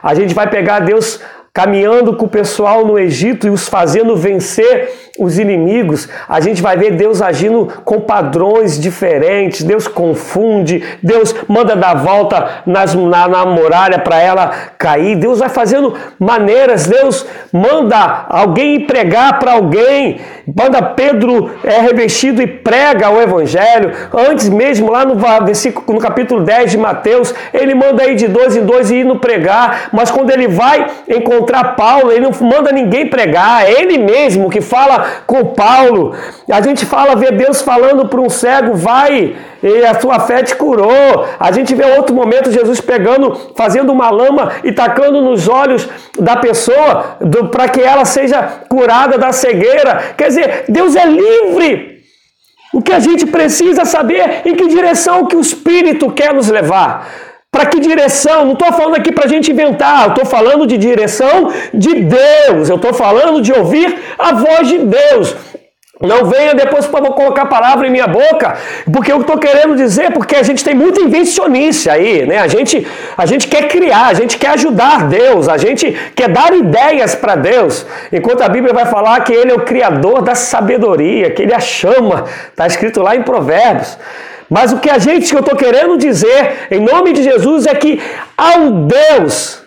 A 0.01 0.15
gente 0.15 0.33
vai 0.33 0.49
pegar 0.49 0.79
Deus 0.79 1.21
caminhando 1.53 2.15
com 2.15 2.25
o 2.25 2.29
pessoal 2.29 2.85
no 2.85 2.97
Egito 2.97 3.47
e 3.47 3.49
os 3.49 3.67
fazendo 3.67 4.15
vencer 4.15 5.09
os 5.19 5.37
inimigos, 5.37 6.07
a 6.27 6.39
gente 6.39 6.61
vai 6.61 6.77
ver 6.77 6.91
Deus 6.91 7.21
agindo 7.21 7.67
com 7.83 7.99
padrões 7.99 8.79
diferentes. 8.79 9.63
Deus 9.63 9.87
confunde, 9.87 10.81
Deus 11.03 11.35
manda 11.47 11.75
dar 11.75 11.95
volta 11.95 12.63
nas, 12.65 12.95
na, 12.95 13.27
na 13.27 13.45
muralha 13.45 13.99
para 13.99 14.21
ela 14.21 14.47
cair. 14.77 15.17
Deus 15.17 15.39
vai 15.39 15.49
fazendo 15.49 15.93
maneiras. 16.17 16.87
Deus 16.87 17.25
manda 17.51 18.25
alguém 18.29 18.85
pregar 18.87 19.39
para 19.39 19.51
alguém. 19.51 20.21
Manda 20.47 20.81
Pedro 20.81 21.51
é 21.63 21.81
revestido 21.81 22.41
e 22.41 22.47
prega 22.47 23.09
o 23.09 23.21
evangelho. 23.21 23.91
Antes 24.13 24.47
mesmo, 24.47 24.89
lá 24.89 25.05
no 25.05 25.15
versículo, 25.45 25.95
no 25.95 25.99
capítulo 25.99 26.41
10 26.43 26.71
de 26.71 26.77
Mateus, 26.77 27.35
ele 27.53 27.75
manda 27.75 28.05
ir 28.05 28.15
de 28.15 28.27
dois 28.27 28.55
em 28.55 28.65
dois 28.65 28.89
e 28.89 28.97
ir 28.97 29.03
no 29.03 29.19
pregar. 29.19 29.89
Mas 29.91 30.09
quando 30.09 30.29
ele 30.29 30.47
vai 30.47 30.87
encontrar 31.09 31.38
Paulo, 31.75 32.11
ele 32.11 32.21
não 32.21 32.31
manda 32.41 32.71
ninguém 32.71 33.07
pregar. 33.07 33.65
É 33.65 33.81
ele 33.81 33.97
mesmo 33.97 34.49
que 34.49 34.61
fala 34.61 35.05
com 35.25 35.45
Paulo. 35.45 36.15
A 36.49 36.61
gente 36.61 36.85
fala, 36.85 37.15
vê 37.15 37.31
Deus 37.31 37.61
falando 37.61 38.07
para 38.07 38.21
um 38.21 38.29
cego, 38.29 38.73
vai, 38.75 39.35
e 39.61 39.85
a 39.85 39.99
sua 39.99 40.19
fé 40.19 40.43
te 40.43 40.55
curou. 40.55 41.25
A 41.39 41.51
gente 41.51 41.75
vê 41.75 41.85
outro 41.97 42.15
momento 42.15 42.51
Jesus 42.51 42.81
pegando, 42.81 43.53
fazendo 43.55 43.91
uma 43.91 44.09
lama 44.09 44.51
e 44.63 44.71
tacando 44.71 45.21
nos 45.21 45.47
olhos 45.47 45.87
da 46.17 46.37
pessoa 46.37 47.17
para 47.51 47.69
que 47.69 47.81
ela 47.81 48.05
seja 48.05 48.41
curada 48.69 49.17
da 49.17 49.31
cegueira. 49.31 50.13
Quer 50.17 50.27
dizer, 50.27 50.65
Deus 50.69 50.95
é 50.95 51.05
livre. 51.05 51.99
O 52.73 52.81
que 52.81 52.91
a 52.91 52.99
gente 52.99 53.25
precisa 53.25 53.83
saber 53.83 54.19
é 54.19 54.41
em 54.45 54.55
que 54.55 54.67
direção 54.67 55.25
que 55.25 55.35
o 55.35 55.41
Espírito 55.41 56.11
quer 56.11 56.33
nos 56.33 56.49
levar. 56.49 57.28
Para 57.51 57.65
que 57.65 57.79
direção? 57.79 58.45
Não 58.45 58.53
estou 58.53 58.71
falando 58.71 58.95
aqui 58.95 59.11
para 59.11 59.25
a 59.25 59.27
gente 59.27 59.51
inventar, 59.51 60.03
eu 60.03 60.09
estou 60.09 60.25
falando 60.25 60.67
de 60.67 60.77
direção 60.77 61.51
de 61.73 61.95
Deus, 61.95 62.69
eu 62.69 62.75
estou 62.75 62.93
falando 62.93 63.41
de 63.41 63.51
ouvir 63.51 63.97
a 64.19 64.33
voz 64.33 64.67
de 64.67 64.77
Deus. 64.77 65.35
Não 66.01 66.23
venha 66.23 66.53
depois 66.53 66.85
para 66.85 67.11
colocar 67.11 67.45
palavra 67.47 67.85
em 67.85 67.91
minha 67.91 68.07
boca, 68.07 68.55
porque 68.93 69.11
eu 69.11 69.19
estou 69.19 69.37
querendo 69.37 69.75
dizer, 69.75 70.13
porque 70.13 70.33
a 70.33 70.43
gente 70.43 70.63
tem 70.63 70.73
muita 70.73 71.01
invencionice 71.01 71.89
aí, 71.89 72.25
né? 72.25 72.37
A 72.37 72.47
gente, 72.47 72.87
a 73.17 73.25
gente 73.25 73.49
quer 73.49 73.67
criar, 73.67 74.05
a 74.05 74.13
gente 74.13 74.37
quer 74.37 74.51
ajudar 74.51 75.09
Deus, 75.09 75.49
a 75.49 75.57
gente 75.57 75.91
quer 76.15 76.29
dar 76.29 76.53
ideias 76.53 77.15
para 77.15 77.35
Deus, 77.35 77.85
enquanto 78.13 78.43
a 78.43 78.47
Bíblia 78.47 78.73
vai 78.73 78.85
falar 78.85 79.19
que 79.25 79.33
Ele 79.33 79.51
é 79.51 79.55
o 79.55 79.65
Criador 79.65 80.21
da 80.21 80.35
sabedoria, 80.35 81.31
que 81.31 81.41
Ele 81.41 81.53
a 81.53 81.59
chama, 81.59 82.23
está 82.49 82.65
escrito 82.65 83.01
lá 83.01 83.17
em 83.17 83.23
Provérbios. 83.23 83.97
Mas 84.49 84.71
o 84.73 84.79
que 84.79 84.89
a 84.89 84.97
gente, 84.97 85.29
que 85.29 85.35
eu 85.35 85.41
estou 85.41 85.55
querendo 85.55 85.97
dizer, 85.97 86.67
em 86.71 86.79
nome 86.79 87.13
de 87.13 87.23
Jesus, 87.23 87.67
é 87.67 87.75
que 87.75 88.01
há 88.37 88.57
um 88.57 88.87
Deus 88.87 89.61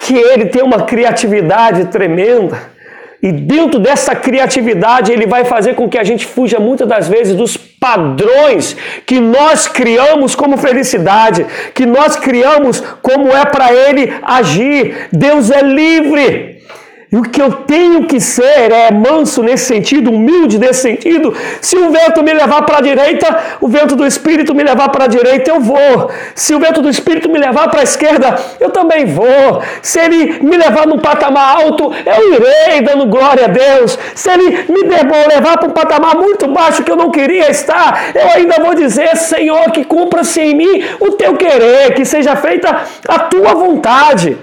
que 0.00 0.16
ele 0.16 0.46
tem 0.46 0.62
uma 0.62 0.82
criatividade 0.82 1.86
tremenda. 1.86 2.76
E 3.22 3.32
dentro 3.32 3.80
dessa 3.80 4.14
criatividade, 4.14 5.10
ele 5.10 5.26
vai 5.26 5.44
fazer 5.44 5.74
com 5.74 5.88
que 5.88 5.98
a 5.98 6.04
gente 6.04 6.26
fuja 6.26 6.58
muitas 6.58 6.86
das 6.86 7.08
vezes 7.08 7.34
dos 7.34 7.56
padrões 7.56 8.76
que 9.06 9.18
nós 9.20 9.66
criamos 9.66 10.34
como 10.34 10.56
felicidade, 10.56 11.46
que 11.74 11.86
nós 11.86 12.16
criamos 12.16 12.80
como 13.00 13.28
é 13.34 13.44
para 13.46 13.72
ele 13.72 14.12
agir. 14.22 15.08
Deus 15.12 15.50
é 15.50 15.62
livre. 15.62 16.55
E 17.10 17.16
o 17.16 17.22
que 17.22 17.40
eu 17.40 17.52
tenho 17.52 18.04
que 18.04 18.18
ser 18.18 18.72
é 18.72 18.90
manso 18.90 19.40
nesse 19.40 19.66
sentido, 19.66 20.10
humilde 20.10 20.58
nesse 20.58 20.80
sentido. 20.80 21.32
Se 21.60 21.76
o 21.76 21.90
vento 21.90 22.20
me 22.20 22.34
levar 22.34 22.62
para 22.62 22.78
a 22.78 22.80
direita, 22.80 23.38
o 23.60 23.68
vento 23.68 23.94
do 23.94 24.04
Espírito 24.04 24.52
me 24.52 24.64
levar 24.64 24.88
para 24.88 25.04
a 25.04 25.06
direita, 25.06 25.52
eu 25.52 25.60
vou. 25.60 26.10
Se 26.34 26.52
o 26.52 26.58
vento 26.58 26.82
do 26.82 26.88
Espírito 26.88 27.28
me 27.30 27.38
levar 27.38 27.70
para 27.70 27.80
a 27.80 27.84
esquerda, 27.84 28.34
eu 28.58 28.70
também 28.70 29.04
vou. 29.04 29.62
Se 29.82 30.00
ele 30.00 30.40
me 30.42 30.56
levar 30.56 30.84
num 30.88 30.98
patamar 30.98 31.62
alto, 31.62 31.92
eu 32.04 32.34
irei 32.34 32.80
dando 32.82 33.06
glória 33.06 33.44
a 33.44 33.48
Deus. 33.48 33.96
Se 34.14 34.28
ele 34.28 34.64
me 34.68 34.82
levar 34.82 35.58
para 35.58 35.68
um 35.68 35.72
patamar 35.72 36.16
muito 36.16 36.48
baixo 36.48 36.82
que 36.82 36.90
eu 36.90 36.96
não 36.96 37.12
queria 37.12 37.48
estar, 37.48 38.10
eu 38.16 38.30
ainda 38.34 38.56
vou 38.60 38.74
dizer, 38.74 39.16
Senhor, 39.16 39.70
que 39.70 39.84
cumpra-se 39.84 40.40
em 40.40 40.56
mim 40.56 40.84
o 40.98 41.12
teu 41.12 41.36
querer, 41.36 41.94
que 41.94 42.04
seja 42.04 42.34
feita 42.34 42.82
a 43.06 43.18
tua 43.20 43.54
vontade. 43.54 44.36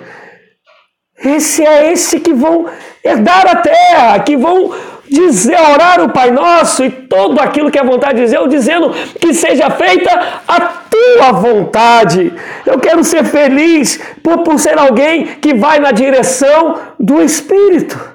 Esse 1.18 1.66
é 1.66 1.92
esse 1.92 2.20
que 2.20 2.34
vão 2.34 2.66
herdar 3.04 3.48
a 3.48 3.56
terra, 3.58 4.20
que 4.20 4.36
vão 4.36 4.74
dizer, 5.08 5.60
orar 5.60 6.02
o 6.02 6.10
Pai 6.10 6.32
Nosso 6.32 6.84
e 6.84 6.90
tudo 6.90 7.40
aquilo 7.40 7.70
que 7.70 7.78
é 7.78 7.84
vontade 7.84 8.26
de 8.26 8.32
Deus, 8.32 8.50
dizendo 8.50 8.92
que 9.20 9.34
seja 9.34 9.70
feita 9.70 10.42
a 10.48 10.60
tua 10.90 11.32
vontade. 11.32 12.34
Eu 12.66 12.80
quero 12.80 13.04
ser 13.04 13.24
feliz 13.24 13.98
por, 14.24 14.40
por 14.44 14.60
ser 14.60 14.78
alguém 14.78 15.36
que 15.36 15.54
vai 15.54 15.80
na 15.80 15.92
direção 15.92 16.80
do 17.00 17.22
Espírito. 17.22 18.14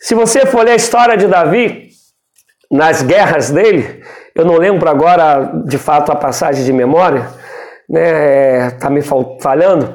Se 0.00 0.14
você 0.14 0.46
for 0.46 0.64
ler 0.64 0.72
a 0.72 0.76
história 0.76 1.16
de 1.16 1.26
Davi, 1.26 1.88
nas 2.70 3.02
guerras 3.02 3.50
dele, 3.50 4.02
eu 4.34 4.44
não 4.44 4.56
lembro 4.56 4.88
agora 4.88 5.52
de 5.66 5.78
fato 5.78 6.12
a 6.12 6.16
passagem 6.16 6.64
de 6.64 6.72
memória, 6.72 7.28
né? 7.88 8.68
Está 8.68 8.88
me 8.88 9.02
falhando 9.40 9.94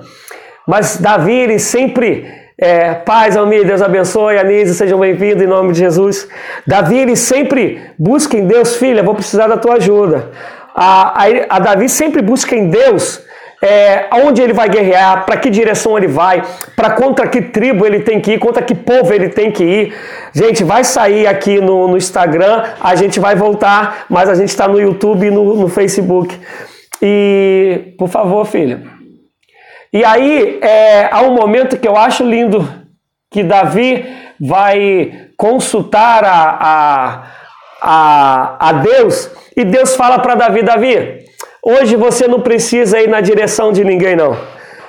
mas 0.68 0.97
Davi, 0.97 1.34
ele 1.34 1.59
sempre, 1.59 2.26
é, 2.57 2.93
paz, 2.93 3.36
Almir, 3.36 3.66
Deus 3.66 3.82
abençoe, 3.82 4.38
Anise, 4.38 4.74
sejam 4.74 4.99
bem-vindos 4.99 5.43
em 5.43 5.47
nome 5.47 5.74
de 5.74 5.80
Jesus. 5.80 6.28
Davi, 6.66 6.97
ele 6.97 7.16
sempre 7.16 7.82
busca 7.97 8.38
em 8.38 8.47
Deus, 8.47 8.78
filha, 8.78 9.03
vou 9.03 9.14
precisar 9.14 9.47
da 9.47 9.57
tua 9.57 9.76
ajuda. 9.76 10.32
A, 10.74 11.24
a, 11.24 11.26
a 11.49 11.59
Davi 11.59 11.89
sempre 11.89 12.22
busca 12.22 12.55
em 12.55 12.70
Deus 12.70 13.22
é, 13.61 14.07
onde 14.26 14.41
ele 14.41 14.53
vai 14.53 14.68
guerrear, 14.70 15.26
para 15.26 15.38
que 15.38 15.49
direção 15.49 15.97
ele 15.97 16.07
vai, 16.07 16.43
para 16.76 16.91
contra 16.91 17.28
que 17.28 17.41
tribo 17.41 17.86
ele 17.86 17.99
tem 17.99 18.20
que 18.20 18.34
ir, 18.34 18.39
contra 18.39 18.61
que 18.61 18.76
povo 18.76 19.14
ele 19.14 19.30
tem 19.30 19.51
que 19.51 19.64
ir. 19.64 19.93
Gente, 20.34 20.64
vai 20.64 20.84
sair 20.84 21.28
aqui 21.28 21.61
no, 21.61 21.88
no 21.88 21.97
Instagram, 21.97 22.64
a 22.80 22.95
gente 22.95 23.20
vai 23.20 23.36
voltar, 23.36 24.05
mas 24.09 24.30
a 24.30 24.36
gente 24.36 24.49
está 24.49 24.68
no 24.68 24.80
YouTube 24.80 25.28
e 25.28 25.32
no, 25.32 25.55
no 25.55 25.68
Facebook. 25.70 26.38
E, 27.01 27.93
por 27.97 28.09
favor, 28.09 28.45
filha, 28.45 28.82
e 29.94 30.04
aí 30.04 30.60
é, 30.62 31.08
há 31.12 31.22
um 31.22 31.36
momento 31.36 31.78
que 31.78 31.88
eu 31.88 31.96
acho 31.96 32.24
lindo 32.24 32.68
que 33.30 33.44
Davi 33.44 34.04
vai 34.39 35.30
consultar 35.38 36.24
a, 36.26 36.58
a, 36.60 37.24
a, 37.80 38.70
a 38.70 38.74
Deus 38.74 39.30
e 39.56 39.64
Deus 39.64 39.96
fala 39.96 40.18
para 40.18 40.34
Davi: 40.34 40.64
Davi, 40.64 41.26
hoje 41.62 41.96
você 41.96 42.28
não 42.28 42.41
precisa 42.41 43.00
ir 43.00 43.08
na 43.08 43.22
direção 43.22 43.72
de 43.72 43.84
ninguém, 43.84 44.16
não. 44.16 44.36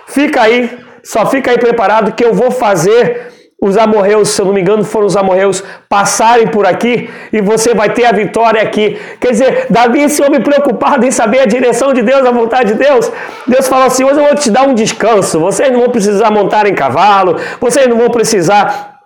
Fica 0.06 0.40
aí, 0.40 0.78
só 1.02 1.26
fica 1.26 1.50
aí 1.50 1.58
preparado 1.58 2.12
que 2.12 2.24
eu 2.24 2.32
vou 2.32 2.50
fazer 2.50 3.33
os 3.64 3.78
amorreus, 3.78 4.28
se 4.28 4.42
eu 4.42 4.44
não 4.44 4.52
me 4.52 4.60
engano, 4.60 4.84
foram 4.84 5.06
os 5.06 5.16
amorreus 5.16 5.64
passarem 5.88 6.46
por 6.46 6.66
aqui 6.66 7.08
e 7.32 7.40
você 7.40 7.72
vai 7.72 7.88
ter 7.88 8.04
a 8.04 8.12
vitória 8.12 8.60
aqui. 8.60 9.00
Quer 9.18 9.30
dizer, 9.30 9.66
Davi, 9.70 10.02
esse 10.02 10.22
homem 10.22 10.42
preocupado 10.42 11.06
em 11.06 11.10
saber 11.10 11.40
a 11.40 11.46
direção 11.46 11.94
de 11.94 12.02
Deus, 12.02 12.26
a 12.26 12.30
vontade 12.30 12.74
de 12.74 12.78
Deus, 12.78 13.10
Deus 13.46 13.66
falou 13.66 13.86
assim: 13.86 14.04
hoje 14.04 14.20
eu 14.20 14.26
vou 14.26 14.34
te 14.34 14.50
dar 14.50 14.68
um 14.68 14.74
descanso. 14.74 15.40
Vocês 15.40 15.72
não 15.72 15.80
vão 15.80 15.88
precisar 15.88 16.30
montar 16.30 16.66
em 16.66 16.74
cavalo, 16.74 17.36
vocês 17.58 17.86
não 17.88 17.96
vão 17.96 18.10
precisar 18.10 18.98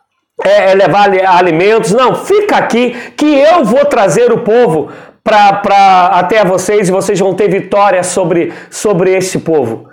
é, 0.43 0.73
é 0.73 0.75
levar 0.75 1.09
alimentos. 1.29 1.93
Não, 1.93 2.17
fica 2.17 2.57
aqui 2.57 2.97
que 3.17 3.39
eu 3.39 3.65
vou 3.65 3.85
trazer 3.85 4.33
o 4.33 4.39
povo 4.39 4.91
para 5.23 6.07
até 6.15 6.45
vocês 6.45 6.89
e 6.89 6.93
vocês 6.93 7.21
vão 7.21 7.33
ter 7.33 7.49
vitória 7.49 8.03
sobre, 8.03 8.53
sobre 8.71 9.17
esse 9.17 9.39
povo. 9.39 9.87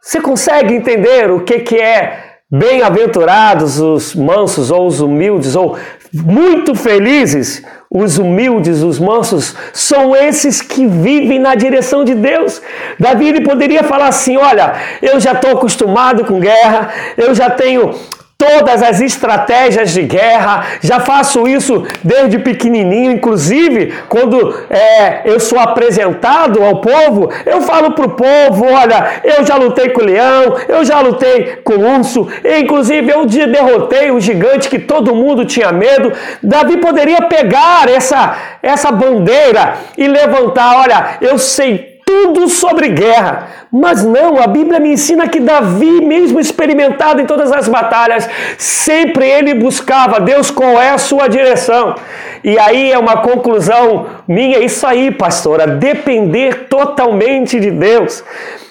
Você 0.00 0.18
consegue 0.18 0.72
entender 0.72 1.30
o 1.30 1.40
que, 1.40 1.58
que 1.58 1.76
é 1.76 2.25
Bem-aventurados 2.48 3.80
os 3.80 4.14
mansos 4.14 4.70
ou 4.70 4.86
os 4.86 5.00
humildes, 5.00 5.56
ou 5.56 5.76
muito 6.12 6.76
felizes 6.76 7.60
os 7.90 8.18
humildes, 8.18 8.82
os 8.82 9.00
mansos, 9.00 9.56
são 9.72 10.14
esses 10.14 10.62
que 10.62 10.86
vivem 10.86 11.40
na 11.40 11.56
direção 11.56 12.04
de 12.04 12.14
Deus. 12.14 12.62
Davi 13.00 13.30
ele 13.30 13.40
poderia 13.40 13.82
falar 13.82 14.06
assim: 14.06 14.36
Olha, 14.36 14.74
eu 15.02 15.18
já 15.18 15.32
estou 15.32 15.50
acostumado 15.50 16.24
com 16.24 16.38
guerra, 16.38 16.88
eu 17.16 17.34
já 17.34 17.50
tenho 17.50 17.92
todas 18.38 18.82
as 18.82 19.00
estratégias 19.00 19.92
de 19.92 20.02
guerra, 20.02 20.66
já 20.82 21.00
faço 21.00 21.48
isso 21.48 21.86
desde 22.04 22.38
pequenininho, 22.38 23.12
inclusive 23.12 23.94
quando 24.08 24.54
é, 24.68 25.22
eu 25.24 25.40
sou 25.40 25.58
apresentado 25.58 26.62
ao 26.62 26.80
povo, 26.80 27.30
eu 27.46 27.62
falo 27.62 27.92
para 27.92 28.06
o 28.06 28.10
povo: 28.10 28.66
olha, 28.66 29.22
eu 29.24 29.44
já 29.44 29.56
lutei 29.56 29.88
com 29.90 30.02
o 30.02 30.04
leão, 30.04 30.56
eu 30.68 30.84
já 30.84 31.00
lutei 31.00 31.56
com 31.64 31.74
o 31.74 31.98
urso, 31.98 32.28
inclusive 32.60 33.10
eu 33.10 33.24
derrotei 33.26 34.10
o 34.10 34.20
gigante 34.20 34.68
que 34.68 34.78
todo 34.78 35.14
mundo 35.14 35.44
tinha 35.44 35.72
medo. 35.72 36.12
Davi 36.42 36.76
poderia 36.76 37.22
pegar 37.22 37.88
essa, 37.88 38.36
essa 38.62 38.90
bandeira 38.90 39.76
e 39.96 40.06
levantar: 40.06 40.80
olha, 40.82 41.18
eu 41.20 41.38
sei 41.38 41.95
tudo 42.06 42.48
sobre 42.48 42.88
guerra. 42.88 43.48
Mas 43.70 44.04
não, 44.04 44.40
a 44.40 44.46
Bíblia 44.46 44.78
me 44.78 44.92
ensina 44.92 45.28
que 45.28 45.40
Davi, 45.40 46.00
mesmo 46.00 46.38
experimentado 46.38 47.20
em 47.20 47.26
todas 47.26 47.50
as 47.50 47.68
batalhas, 47.68 48.28
sempre 48.56 49.28
ele 49.28 49.52
buscava 49.54 50.20
Deus 50.20 50.50
qual 50.50 50.80
é 50.80 50.90
a 50.90 50.98
sua 50.98 51.26
direção. 51.28 51.96
E 52.44 52.56
aí 52.58 52.92
é 52.92 52.98
uma 52.98 53.18
conclusão 53.18 54.06
minha, 54.28 54.60
isso 54.60 54.86
aí, 54.86 55.10
pastora, 55.10 55.66
depender 55.66 56.68
totalmente 56.68 57.58
de 57.58 57.72
Deus. 57.72 58.22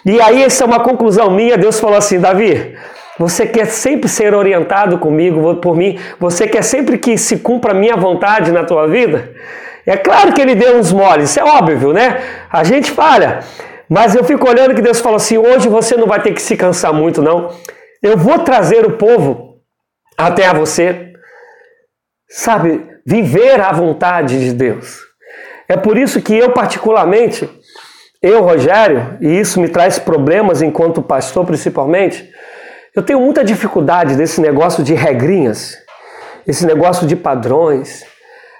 E 0.05 0.21
aí 0.21 0.41
essa 0.41 0.63
é 0.63 0.67
uma 0.67 0.79
conclusão 0.79 1.29
minha, 1.29 1.57
Deus 1.57 1.79
falou 1.79 1.97
assim, 1.97 2.19
Davi, 2.19 2.75
você 3.19 3.45
quer 3.45 3.65
sempre 3.65 4.07
ser 4.07 4.33
orientado 4.33 4.97
comigo, 4.97 5.55
por 5.55 5.75
mim? 5.75 5.99
Você 6.19 6.47
quer 6.47 6.63
sempre 6.63 6.97
que 6.97 7.17
se 7.17 7.39
cumpra 7.39 7.71
a 7.71 7.75
minha 7.75 7.97
vontade 7.97 8.51
na 8.51 8.63
tua 8.63 8.87
vida? 8.87 9.31
É 9.85 9.95
claro 9.97 10.33
que 10.33 10.41
ele 10.41 10.55
deu 10.55 10.77
uns 10.77 10.91
moles, 10.91 11.29
isso 11.29 11.39
é 11.39 11.43
óbvio, 11.43 11.93
né? 11.93 12.23
A 12.49 12.63
gente 12.63 12.91
falha. 12.91 13.39
Mas 13.87 14.15
eu 14.15 14.23
fico 14.23 14.49
olhando 14.49 14.73
que 14.73 14.81
Deus 14.81 14.99
falou 14.99 15.17
assim: 15.17 15.37
hoje 15.37 15.69
você 15.69 15.95
não 15.95 16.07
vai 16.07 16.21
ter 16.21 16.33
que 16.33 16.41
se 16.41 16.57
cansar 16.57 16.93
muito, 16.93 17.21
não. 17.21 17.49
Eu 18.01 18.17
vou 18.17 18.39
trazer 18.39 18.85
o 18.85 18.93
povo 18.97 19.59
até 20.17 20.47
a 20.47 20.53
você. 20.53 21.13
Sabe, 22.27 22.83
viver 23.05 23.61
a 23.61 23.71
vontade 23.71 24.39
de 24.39 24.51
Deus. 24.51 24.99
É 25.67 25.77
por 25.77 25.97
isso 25.97 26.21
que 26.21 26.35
eu, 26.35 26.51
particularmente, 26.51 27.47
eu, 28.21 28.41
Rogério, 28.41 29.17
e 29.21 29.39
isso 29.39 29.59
me 29.61 29.69
traz 29.69 29.99
problemas 29.99 30.61
enquanto 30.61 31.01
pastor, 31.01 31.45
principalmente, 31.45 32.27
eu 32.95 33.03
tenho 33.03 33.19
muita 33.19 33.43
dificuldade 33.43 34.15
desse 34.15 34.41
negócio 34.41 34.83
de 34.83 34.93
regrinhas, 34.93 35.77
esse 36.47 36.65
negócio 36.65 37.05
de 37.05 37.15
padrões 37.15 38.03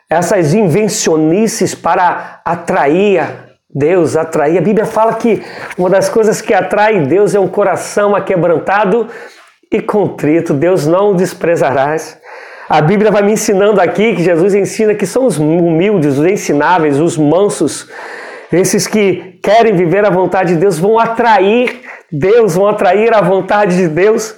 essas 0.10 0.54
invencionices 0.54 1.74
para 1.74 2.42
atrair 2.46 3.46
Deus, 3.70 4.16
atrair. 4.16 4.58
A 4.58 4.62
Bíblia 4.62 4.86
fala 4.86 5.16
que 5.16 5.44
uma 5.78 5.90
das 5.90 6.08
coisas 6.08 6.42
que 6.42 6.54
atrai 6.54 7.02
Deus 7.02 7.36
é 7.36 7.40
um 7.40 7.48
coração 7.48 8.16
aquebrantado 8.16 9.08
e 9.72 9.82
contrito. 9.82 10.54
Deus 10.54 10.88
não 10.88 11.12
o 11.12 11.16
desprezarás. 11.16 12.18
A 12.70 12.82
Bíblia 12.82 13.12
vai 13.12 13.22
me 13.22 13.34
ensinando 13.34 13.82
aqui 13.82 14.16
que 14.16 14.24
Jesus 14.24 14.56
ensina 14.56 14.96
que 14.96 15.06
são 15.06 15.26
os 15.26 15.38
humildes, 15.38 16.18
os 16.18 16.26
ensináveis, 16.26 17.00
os 17.00 17.18
mansos, 17.18 17.88
esses 18.52 18.88
que 18.88 19.40
querem 19.44 19.76
viver 19.76 20.06
a 20.06 20.10
vontade 20.10 20.54
de 20.54 20.60
Deus, 20.60 20.80
vão 20.80 20.98
atrair 20.98 21.82
Deus, 22.12 22.56
vão 22.56 22.68
atrair 22.68 23.14
a 23.14 23.22
vontade 23.22 23.76
de 23.76 23.88
Deus. 23.88 24.36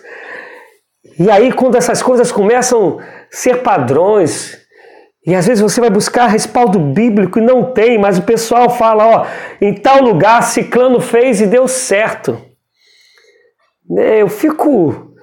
E 1.20 1.30
aí, 1.30 1.53
quando 1.53 1.78
essas 1.78 2.01
coisas 2.01 2.32
começam 2.32 2.99
a 2.99 3.03
ser 3.30 3.61
padrões, 3.61 4.66
e 5.28 5.36
às 5.36 5.45
vezes 5.45 5.61
você 5.61 5.82
vai 5.82 5.89
buscar 5.89 6.28
respaldo 6.28 6.80
bíblico 6.80 7.38
e 7.38 7.41
não 7.41 7.61
tem, 7.61 7.97
mas 7.97 8.17
o 8.17 8.21
pessoal 8.21 8.69
fala, 8.69 9.05
ó, 9.05 9.25
em 9.59 9.73
tal 9.73 10.01
lugar 10.01 10.41
Ciclano 10.41 11.01
fez 11.01 11.41
e 11.41 11.45
deu 11.45 11.67
certo. 11.67 12.41
Né, 13.89 14.21
eu 14.21 14.30
fico 14.30 15.13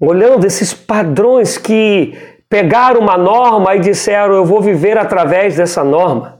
olhando 0.00 0.46
esses 0.46 0.72
padrões 0.72 1.58
que 1.58 2.16
pegaram 2.48 3.00
uma 3.00 3.18
norma 3.18 3.74
e 3.74 3.80
disseram, 3.80 4.32
eu 4.32 4.44
vou 4.44 4.60
viver 4.60 4.96
através 4.96 5.56
dessa 5.56 5.82
norma. 5.82 6.38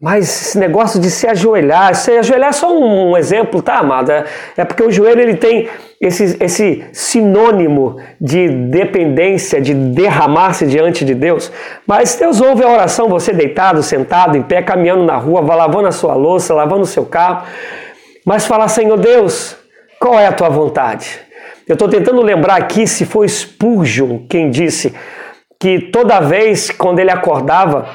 Mas 0.00 0.24
esse 0.24 0.58
negócio 0.58 0.98
de 0.98 1.10
se 1.10 1.26
ajoelhar, 1.26 1.94
se 1.94 2.12
ajoelhar 2.12 2.48
é 2.48 2.52
só 2.52 2.74
um 2.74 3.14
exemplo, 3.14 3.60
tá, 3.60 3.74
amada? 3.74 4.24
É 4.56 4.64
porque 4.64 4.82
o 4.82 4.90
joelho 4.90 5.20
ele 5.20 5.36
tem 5.36 5.68
esse, 6.00 6.36
esse 6.40 6.84
sinônimo 6.92 7.96
de 8.18 8.48
dependência, 8.48 9.60
de 9.60 9.74
derramar-se 9.74 10.66
diante 10.66 11.04
de 11.04 11.14
Deus. 11.14 11.52
Mas 11.86 12.14
Deus 12.16 12.40
ouve 12.40 12.64
a 12.64 12.68
oração, 12.68 13.08
você 13.08 13.34
deitado, 13.34 13.82
sentado, 13.82 14.36
em 14.36 14.42
pé, 14.42 14.62
caminhando 14.62 15.04
na 15.04 15.16
rua, 15.16 15.42
lavando 15.54 15.88
a 15.88 15.92
sua 15.92 16.14
louça, 16.14 16.54
lavando 16.54 16.82
o 16.82 16.86
seu 16.86 17.04
carro. 17.04 17.46
Mas 18.24 18.46
falar, 18.46 18.68
Senhor 18.68 18.98
Deus, 18.98 19.56
qual 19.98 20.18
é 20.18 20.26
a 20.26 20.32
tua 20.32 20.48
vontade? 20.48 21.20
Eu 21.68 21.74
estou 21.74 21.88
tentando 21.88 22.22
lembrar 22.22 22.56
aqui 22.56 22.86
se 22.86 23.04
foi 23.04 23.28
Spurgeon 23.28 24.20
quem 24.26 24.50
disse 24.50 24.94
que 25.60 25.90
toda 25.92 26.18
vez 26.18 26.70
quando 26.70 26.98
ele 26.98 27.10
acordava, 27.10 27.86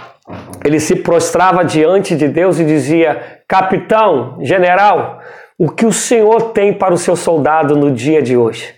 ele 0.63 0.79
se 0.79 0.95
prostrava 0.95 1.65
diante 1.65 2.15
de 2.15 2.27
Deus 2.27 2.59
e 2.59 2.63
dizia: 2.63 3.41
Capitão, 3.47 4.37
general, 4.41 5.19
o 5.57 5.69
que 5.69 5.85
o 5.85 5.91
Senhor 5.91 6.51
tem 6.51 6.73
para 6.73 6.93
o 6.93 6.97
seu 6.97 7.15
soldado 7.15 7.75
no 7.75 7.91
dia 7.91 8.21
de 8.21 8.35
hoje? 8.35 8.73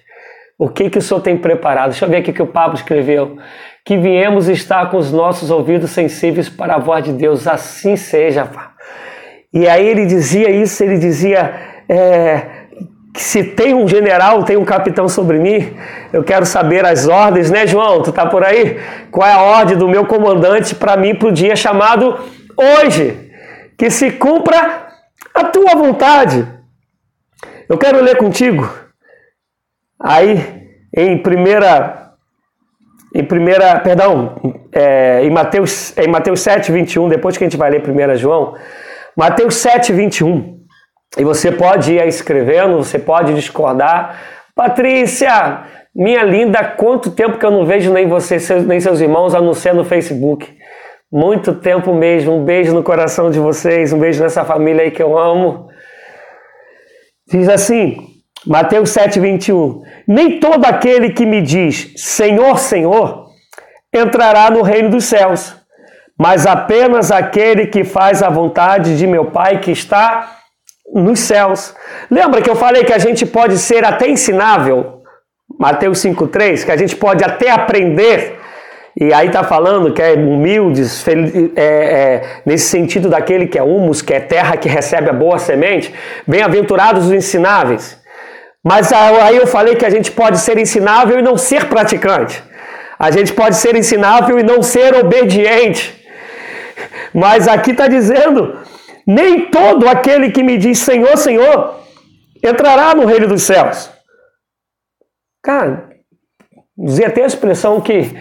O 0.60 0.70
que, 0.70 0.90
que 0.90 0.98
o 0.98 1.02
Senhor 1.02 1.22
tem 1.22 1.38
preparado? 1.38 1.90
Deixa 1.90 2.06
eu 2.06 2.10
ver 2.10 2.18
aqui 2.18 2.32
o 2.32 2.34
que 2.34 2.42
o 2.42 2.48
Pablo 2.48 2.76
escreveu. 2.76 3.38
Que 3.86 3.98
viemos 3.98 4.48
estar 4.48 4.90
com 4.90 4.98
os 4.98 5.12
nossos 5.12 5.52
ouvidos 5.52 5.92
sensíveis 5.92 6.50
para 6.50 6.76
a 6.76 6.80
voz 6.80 7.04
de 7.04 7.14
Deus. 7.14 7.48
Assim 7.48 7.96
seja. 7.96 8.50
E 9.54 9.68
aí 9.68 9.88
ele 9.88 10.06
dizia 10.06 10.50
isso, 10.50 10.84
ele 10.84 10.98
dizia 10.98 11.54
é, 11.88 12.42
que 13.14 13.22
se 13.22 13.44
tem 13.44 13.74
um 13.74 13.88
general, 13.88 14.44
tem 14.44 14.58
um 14.58 14.66
capitão 14.66 15.08
sobre 15.08 15.40
mim, 15.40 15.74
eu 16.12 16.24
quero 16.24 16.46
saber 16.46 16.86
as 16.86 17.08
ordens, 17.08 17.50
né, 17.50 17.66
João? 17.66 18.02
Tu 18.02 18.12
tá 18.12 18.26
por 18.26 18.44
aí? 18.44 18.80
Qual 19.10 19.28
é 19.28 19.34
a 19.34 19.42
ordem 19.42 19.78
do 19.78 19.88
meu 19.88 20.06
comandante 20.06 20.76
para 20.76 20.98
mim 20.98 21.16
para 21.16 21.30
o 21.30 21.32
dia 21.32 21.56
chamado 21.56 22.20
hoje? 22.56 23.32
Que 23.78 23.90
se 23.90 24.12
cumpra 24.12 24.88
a 25.34 25.44
tua 25.46 25.76
vontade. 25.76 26.57
Eu 27.70 27.78
quero 27.78 28.02
ler 28.02 28.18
contigo 28.18 28.88
Aí, 30.00 30.70
em 30.96 31.18
primeira, 31.18 32.12
em 33.16 33.24
primeira, 33.24 33.80
perdão, 33.80 34.36
é, 34.72 35.24
em, 35.24 35.30
Mateus, 35.30 35.98
em 35.98 36.08
Mateus 36.08 36.42
7, 36.42 36.72
21, 36.72 37.10
depois 37.10 37.36
que 37.36 37.44
a 37.44 37.48
gente 37.48 37.58
vai 37.58 37.72
ler 37.72 37.82
1 37.82 38.16
João, 38.18 38.54
Mateus 39.16 39.56
7, 39.56 39.92
21, 39.92 40.60
e 41.18 41.24
você 41.24 41.52
pode 41.52 41.94
ir 41.94 42.08
escrevendo, 42.08 42.78
você 42.78 43.00
pode 43.00 43.34
discordar. 43.34 44.20
Patrícia, 44.56 45.64
minha 45.96 46.22
linda, 46.22 46.64
quanto 46.64 47.10
tempo 47.10 47.40
que 47.40 47.46
eu 47.46 47.52
não 47.52 47.66
vejo 47.66 47.92
nem 47.92 48.08
você, 48.08 48.38
nem 48.68 48.80
seus 48.80 49.02
irmãos 49.02 49.34
anunciando 49.34 49.80
no 49.80 49.86
Facebook. 49.86 50.56
Muito 51.12 51.56
tempo 51.56 51.94
mesmo. 51.94 52.36
Um 52.36 52.44
beijo 52.44 52.74
no 52.74 52.84
coração 52.84 53.32
de 53.32 53.40
vocês, 53.40 53.94
um 53.94 54.00
beijo 54.00 54.22
nessa 54.22 54.44
família 54.44 54.84
aí 54.84 54.92
que 54.92 55.02
eu 55.02 55.18
amo. 55.18 55.70
Diz 57.30 57.50
assim: 57.50 58.08
Mateus 58.46 58.92
7, 58.92 59.20
21. 59.20 59.84
Nem 60.08 60.40
todo 60.40 60.66
aquele 60.66 61.12
que 61.12 61.26
me 61.26 61.42
diz 61.42 61.94
Senhor, 61.98 62.58
Senhor 62.60 63.28
entrará 63.94 64.50
no 64.50 64.62
reino 64.62 64.90
dos 64.90 65.06
céus, 65.06 65.56
mas 66.18 66.46
apenas 66.46 67.12
aquele 67.12 67.68
que 67.68 67.84
faz 67.84 68.22
a 68.22 68.30
vontade 68.30 68.98
de 68.98 69.08
meu 69.08 69.26
Pai 69.32 69.60
que 69.60 69.72
está 69.72 70.38
nos 70.94 71.20
céus. 71.20 71.76
Lembra 72.10 72.42
que 72.42 72.50
eu 72.50 72.56
falei 72.56 72.84
que 72.84 72.94
a 72.94 72.98
gente 72.98 73.26
pode 73.26 73.58
ser 73.58 73.84
até 73.86 74.08
ensinável? 74.08 75.02
Mateus 75.60 76.00
5,3, 76.00 76.66
que 76.66 76.72
a 76.72 76.78
gente 76.78 76.96
pode 76.96 77.24
até 77.24 77.50
aprender. 77.50 78.40
E 79.00 79.14
aí 79.14 79.28
está 79.28 79.44
falando 79.44 79.94
que 79.94 80.02
é 80.02 80.14
humildes, 80.14 81.08
é, 81.08 81.62
é, 81.62 82.22
nesse 82.44 82.68
sentido 82.70 83.10
daquele 83.10 83.46
que 83.46 83.60
é 83.60 83.62
humus, 83.62 84.02
que 84.02 84.12
é 84.12 84.20
terra 84.20 84.58
que 84.58 84.68
recebe 84.68 85.08
a 85.10 85.14
boa 85.14 85.38
semente. 85.38 85.94
Bem-aventurados 86.26 87.06
os 87.06 87.12
ensináveis. 87.12 88.02
Mas 88.64 88.92
aí 88.92 89.38
eu 89.38 89.46
falei 89.46 89.76
que 89.76 89.86
a 89.86 89.90
gente 89.90 90.12
pode 90.12 90.40
ser 90.40 90.58
ensinável 90.58 91.20
e 91.20 91.22
não 91.22 91.38
ser 91.38 91.66
praticante. 91.66 92.44
A 92.98 93.12
gente 93.12 93.32
pode 93.34 93.56
ser 93.58 93.76
ensinável 93.76 94.40
e 94.40 94.44
não 94.44 94.64
ser 94.64 94.96
obediente. 94.96 96.04
Mas 97.14 97.48
aqui 97.48 97.72
está 97.72 97.88
dizendo: 97.88 98.60
nem 99.06 99.52
todo 99.52 99.88
aquele 99.88 100.32
que 100.32 100.42
me 100.42 100.58
diz 100.58 100.80
Senhor, 100.80 101.16
Senhor, 101.18 101.80
entrará 102.44 102.96
no 102.96 103.06
reino 103.06 103.28
dos 103.28 103.44
céus. 103.44 103.92
Cara, 105.44 105.90
usei 106.76 107.06
até 107.06 107.24
a 107.24 107.28
expressão 107.28 107.80
que, 107.80 108.12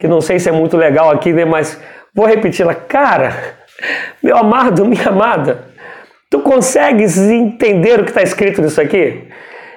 que 0.00 0.08
não 0.08 0.22
sei 0.22 0.38
se 0.38 0.48
é 0.48 0.52
muito 0.52 0.78
legal 0.78 1.10
aqui, 1.10 1.30
né, 1.30 1.44
mas 1.44 1.78
vou 2.14 2.26
repeti-la. 2.26 2.74
Cara, 2.74 3.56
meu 4.22 4.36
amado, 4.36 4.86
minha 4.86 5.08
amada, 5.08 5.66
tu 6.30 6.40
consegues 6.40 7.18
entender 7.18 8.00
o 8.00 8.04
que 8.04 8.10
está 8.10 8.22
escrito 8.22 8.62
nisso 8.62 8.80
aqui? 8.80 9.28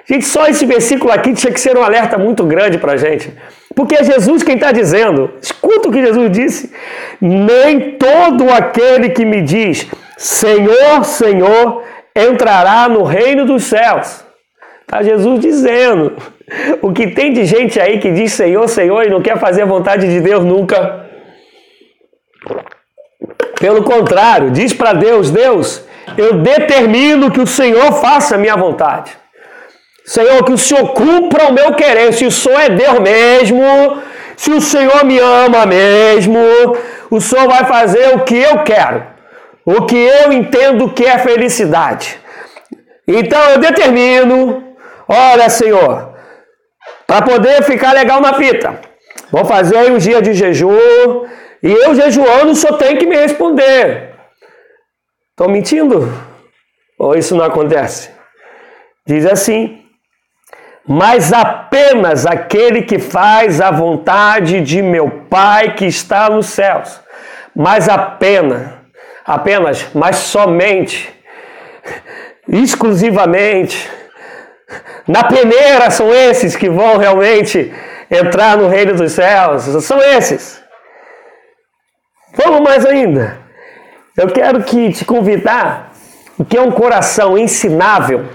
Gente, 0.06 0.24
só 0.24 0.46
esse 0.46 0.64
versículo 0.64 1.12
aqui 1.12 1.34
tinha 1.34 1.52
que 1.52 1.60
ser 1.60 1.76
um 1.76 1.82
alerta 1.82 2.16
muito 2.18 2.44
grande 2.44 2.78
para 2.78 2.92
a 2.92 2.96
gente. 2.96 3.32
Porque 3.74 3.96
é 3.96 4.04
Jesus 4.04 4.42
quem 4.42 4.54
está 4.54 4.72
dizendo. 4.72 5.30
Escuta 5.40 5.88
o 5.88 5.92
que 5.92 6.02
Jesus 6.02 6.30
disse. 6.30 6.72
Nem 7.20 7.92
todo 7.92 8.50
aquele 8.50 9.10
que 9.10 9.24
me 9.24 9.42
diz 9.42 9.88
Senhor, 10.16 11.04
Senhor, 11.04 11.82
entrará 12.14 12.88
no 12.88 13.02
reino 13.02 13.44
dos 13.44 13.64
céus. 13.64 14.24
Está 14.82 15.02
Jesus 15.02 15.40
dizendo. 15.40 16.12
O 16.82 16.92
que 16.92 17.08
tem 17.08 17.32
de 17.32 17.44
gente 17.44 17.80
aí 17.80 17.98
que 17.98 18.10
diz 18.10 18.32
Senhor, 18.32 18.68
Senhor 18.68 19.04
e 19.04 19.10
não 19.10 19.22
quer 19.22 19.38
fazer 19.38 19.62
a 19.62 19.66
vontade 19.66 20.08
de 20.08 20.20
Deus 20.20 20.44
nunca. 20.44 21.06
Pelo 23.58 23.82
contrário, 23.82 24.50
diz 24.50 24.72
para 24.72 24.92
Deus: 24.92 25.30
Deus, 25.30 25.84
eu 26.18 26.34
determino 26.34 27.30
que 27.30 27.40
o 27.40 27.46
Senhor 27.46 27.92
faça 27.94 28.34
a 28.34 28.38
minha 28.38 28.56
vontade. 28.56 29.12
Senhor, 30.04 30.44
que 30.44 30.52
o 30.52 30.58
Senhor 30.58 30.92
cumpra 30.92 31.48
o 31.48 31.52
meu 31.52 31.74
querer. 31.74 32.12
Se 32.12 32.26
o 32.26 32.30
Senhor 32.30 32.60
é 32.60 32.68
Deus 32.68 32.98
mesmo, 32.98 34.02
se 34.36 34.50
o 34.50 34.60
Senhor 34.60 35.02
me 35.04 35.18
ama 35.18 35.64
mesmo, 35.64 36.38
o 37.10 37.20
Senhor 37.20 37.48
vai 37.48 37.64
fazer 37.64 38.14
o 38.14 38.20
que 38.20 38.36
eu 38.36 38.58
quero, 38.64 39.02
o 39.64 39.86
que 39.86 39.96
eu 39.96 40.30
entendo 40.30 40.90
que 40.90 41.06
é 41.06 41.18
felicidade. 41.18 42.18
Então 43.08 43.40
eu 43.50 43.58
determino, 43.58 44.62
olha, 45.08 45.48
Senhor, 45.48 46.13
para 47.06 47.22
poder 47.22 47.62
ficar 47.62 47.92
legal 47.92 48.20
na 48.20 48.34
fita, 48.34 48.80
vou 49.30 49.44
fazer 49.44 49.76
aí 49.76 49.90
um 49.90 49.98
dia 49.98 50.22
de 50.22 50.34
jejum, 50.34 51.26
e 51.62 51.70
eu 51.70 51.94
jejuando, 51.94 52.54
Senhor 52.54 52.76
tem 52.76 52.96
que 52.96 53.06
me 53.06 53.16
responder. 53.16 54.14
Estou 55.30 55.48
mentindo? 55.48 56.12
Ou 56.98 57.14
isso 57.16 57.34
não 57.34 57.44
acontece? 57.44 58.10
Diz 59.06 59.26
assim: 59.26 59.84
mas 60.86 61.32
apenas 61.32 62.26
aquele 62.26 62.82
que 62.82 62.98
faz 62.98 63.60
a 63.60 63.70
vontade 63.70 64.60
de 64.60 64.82
meu 64.82 65.24
Pai 65.30 65.74
que 65.74 65.86
está 65.86 66.28
nos 66.28 66.46
céus. 66.46 67.00
Mas 67.56 67.88
apenas, 67.88 68.70
apenas, 69.24 69.88
mas 69.94 70.16
somente, 70.16 71.10
exclusivamente, 72.46 73.90
na 75.06 75.24
peneira 75.24 75.90
são 75.90 76.12
esses 76.12 76.56
que 76.56 76.68
vão 76.68 76.96
realmente 76.96 77.72
entrar 78.10 78.56
no 78.56 78.68
reino 78.68 78.94
dos 78.94 79.12
céus. 79.12 79.62
São 79.84 80.00
esses. 80.00 80.62
Vamos 82.34 82.60
mais 82.60 82.84
ainda. 82.84 83.38
Eu 84.16 84.28
quero 84.28 84.62
que 84.62 84.92
te 84.92 85.04
convidar, 85.04 85.92
o 86.38 86.44
que 86.44 86.56
é 86.56 86.60
um 86.60 86.70
coração 86.70 87.36
ensinável 87.36 88.28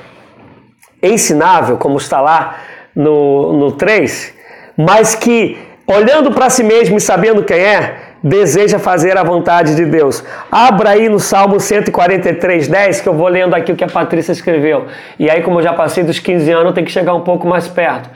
ensinável, 1.01 1.77
como 1.77 1.97
está 1.97 2.19
lá 2.21 2.57
no, 2.95 3.53
no 3.53 3.71
3, 3.71 4.34
mas 4.77 5.15
que, 5.15 5.57
olhando 5.88 6.32
para 6.32 6.49
si 6.49 6.63
mesmo 6.63 6.97
e 6.97 7.01
sabendo 7.01 7.43
quem 7.43 7.59
é, 7.59 8.09
deseja 8.24 8.80
fazer 8.80 9.17
a 9.17 9.24
vontade 9.24 9.76
de 9.76 9.86
Deus. 9.86 10.24
Abra 10.51 10.91
aí 10.91 11.09
no 11.09 11.20
Salmo 11.20 11.59
143, 11.59 12.67
10, 12.67 13.01
que 13.01 13.09
eu 13.09 13.13
vou 13.13 13.28
lendo 13.28 13.53
aqui 13.53 13.72
o 13.72 13.76
que 13.76 13.84
a 13.84 13.88
Patrícia 13.88 14.32
escreveu. 14.32 14.88
E 15.17 15.30
aí, 15.30 15.41
como 15.41 15.59
eu 15.59 15.63
já 15.63 15.74
passei 15.74 16.03
dos 16.03 16.20
15 16.20 16.51
anos, 16.51 16.74
tem 16.74 16.84
que 16.84 16.91
chegar 16.91 17.13
um 17.13 17.22
pouco 17.22 17.47
mais 17.47 17.67
perto. 17.67 18.09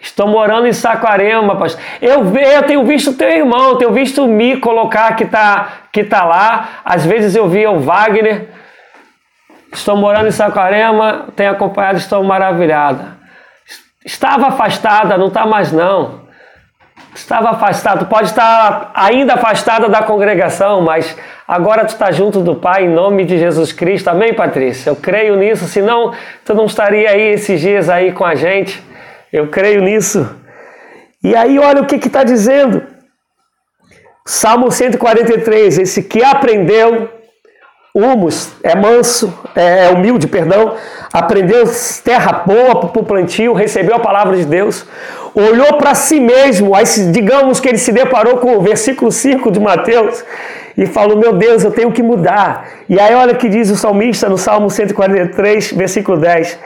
Estou 0.00 0.28
morando 0.28 0.66
em 0.66 0.72
Saquarema, 0.72 1.56
pastor. 1.56 1.82
Eu, 2.00 2.24
eu 2.36 2.62
tenho 2.62 2.84
visto 2.84 3.14
teu 3.14 3.28
irmão, 3.28 3.76
tenho 3.76 3.92
visto 3.92 4.24
o 4.24 4.28
Mi 4.28 4.56
colocar 4.58 5.16
que 5.16 5.24
está 5.24 5.68
que 5.92 6.04
tá 6.04 6.24
lá. 6.24 6.80
Às 6.84 7.04
vezes 7.04 7.34
eu 7.34 7.48
vi 7.48 7.66
o 7.66 7.80
Wagner. 7.80 8.48
Estou 9.72 9.96
morando 9.96 10.28
em 10.28 10.30
Saquarema, 10.30 11.26
tenho 11.34 11.50
acompanhado, 11.50 11.98
estou 11.98 12.22
maravilhada. 12.22 13.18
Estava 14.04 14.48
afastada, 14.48 15.18
não 15.18 15.26
está 15.26 15.44
mais 15.44 15.72
não. 15.72 16.27
Estava 17.18 17.50
afastado, 17.50 18.06
pode 18.06 18.28
estar 18.28 18.92
ainda 18.94 19.34
afastada 19.34 19.88
da 19.88 20.02
congregação, 20.02 20.80
mas 20.80 21.16
agora 21.46 21.84
tu 21.84 21.90
está 21.90 22.12
junto 22.12 22.40
do 22.40 22.54
Pai 22.54 22.84
em 22.84 22.88
nome 22.88 23.24
de 23.24 23.36
Jesus 23.36 23.72
Cristo. 23.72 24.08
Amém, 24.08 24.32
Patrícia? 24.32 24.88
Eu 24.88 24.96
creio 24.96 25.36
nisso, 25.36 25.66
senão 25.66 26.14
tu 26.44 26.54
não 26.54 26.64
estaria 26.66 27.10
aí 27.10 27.32
esses 27.32 27.60
dias 27.60 27.90
aí 27.90 28.12
com 28.12 28.24
a 28.24 28.36
gente. 28.36 28.82
Eu 29.32 29.48
creio 29.48 29.82
nisso. 29.82 30.32
E 31.22 31.34
aí, 31.34 31.58
olha 31.58 31.82
o 31.82 31.86
que 31.86 31.96
está 31.96 32.22
dizendo. 32.22 32.82
Salmo 34.24 34.70
143, 34.70 35.78
esse 35.78 36.04
que 36.04 36.22
aprendeu 36.22 37.10
humus, 37.92 38.52
é 38.62 38.76
manso, 38.76 39.36
é, 39.56 39.86
é 39.86 39.90
humilde, 39.90 40.28
perdão, 40.28 40.76
aprendeu 41.12 41.64
terra 42.04 42.44
boa 42.46 42.78
para 42.78 43.00
o 43.00 43.04
plantio, 43.04 43.52
recebeu 43.52 43.96
a 43.96 44.00
palavra 44.00 44.36
de 44.36 44.44
Deus, 44.44 44.86
olhou 45.34 45.78
para 45.78 45.94
si 45.94 46.20
mesmo, 46.20 46.74
aí 46.74 46.84
digamos 47.12 47.60
que 47.60 47.68
ele 47.68 47.78
se 47.78 47.92
deparou 47.92 48.38
com 48.38 48.56
o 48.56 48.60
versículo 48.60 49.10
5 49.10 49.50
de 49.50 49.60
Mateus, 49.60 50.24
e 50.78 50.86
falou: 50.86 51.18
Meu 51.18 51.32
Deus, 51.32 51.64
eu 51.64 51.72
tenho 51.72 51.90
que 51.90 52.02
mudar. 52.02 52.68
E 52.88 52.98
aí, 53.00 53.12
olha 53.12 53.32
o 53.32 53.36
que 53.36 53.48
diz 53.48 53.68
o 53.68 53.76
salmista 53.76 54.28
no 54.28 54.38
Salmo 54.38 54.70
143, 54.70 55.72
versículo 55.72 56.18
10: 56.18 56.58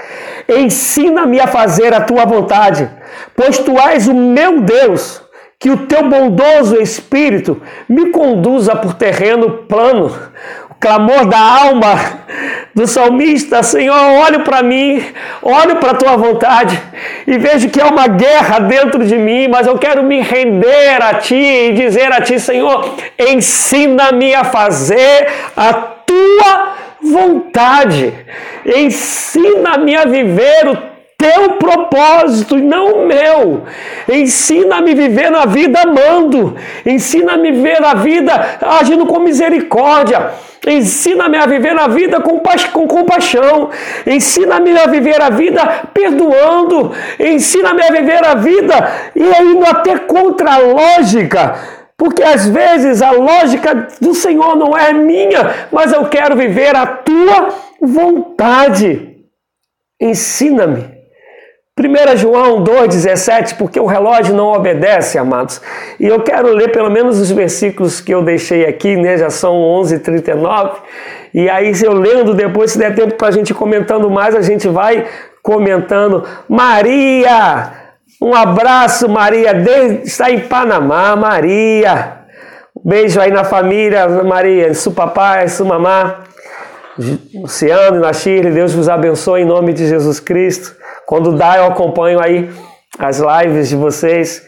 Ensina-me 0.48 1.40
a 1.40 1.46
fazer 1.46 1.94
a 1.94 2.02
tua 2.02 2.26
vontade, 2.26 2.88
pois 3.34 3.58
tu 3.58 3.78
és 3.80 4.06
o 4.06 4.14
meu 4.14 4.60
Deus. 4.60 5.22
Que 5.58 5.70
o 5.70 5.86
teu 5.86 6.08
bondoso 6.08 6.76
espírito 6.82 7.62
me 7.88 8.10
conduza 8.10 8.74
por 8.74 8.94
terreno 8.94 9.58
plano 9.68 10.12
clamor 10.82 11.24
da 11.26 11.38
alma 11.38 11.94
do 12.74 12.86
salmista: 12.88 13.62
Senhor, 13.62 13.94
olho 14.26 14.40
para 14.40 14.62
mim, 14.62 15.02
olho 15.40 15.76
para 15.76 15.92
a 15.92 15.94
tua 15.94 16.16
vontade 16.16 16.78
e 17.26 17.38
vejo 17.38 17.70
que 17.70 17.80
há 17.80 17.86
uma 17.86 18.08
guerra 18.08 18.58
dentro 18.58 19.04
de 19.04 19.16
mim, 19.16 19.46
mas 19.48 19.66
eu 19.66 19.78
quero 19.78 20.02
me 20.02 20.20
render 20.20 21.00
a 21.00 21.14
ti 21.14 21.36
e 21.36 21.72
dizer 21.72 22.12
a 22.12 22.20
ti, 22.20 22.38
Senhor, 22.40 22.96
ensina-me 23.16 24.34
a 24.34 24.42
fazer 24.42 25.28
a 25.56 25.72
tua 25.72 26.74
vontade, 27.00 28.12
ensina-me 28.66 29.94
a 29.94 30.04
viver 30.04 30.68
o 30.68 30.92
teu 31.16 31.52
propósito 31.52 32.58
e 32.58 32.62
não 32.62 32.86
o 32.94 33.06
meu. 33.06 33.62
Ensina-me 34.12 34.90
a 34.90 34.94
viver 34.94 35.30
na 35.30 35.46
vida 35.46 35.80
amando, 35.82 36.56
ensina-me 36.84 37.50
a 37.50 37.52
viver 37.52 37.84
a 37.84 37.94
vida 37.94 38.58
agindo 38.60 39.06
com 39.06 39.20
misericórdia. 39.20 40.32
Ensina-me 40.66 41.36
a 41.36 41.46
viver 41.46 41.76
a 41.76 41.88
vida 41.88 42.20
com, 42.20 42.40
com 42.72 42.86
compaixão. 42.86 43.70
Ensina-me 44.06 44.76
a 44.78 44.86
viver 44.86 45.20
a 45.20 45.28
vida 45.28 45.88
perdoando. 45.92 46.92
Ensina-me 47.18 47.82
a 47.82 47.90
viver 47.90 48.24
a 48.24 48.34
vida 48.34 48.92
e 49.14 49.42
indo 49.42 49.64
até 49.66 49.98
contra 49.98 50.54
a 50.54 50.58
lógica. 50.58 51.56
Porque 51.96 52.22
às 52.22 52.48
vezes 52.48 53.02
a 53.02 53.10
lógica 53.10 53.88
do 54.00 54.14
Senhor 54.14 54.56
não 54.56 54.76
é 54.76 54.92
minha, 54.92 55.68
mas 55.70 55.92
eu 55.92 56.04
quero 56.06 56.36
viver 56.36 56.74
a 56.76 56.86
tua 56.86 57.48
vontade. 57.80 59.24
Ensina-me. 60.00 60.91
1 61.78 62.18
João 62.18 62.62
2,17, 62.62 63.56
porque 63.56 63.80
o 63.80 63.86
relógio 63.86 64.34
não 64.34 64.52
obedece, 64.52 65.16
amados. 65.16 65.58
E 65.98 66.06
eu 66.06 66.20
quero 66.20 66.48
ler 66.48 66.70
pelo 66.70 66.90
menos 66.90 67.18
os 67.18 67.30
versículos 67.30 67.98
que 67.98 68.12
eu 68.12 68.22
deixei 68.22 68.66
aqui, 68.66 68.94
né? 68.94 69.16
Já 69.16 69.30
são 69.30 69.54
11h39. 69.54 70.72
E 71.32 71.48
aí, 71.48 71.74
se 71.74 71.86
eu 71.86 71.94
lendo 71.94 72.34
depois, 72.34 72.72
se 72.72 72.78
der 72.78 72.94
tempo 72.94 73.14
para 73.14 73.28
a 73.28 73.30
gente 73.30 73.54
comentando 73.54 74.10
mais, 74.10 74.34
a 74.34 74.42
gente 74.42 74.68
vai 74.68 75.06
comentando. 75.42 76.24
Maria! 76.46 77.72
Um 78.20 78.34
abraço, 78.34 79.08
Maria. 79.08 79.52
Está 80.04 80.30
em 80.30 80.40
Panamá, 80.40 81.16
Maria. 81.16 82.18
Beijo 82.84 83.18
aí 83.18 83.30
na 83.30 83.44
família, 83.44 84.06
Maria, 84.08 84.74
su 84.74 84.92
papai, 84.92 85.48
su 85.48 85.64
mamá. 85.64 86.24
Luciano 87.34 87.96
e 87.96 88.00
na 88.00 88.12
Chile, 88.12 88.50
Deus 88.50 88.74
vos 88.74 88.88
abençoe 88.88 89.42
em 89.42 89.46
nome 89.46 89.72
de 89.72 89.86
Jesus 89.86 90.20
Cristo. 90.20 90.76
Quando 91.06 91.32
dá, 91.32 91.56
eu 91.56 91.66
acompanho 91.66 92.20
aí 92.20 92.50
as 92.98 93.18
lives 93.18 93.68
de 93.68 93.76
vocês. 93.76 94.46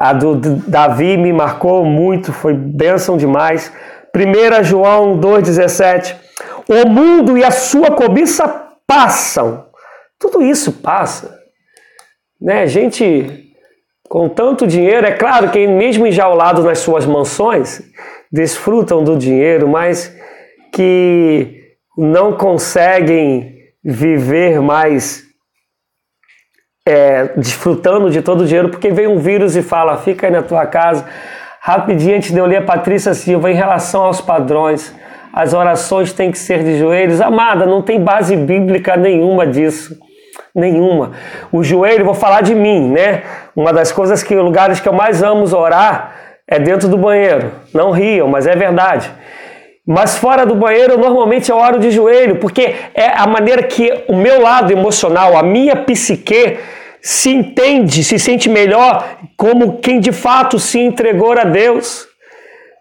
A 0.00 0.12
do 0.12 0.34
Davi 0.36 1.16
me 1.16 1.32
marcou 1.32 1.84
muito, 1.84 2.32
foi 2.32 2.54
bênção 2.54 3.16
demais. 3.16 3.72
1 4.14 4.64
João 4.64 5.18
2,17. 5.18 6.16
O 6.68 6.88
mundo 6.88 7.38
e 7.38 7.44
a 7.44 7.50
sua 7.50 7.90
cobiça 7.92 8.46
passam. 8.86 9.66
Tudo 10.18 10.42
isso 10.42 10.72
passa. 10.72 11.38
Né? 12.40 12.66
Gente 12.66 13.48
com 14.08 14.28
tanto 14.28 14.66
dinheiro, 14.66 15.06
é 15.06 15.12
claro 15.12 15.50
que 15.50 15.66
mesmo 15.66 16.06
enjaulados 16.06 16.64
nas 16.64 16.78
suas 16.78 17.04
mansões, 17.04 17.82
desfrutam 18.32 19.04
do 19.04 19.18
dinheiro, 19.18 19.68
mas 19.68 20.16
que 20.78 21.74
não 21.96 22.34
conseguem 22.34 23.56
viver 23.82 24.60
mais 24.60 25.24
é, 26.86 27.32
desfrutando 27.36 28.08
de 28.08 28.22
todo 28.22 28.42
o 28.42 28.46
dinheiro, 28.46 28.68
porque 28.68 28.92
vem 28.92 29.08
um 29.08 29.18
vírus 29.18 29.56
e 29.56 29.62
fala, 29.62 29.96
fica 29.96 30.28
aí 30.28 30.32
na 30.32 30.40
tua 30.40 30.66
casa. 30.66 31.04
Rapidinho, 31.60 32.16
antes 32.16 32.30
de 32.30 32.38
eu 32.38 32.46
ler 32.46 32.58
a 32.58 32.62
Patrícia 32.62 33.12
Silva, 33.12 33.50
em 33.50 33.54
relação 33.54 34.04
aos 34.04 34.20
padrões, 34.20 34.94
as 35.32 35.52
orações 35.52 36.12
têm 36.12 36.30
que 36.30 36.38
ser 36.38 36.62
de 36.62 36.78
joelhos. 36.78 37.20
Amada, 37.20 37.66
não 37.66 37.82
tem 37.82 38.00
base 38.00 38.36
bíblica 38.36 38.96
nenhuma 38.96 39.44
disso. 39.44 39.98
Nenhuma. 40.54 41.10
O 41.50 41.64
joelho, 41.64 42.04
vou 42.04 42.14
falar 42.14 42.42
de 42.42 42.54
mim, 42.54 42.88
né? 42.88 43.24
Uma 43.56 43.72
das 43.72 43.90
coisas 43.90 44.22
que, 44.22 44.36
lugares 44.36 44.78
que 44.78 44.88
eu 44.88 44.92
mais 44.92 45.24
amo 45.24 45.44
orar 45.56 46.14
é 46.46 46.60
dentro 46.60 46.88
do 46.88 46.96
banheiro. 46.96 47.50
Não 47.74 47.90
riam, 47.90 48.28
mas 48.28 48.46
é 48.46 48.54
verdade. 48.54 49.12
Mas 49.90 50.18
fora 50.18 50.44
do 50.44 50.54
banheiro, 50.54 50.98
normalmente 50.98 51.50
eu 51.50 51.56
oro 51.56 51.78
de 51.78 51.90
joelho, 51.90 52.36
porque 52.36 52.74
é 52.92 53.08
a 53.08 53.26
maneira 53.26 53.62
que 53.62 54.04
o 54.06 54.14
meu 54.14 54.38
lado 54.38 54.70
emocional, 54.70 55.34
a 55.34 55.42
minha 55.42 55.74
psique, 55.76 56.58
se 57.00 57.30
entende, 57.30 58.04
se 58.04 58.18
sente 58.18 58.50
melhor 58.50 59.16
como 59.34 59.78
quem 59.78 59.98
de 59.98 60.12
fato 60.12 60.58
se 60.58 60.78
entregou 60.78 61.32
a 61.32 61.44
Deus. 61.44 62.06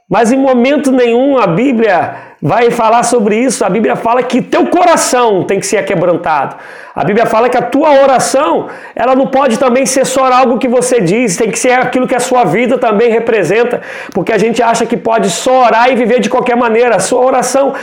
Mas 0.10 0.34
em 0.34 0.38
momento 0.38 0.91
nenhum 0.91 1.38
a 1.38 1.47
Bíblia 1.47 2.26
vai 2.41 2.69
falar 2.71 3.03
sobre 3.03 3.38
isso. 3.38 3.65
A 3.65 3.69
Bíblia 3.69 3.95
fala 3.95 4.21
que 4.23 4.41
teu 4.41 4.67
coração 4.67 5.43
tem 5.43 5.59
que 5.59 5.65
ser 5.65 5.83
quebrantado. 5.85 6.55
A 6.95 7.03
Bíblia 7.03 7.27
fala 7.27 7.47
que 7.47 7.57
a 7.57 7.61
tua 7.61 8.01
oração, 8.01 8.67
ela 8.95 9.15
não 9.15 9.27
pode 9.27 9.59
também 9.59 9.85
ser 9.85 10.03
só 10.05 10.31
algo 10.31 10.57
que 10.57 10.67
você 10.67 10.99
diz, 10.99 11.38
tem 11.38 11.51
que 11.51 11.59
ser 11.59 11.73
aquilo 11.73 12.07
que 12.07 12.15
a 12.15 12.19
sua 12.19 12.43
vida 12.43 12.77
também 12.79 13.11
representa, 13.11 13.81
porque 14.13 14.33
a 14.33 14.38
gente 14.38 14.63
acha 14.63 14.83
que 14.83 14.97
pode 14.97 15.29
só 15.29 15.65
orar 15.65 15.91
e 15.91 15.95
viver 15.95 16.19
de 16.19 16.27
qualquer 16.27 16.57
maneira. 16.57 16.95
A 16.95 16.99
sua 16.99 17.23
oração 17.23 17.73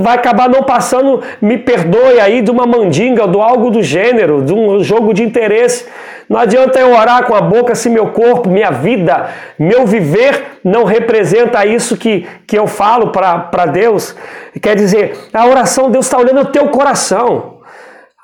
vai 0.00 0.16
acabar 0.16 0.48
não 0.48 0.64
passando, 0.64 1.22
me 1.40 1.56
perdoe 1.56 2.18
aí, 2.18 2.42
de 2.42 2.50
uma 2.50 2.66
mandinga, 2.66 3.28
de 3.28 3.38
algo 3.38 3.70
do 3.70 3.80
gênero, 3.80 4.42
de 4.42 4.52
um 4.52 4.82
jogo 4.82 5.14
de 5.14 5.22
interesse. 5.22 5.86
Não 6.28 6.38
adianta 6.38 6.78
eu 6.80 6.92
orar 6.92 7.26
com 7.26 7.34
a 7.34 7.40
boca 7.40 7.74
se 7.74 7.90
meu 7.90 8.08
corpo, 8.08 8.48
minha 8.48 8.70
vida, 8.70 9.28
meu 9.58 9.86
viver 9.86 10.58
não 10.64 10.84
representa 10.84 11.66
isso 11.66 11.96
que, 11.96 12.26
que 12.46 12.58
eu 12.58 12.66
falo 12.66 13.12
para 13.12 13.66
Deus. 13.66 14.16
Quer 14.60 14.76
dizer, 14.76 15.16
a 15.32 15.46
oração, 15.46 15.90
Deus 15.90 16.06
está 16.06 16.18
olhando 16.18 16.40
o 16.40 16.52
teu 16.52 16.68
coração. 16.68 17.58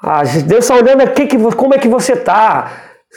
Ah, 0.02 0.22
Deus 0.22 0.64
está 0.64 0.74
olhando 0.74 1.02
aqui, 1.02 1.28
como 1.54 1.74
é 1.74 1.78
que 1.78 1.88
você 1.88 2.14
está. 2.14 2.70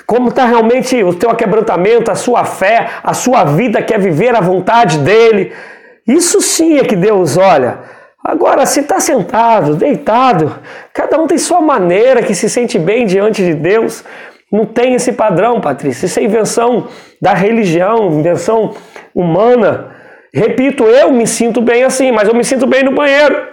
Como 0.06 0.30
está 0.30 0.46
realmente 0.46 1.02
o 1.04 1.14
teu 1.14 1.34
quebrantamento, 1.36 2.12
a 2.12 2.16
sua 2.16 2.44
fé, 2.44 2.90
a 3.04 3.14
sua 3.14 3.44
vida 3.44 3.82
quer 3.82 4.00
viver 4.00 4.36
a 4.36 4.42
vontade 4.42 4.98
dEle. 4.98 5.54
Isso 6.06 6.42
sim 6.42 6.80
é 6.80 6.84
que 6.84 6.96
Deus 6.96 7.38
olha. 7.38 7.80
Agora, 8.24 8.66
se 8.66 8.80
está 8.80 9.00
sentado, 9.00 9.76
deitado, 9.76 10.60
cada 10.94 11.20
um 11.20 11.28
tem 11.28 11.38
sua 11.38 11.62
maneira 11.62 12.24
que 12.24 12.34
se 12.34 12.50
sente 12.50 12.80
bem 12.80 13.06
diante 13.06 13.44
de 13.44 13.54
Deus. 13.54 14.04
Não 14.54 14.68
tem 14.68 14.94
esse 14.94 15.14
padrão, 15.14 15.60
Patrícia. 15.60 16.06
Isso 16.06 16.20
é 16.20 16.24
invenção 16.24 16.88
da 17.20 17.34
religião, 17.34 18.20
invenção 18.20 18.76
humana. 19.16 19.96
Repito, 20.32 20.84
eu 20.84 21.12
me 21.12 21.26
sinto 21.26 21.60
bem 21.60 21.84
assim, 21.84 22.12
mas 22.12 22.28
eu 22.28 22.36
me 22.36 22.44
sinto 22.44 22.68
bem 22.68 22.84
no 22.84 22.92
banheiro. 22.92 23.48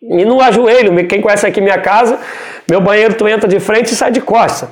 E 0.00 0.24
no 0.24 0.40
ajoelho. 0.40 1.08
Quem 1.08 1.20
conhece 1.20 1.44
aqui 1.44 1.60
minha 1.60 1.80
casa, 1.80 2.20
meu 2.70 2.80
banheiro 2.80 3.14
tu 3.14 3.26
entra 3.26 3.48
de 3.48 3.58
frente 3.58 3.86
e 3.86 3.96
sai 3.96 4.12
de 4.12 4.20
costa. 4.20 4.70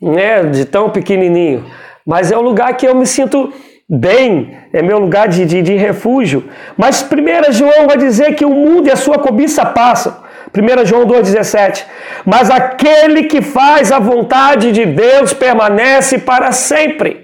Né? 0.00 0.44
De 0.44 0.64
tão 0.64 0.88
pequenininho. 0.88 1.66
Mas 2.06 2.32
é 2.32 2.38
um 2.38 2.42
lugar 2.42 2.74
que 2.74 2.86
eu 2.86 2.94
me 2.94 3.04
sinto 3.04 3.52
bem, 3.86 4.56
é 4.72 4.80
meu 4.80 4.98
lugar 4.98 5.28
de, 5.28 5.44
de, 5.44 5.60
de 5.60 5.76
refúgio. 5.76 6.48
Mas 6.78 7.02
primeiro 7.02 7.52
João 7.52 7.86
vai 7.86 7.98
dizer 7.98 8.34
que 8.36 8.44
o 8.46 8.50
mundo 8.50 8.88
e 8.88 8.90
a 8.90 8.96
sua 8.96 9.18
cobiça 9.18 9.66
passam. 9.66 10.21
1 10.54 10.84
João 10.84 11.06
2,17. 11.06 11.84
Mas 12.24 12.50
aquele 12.50 13.24
que 13.24 13.40
faz 13.40 13.90
a 13.90 13.98
vontade 13.98 14.72
de 14.72 14.84
Deus 14.84 15.32
permanece 15.32 16.18
para 16.18 16.52
sempre. 16.52 17.22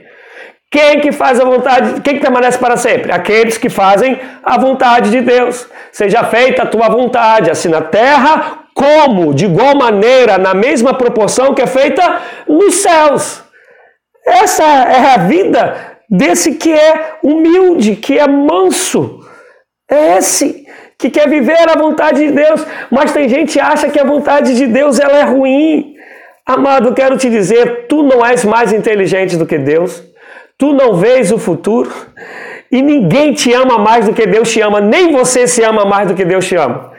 Quem 0.71 1.01
que 1.01 1.13
faz 1.13 1.41
a 1.41 1.45
vontade, 1.45 2.01
quem 2.03 2.17
que 2.17 2.21
permanece 2.21 2.59
para 2.59 2.77
sempre? 2.77 3.11
Aqueles 3.11 3.57
que 3.57 3.71
fazem 3.71 4.19
a 4.43 4.59
vontade 4.59 5.11
de 5.11 5.21
Deus. 5.21 5.67
Seja 5.93 6.25
feita 6.25 6.63
a 6.63 6.67
tua 6.67 6.89
vontade, 6.89 7.51
assim 7.51 7.69
na 7.69 7.81
terra, 7.81 8.65
como, 8.75 9.33
de 9.33 9.47
igual 9.47 9.75
maneira, 9.77 10.37
na 10.37 10.55
mesma 10.55 10.93
proporção 10.95 11.55
que 11.55 11.63
é 11.63 11.67
feita 11.67 12.21
nos 12.47 12.77
céus. 12.77 13.43
Essa 14.27 14.63
é 14.63 15.15
a 15.15 15.19
vida 15.19 15.97
desse 16.11 16.55
que 16.55 16.73
é 16.73 17.17
humilde, 17.23 17.97
que 17.97 18.19
é 18.19 18.29
manso. 18.29 19.21
É 19.91 20.19
esse 20.19 20.68
que 20.99 21.09
quer 21.09 21.29
viver 21.29 21.71
a 21.71 21.79
vontade 21.79 22.27
de 22.27 22.33
Deus, 22.33 22.67
mas 22.91 23.13
tem 23.13 23.29
gente 23.29 23.53
que 23.53 23.61
acha 23.61 23.89
que 23.89 24.01
a 24.01 24.05
vontade 24.05 24.57
de 24.57 24.67
Deus 24.67 24.99
ela 24.99 25.19
é 25.19 25.23
ruim. 25.23 25.95
Amado, 26.45 26.93
quero 26.93 27.17
te 27.17 27.31
dizer, 27.31 27.87
tu 27.89 28.03
não 28.03 28.27
és 28.27 28.45
mais 28.45 28.73
inteligente 28.73 29.37
do 29.37 29.47
que 29.47 29.59
Deus. 29.59 30.03
Tu 30.59 30.73
não 30.73 30.95
vês 30.95 31.31
o 31.31 31.39
futuro 31.39 31.89
e 32.73 32.83
ninguém 32.83 33.33
te 33.33 33.53
ama 33.53 33.79
mais 33.79 34.07
do 34.07 34.13
que 34.13 34.27
Deus 34.27 34.51
te 34.51 34.61
ama, 34.61 34.81
nem 34.81 35.13
você 35.13 35.47
se 35.47 35.63
ama 35.63 35.85
mais 35.85 36.09
do 36.09 36.15
que 36.15 36.25
Deus 36.25 36.45
te 36.47 36.57
ama. 36.57 36.91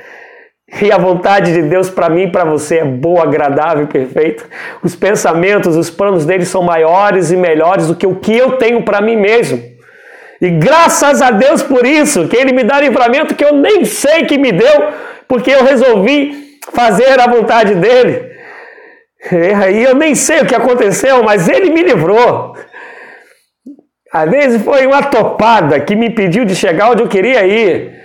E 0.81 0.91
a 0.91 0.97
vontade 0.97 1.51
de 1.51 1.63
Deus 1.63 1.89
para 1.89 2.09
mim 2.09 2.23
e 2.23 2.31
para 2.31 2.45
você 2.45 2.77
é 2.77 2.85
boa, 2.85 3.23
agradável 3.23 3.83
e 3.83 3.87
perfeita. 3.87 4.45
Os 4.81 4.95
pensamentos, 4.95 5.75
os 5.75 5.89
planos 5.89 6.25
dele 6.25 6.45
são 6.45 6.61
maiores 6.61 7.31
e 7.31 7.35
melhores 7.35 7.87
do 7.87 7.95
que 7.95 8.07
o 8.07 8.15
que 8.15 8.37
eu 8.37 8.53
tenho 8.53 8.83
para 8.83 9.01
mim 9.01 9.17
mesmo. 9.17 9.61
E 10.41 10.49
graças 10.49 11.21
a 11.21 11.31
Deus 11.31 11.61
por 11.61 11.85
isso, 11.85 12.27
que 12.27 12.37
Ele 12.37 12.53
me 12.53 12.63
dá 12.63 12.79
livramento 12.79 13.35
que 13.35 13.43
eu 13.43 13.53
nem 13.53 13.83
sei 13.83 14.25
que 14.25 14.37
me 14.37 14.51
deu, 14.51 14.93
porque 15.27 15.51
eu 15.51 15.63
resolvi 15.63 16.57
fazer 16.73 17.19
a 17.19 17.27
vontade 17.27 17.75
dele. 17.75 18.29
E 19.31 19.53
aí 19.53 19.83
eu 19.83 19.95
nem 19.95 20.15
sei 20.15 20.39
o 20.39 20.45
que 20.45 20.55
aconteceu, 20.55 21.21
mas 21.23 21.49
Ele 21.49 21.69
me 21.71 21.83
livrou. 21.83 22.55
Às 24.11 24.29
vezes 24.29 24.63
foi 24.63 24.87
uma 24.87 25.03
topada 25.03 25.79
que 25.81 25.95
me 25.95 26.07
impediu 26.07 26.45
de 26.45 26.55
chegar 26.55 26.91
onde 26.91 27.03
eu 27.03 27.07
queria 27.07 27.45
ir. 27.45 27.98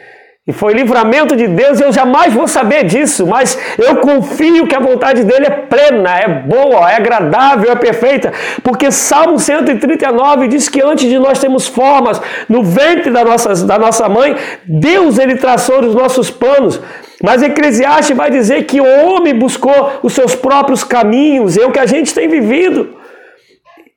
E 0.46 0.52
foi 0.52 0.74
livramento 0.74 1.34
de 1.34 1.48
Deus, 1.48 1.80
eu 1.80 1.90
jamais 1.90 2.34
vou 2.34 2.46
saber 2.46 2.84
disso, 2.84 3.26
mas 3.26 3.58
eu 3.78 3.96
confio 3.96 4.66
que 4.66 4.74
a 4.74 4.78
vontade 4.78 5.24
dele 5.24 5.46
é 5.46 5.50
plena, 5.50 6.18
é 6.18 6.28
boa, 6.28 6.90
é 6.90 6.96
agradável, 6.96 7.72
é 7.72 7.74
perfeita, 7.74 8.30
porque 8.62 8.90
Salmo 8.90 9.38
139 9.38 10.48
diz 10.48 10.68
que 10.68 10.82
antes 10.82 11.08
de 11.08 11.18
nós 11.18 11.38
termos 11.38 11.66
formas 11.66 12.20
no 12.46 12.62
ventre 12.62 13.10
da 13.10 13.24
nossa, 13.24 13.64
da 13.64 13.78
nossa 13.78 14.06
mãe, 14.06 14.36
Deus 14.66 15.18
ele 15.18 15.36
traçou 15.36 15.80
os 15.80 15.94
nossos 15.94 16.30
planos. 16.30 16.78
Mas 17.22 17.42
Eclesiastes 17.42 18.14
vai 18.14 18.30
dizer 18.30 18.64
que 18.64 18.82
o 18.82 19.06
homem 19.06 19.34
buscou 19.34 20.00
os 20.02 20.12
seus 20.12 20.34
próprios 20.34 20.84
caminhos, 20.84 21.56
é 21.56 21.64
o 21.64 21.72
que 21.72 21.78
a 21.78 21.86
gente 21.86 22.12
tem 22.12 22.28
vivido. 22.28 22.98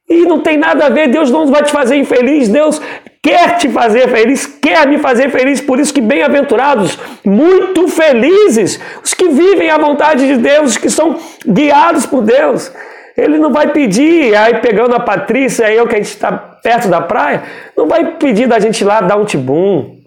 E 0.09 0.25
não 0.25 0.39
tem 0.39 0.55
nada 0.55 0.85
a 0.85 0.89
ver, 0.89 1.09
Deus 1.09 1.29
não 1.29 1.47
vai 1.47 1.61
te 1.63 1.73
fazer 1.73 1.97
infeliz, 1.97 2.47
Deus 2.47 2.81
quer 3.27 3.57
te 3.57 3.67
fazer 3.67 4.07
feliz, 4.07 4.45
quer 4.45 4.87
me 4.87 4.97
fazer 4.97 5.29
feliz. 5.29 5.59
Por 5.59 5.81
isso 5.81 5.93
que 5.93 5.99
bem-aventurados, 5.99 6.97
muito 7.25 7.85
felizes, 7.89 8.79
os 9.03 9.13
que 9.13 9.27
vivem 9.27 9.69
a 9.69 9.77
vontade 9.77 10.25
de 10.25 10.37
Deus, 10.37 10.71
os 10.71 10.77
que 10.77 10.89
são 10.89 11.19
guiados 11.45 12.05
por 12.05 12.21
Deus. 12.21 12.71
Ele 13.17 13.37
não 13.37 13.51
vai 13.51 13.67
pedir, 13.67 14.33
aí 14.33 14.61
pegando 14.61 14.95
a 14.95 14.99
Patrícia, 15.01 15.69
eu 15.69 15.85
que 15.87 15.95
a 15.95 15.97
gente 15.97 16.07
está 16.07 16.31
perto 16.31 16.87
da 16.87 17.01
praia, 17.01 17.43
não 17.75 17.85
vai 17.85 18.13
pedir 18.13 18.47
da 18.47 18.59
gente 18.59 18.79
ir 18.79 18.85
lá 18.85 19.01
dar 19.01 19.17
um 19.17 19.25
tibum, 19.25 19.97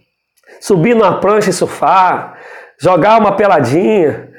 subir 0.58 0.94
numa 0.94 1.20
prancha 1.20 1.50
e 1.50 1.52
surfar, 1.52 2.38
jogar 2.80 3.20
uma 3.20 3.32
peladinha. 3.32 4.30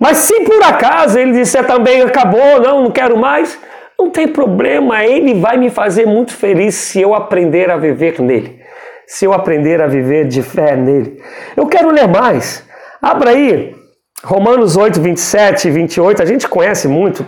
Mas 0.00 0.16
se 0.18 0.40
por 0.40 0.62
acaso 0.64 1.16
ele 1.16 1.32
disser 1.32 1.64
também 1.64 2.02
acabou, 2.02 2.60
não, 2.60 2.82
não 2.82 2.90
quero 2.90 3.16
mais, 3.16 3.56
não 3.98 4.10
tem 4.10 4.28
problema, 4.28 5.04
ele 5.04 5.34
vai 5.40 5.56
me 5.56 5.70
fazer 5.70 6.06
muito 6.06 6.32
feliz 6.34 6.74
se 6.74 7.00
eu 7.00 7.14
aprender 7.14 7.70
a 7.70 7.76
viver 7.76 8.20
nele, 8.20 8.60
se 9.06 9.24
eu 9.24 9.32
aprender 9.32 9.80
a 9.80 9.86
viver 9.86 10.26
de 10.26 10.42
fé 10.42 10.76
nele. 10.76 11.22
Eu 11.56 11.66
quero 11.66 11.90
ler 11.90 12.06
mais. 12.06 12.64
Abra 13.00 13.30
aí, 13.30 13.74
Romanos 14.22 14.76
8, 14.76 15.00
27 15.00 15.68
e 15.68 15.70
28, 15.70 16.22
a 16.22 16.26
gente 16.26 16.48
conhece 16.48 16.88
muito. 16.88 17.24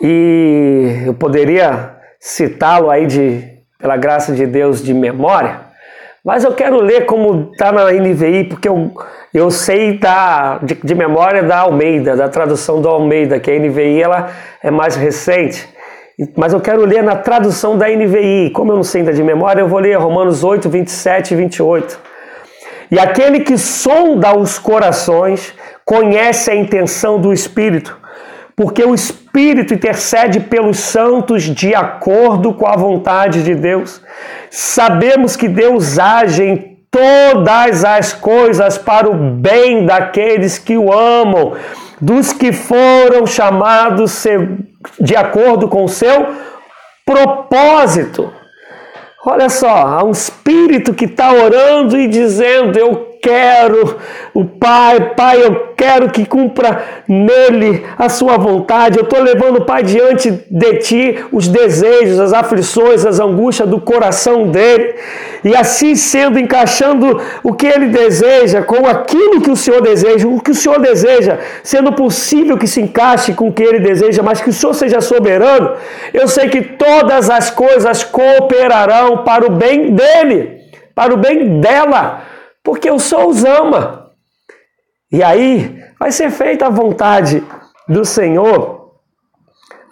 E 0.00 1.02
eu 1.06 1.14
poderia 1.14 1.96
citá-lo 2.20 2.90
aí 2.90 3.06
de, 3.06 3.42
pela 3.78 3.96
graça 3.96 4.32
de 4.32 4.46
Deus 4.46 4.82
de 4.82 4.92
memória, 4.92 5.60
mas 6.24 6.44
eu 6.44 6.54
quero 6.54 6.80
ler 6.80 7.04
como 7.06 7.50
está 7.52 7.70
na 7.70 7.90
NVI, 7.92 8.44
porque 8.44 8.68
eu, 8.68 8.92
eu 9.34 9.50
sei 9.50 9.98
da, 9.98 10.58
de, 10.58 10.76
de, 10.76 10.94
memória 10.94 11.42
da 11.42 11.58
Almeida, 11.58 12.14
da 12.16 12.28
tradução 12.28 12.80
do 12.80 12.88
Almeida, 12.88 13.40
que 13.40 13.50
a 13.50 13.58
NVI 13.58 14.00
ela 14.00 14.30
é 14.62 14.70
mais 14.70 14.94
recente. 14.94 15.68
Mas 16.36 16.52
eu 16.52 16.60
quero 16.60 16.84
ler 16.84 17.02
na 17.02 17.16
tradução 17.16 17.76
da 17.76 17.88
NVI. 17.88 18.50
Como 18.50 18.70
eu 18.70 18.76
não 18.76 18.84
sei 18.84 19.00
ainda 19.00 19.12
de 19.12 19.24
memória, 19.24 19.60
eu 19.60 19.66
vou 19.66 19.80
ler 19.80 19.98
Romanos 19.98 20.44
8, 20.44 20.70
27 20.70 21.34
e 21.34 21.36
28. 21.36 21.98
E 22.92 22.98
aquele 22.98 23.40
que 23.40 23.58
sonda 23.58 24.38
os 24.38 24.56
corações 24.56 25.52
conhece 25.84 26.52
a 26.52 26.54
intenção 26.54 27.20
do 27.20 27.32
Espírito, 27.32 27.98
porque 28.54 28.84
o 28.84 28.94
Espírito 28.94 29.74
intercede 29.74 30.38
pelos 30.38 30.78
santos 30.78 31.42
de 31.42 31.74
acordo 31.74 32.54
com 32.54 32.68
a 32.68 32.76
vontade 32.76 33.42
de 33.42 33.56
Deus. 33.56 34.00
Sabemos 34.48 35.34
que 35.34 35.48
Deus 35.48 35.98
age 35.98 36.44
em 36.44 36.73
todas 36.94 37.84
as 37.84 38.12
coisas 38.12 38.78
para 38.78 39.10
o 39.10 39.14
bem 39.14 39.84
daqueles 39.84 40.58
que 40.58 40.76
o 40.76 40.92
amam, 40.92 41.54
dos 42.00 42.32
que 42.32 42.52
foram 42.52 43.26
chamados 43.26 44.24
de 45.00 45.16
acordo 45.16 45.66
com 45.66 45.82
o 45.82 45.88
seu 45.88 46.28
propósito. 47.04 48.32
Olha 49.26 49.48
só, 49.48 49.74
há 49.74 50.04
um 50.04 50.12
espírito 50.12 50.94
que 50.94 51.06
está 51.06 51.32
orando 51.32 51.98
e 51.98 52.06
dizendo: 52.06 52.78
Eu 52.78 53.13
quero 53.24 53.96
o 54.34 54.44
Pai, 54.44 55.14
Pai, 55.16 55.42
eu 55.42 55.72
quero 55.74 56.10
que 56.10 56.26
cumpra 56.26 56.84
nele 57.08 57.82
a 57.96 58.10
sua 58.10 58.36
vontade. 58.36 58.98
Eu 58.98 59.04
estou 59.04 59.22
levando, 59.22 59.64
Pai, 59.64 59.82
diante 59.82 60.30
de 60.50 60.74
ti 60.78 61.24
os 61.32 61.48
desejos, 61.48 62.20
as 62.20 62.34
aflições, 62.34 63.06
as 63.06 63.18
angústias 63.18 63.66
do 63.68 63.80
coração 63.80 64.48
dele. 64.48 64.94
E 65.42 65.56
assim 65.56 65.94
sendo, 65.94 66.38
encaixando 66.38 67.20
o 67.42 67.54
que 67.54 67.66
ele 67.66 67.86
deseja 67.86 68.60
com 68.62 68.86
aquilo 68.86 69.40
que 69.40 69.50
o 69.50 69.56
Senhor 69.56 69.80
deseja, 69.80 70.28
o 70.28 70.40
que 70.40 70.50
o 70.50 70.54
Senhor 70.54 70.78
deseja, 70.80 71.38
sendo 71.62 71.92
possível 71.92 72.58
que 72.58 72.66
se 72.66 72.82
encaixe 72.82 73.32
com 73.32 73.48
o 73.48 73.52
que 73.52 73.62
ele 73.62 73.78
deseja, 73.78 74.22
mas 74.22 74.40
que 74.40 74.50
o 74.50 74.52
Senhor 74.52 74.74
seja 74.74 75.00
soberano, 75.00 75.72
eu 76.12 76.28
sei 76.28 76.48
que 76.48 76.60
todas 76.60 77.30
as 77.30 77.50
coisas 77.50 78.04
cooperarão 78.04 79.18
para 79.18 79.46
o 79.46 79.50
bem 79.50 79.94
dele, 79.94 80.60
para 80.94 81.14
o 81.14 81.16
bem 81.16 81.60
dela 81.60 82.33
porque 82.64 82.90
o 82.90 82.98
Senhor 82.98 83.26
os 83.28 83.44
ama. 83.44 84.10
E 85.12 85.22
aí 85.22 85.80
vai 86.00 86.10
ser 86.10 86.30
feita 86.30 86.66
a 86.66 86.70
vontade 86.70 87.44
do 87.86 88.04
Senhor. 88.04 88.84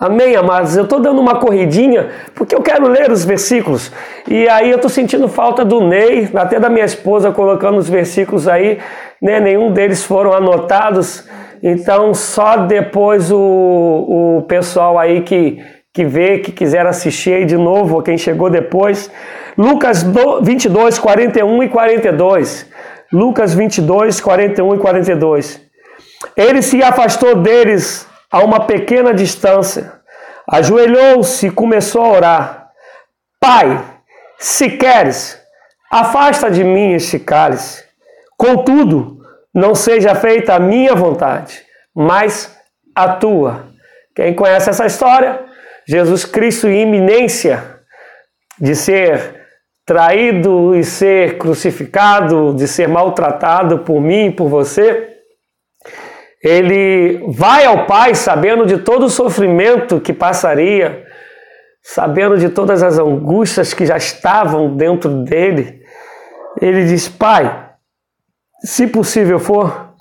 Amém, 0.00 0.34
amados? 0.34 0.76
Eu 0.76 0.82
estou 0.82 0.98
dando 0.98 1.20
uma 1.20 1.38
corridinha 1.38 2.10
porque 2.34 2.56
eu 2.56 2.60
quero 2.60 2.88
ler 2.88 3.12
os 3.12 3.24
versículos. 3.24 3.92
E 4.26 4.48
aí 4.48 4.68
eu 4.68 4.76
estou 4.76 4.90
sentindo 4.90 5.28
falta 5.28 5.64
do 5.64 5.80
Ney, 5.80 6.28
até 6.34 6.58
da 6.58 6.68
minha 6.68 6.84
esposa 6.84 7.30
colocando 7.30 7.78
os 7.78 7.88
versículos 7.88 8.48
aí. 8.48 8.78
Né? 9.20 9.38
Nenhum 9.38 9.70
deles 9.72 10.02
foram 10.02 10.32
anotados. 10.32 11.28
Então, 11.62 12.12
só 12.14 12.56
depois 12.56 13.30
o, 13.30 13.38
o 13.38 14.42
pessoal 14.48 14.98
aí 14.98 15.20
que, 15.20 15.62
que 15.94 16.04
vê, 16.04 16.38
que 16.38 16.50
quiser 16.50 16.84
assistir 16.84 17.34
aí 17.34 17.44
de 17.44 17.56
novo, 17.56 18.02
quem 18.02 18.18
chegou 18.18 18.50
depois. 18.50 19.08
Lucas 19.56 20.04
22, 20.42 20.98
41 20.98 21.62
e 21.62 21.68
42. 21.68 22.66
Lucas 23.12 23.52
22, 23.52 24.20
41 24.20 24.74
e 24.74 24.78
42. 24.78 25.60
Ele 26.36 26.62
se 26.62 26.82
afastou 26.82 27.36
deles 27.36 28.06
a 28.30 28.42
uma 28.42 28.60
pequena 28.60 29.12
distância, 29.12 29.92
ajoelhou-se 30.48 31.46
e 31.46 31.50
começou 31.50 32.02
a 32.02 32.12
orar: 32.12 32.68
Pai, 33.38 33.84
se 34.38 34.70
queres, 34.70 35.38
afasta 35.90 36.50
de 36.50 36.64
mim 36.64 36.94
este 36.94 37.18
cálice. 37.18 37.84
Contudo, 38.36 39.20
não 39.54 39.74
seja 39.74 40.14
feita 40.14 40.54
a 40.54 40.58
minha 40.58 40.94
vontade, 40.94 41.62
mas 41.94 42.56
a 42.94 43.08
tua. 43.10 43.66
Quem 44.14 44.34
conhece 44.34 44.70
essa 44.70 44.86
história? 44.86 45.44
Jesus 45.86 46.24
Cristo 46.24 46.68
em 46.68 46.82
iminência 46.82 47.80
de 48.58 48.74
ser 48.74 49.41
traído 49.84 50.74
e 50.76 50.84
ser 50.84 51.38
crucificado, 51.38 52.54
de 52.54 52.68
ser 52.68 52.88
maltratado 52.88 53.80
por 53.80 54.00
mim 54.00 54.26
e 54.26 54.32
por 54.32 54.48
você, 54.48 55.08
ele 56.42 57.24
vai 57.28 57.64
ao 57.64 57.86
Pai 57.86 58.14
sabendo 58.14 58.66
de 58.66 58.78
todo 58.78 59.06
o 59.06 59.10
sofrimento 59.10 60.00
que 60.00 60.12
passaria, 60.12 61.04
sabendo 61.82 62.38
de 62.38 62.48
todas 62.48 62.82
as 62.82 62.98
angústias 62.98 63.74
que 63.74 63.86
já 63.86 63.96
estavam 63.96 64.76
dentro 64.76 65.22
dele. 65.24 65.82
Ele 66.60 66.84
diz: 66.84 67.08
Pai, 67.08 67.70
se 68.64 68.86
possível 68.86 69.38
for, 69.38 69.94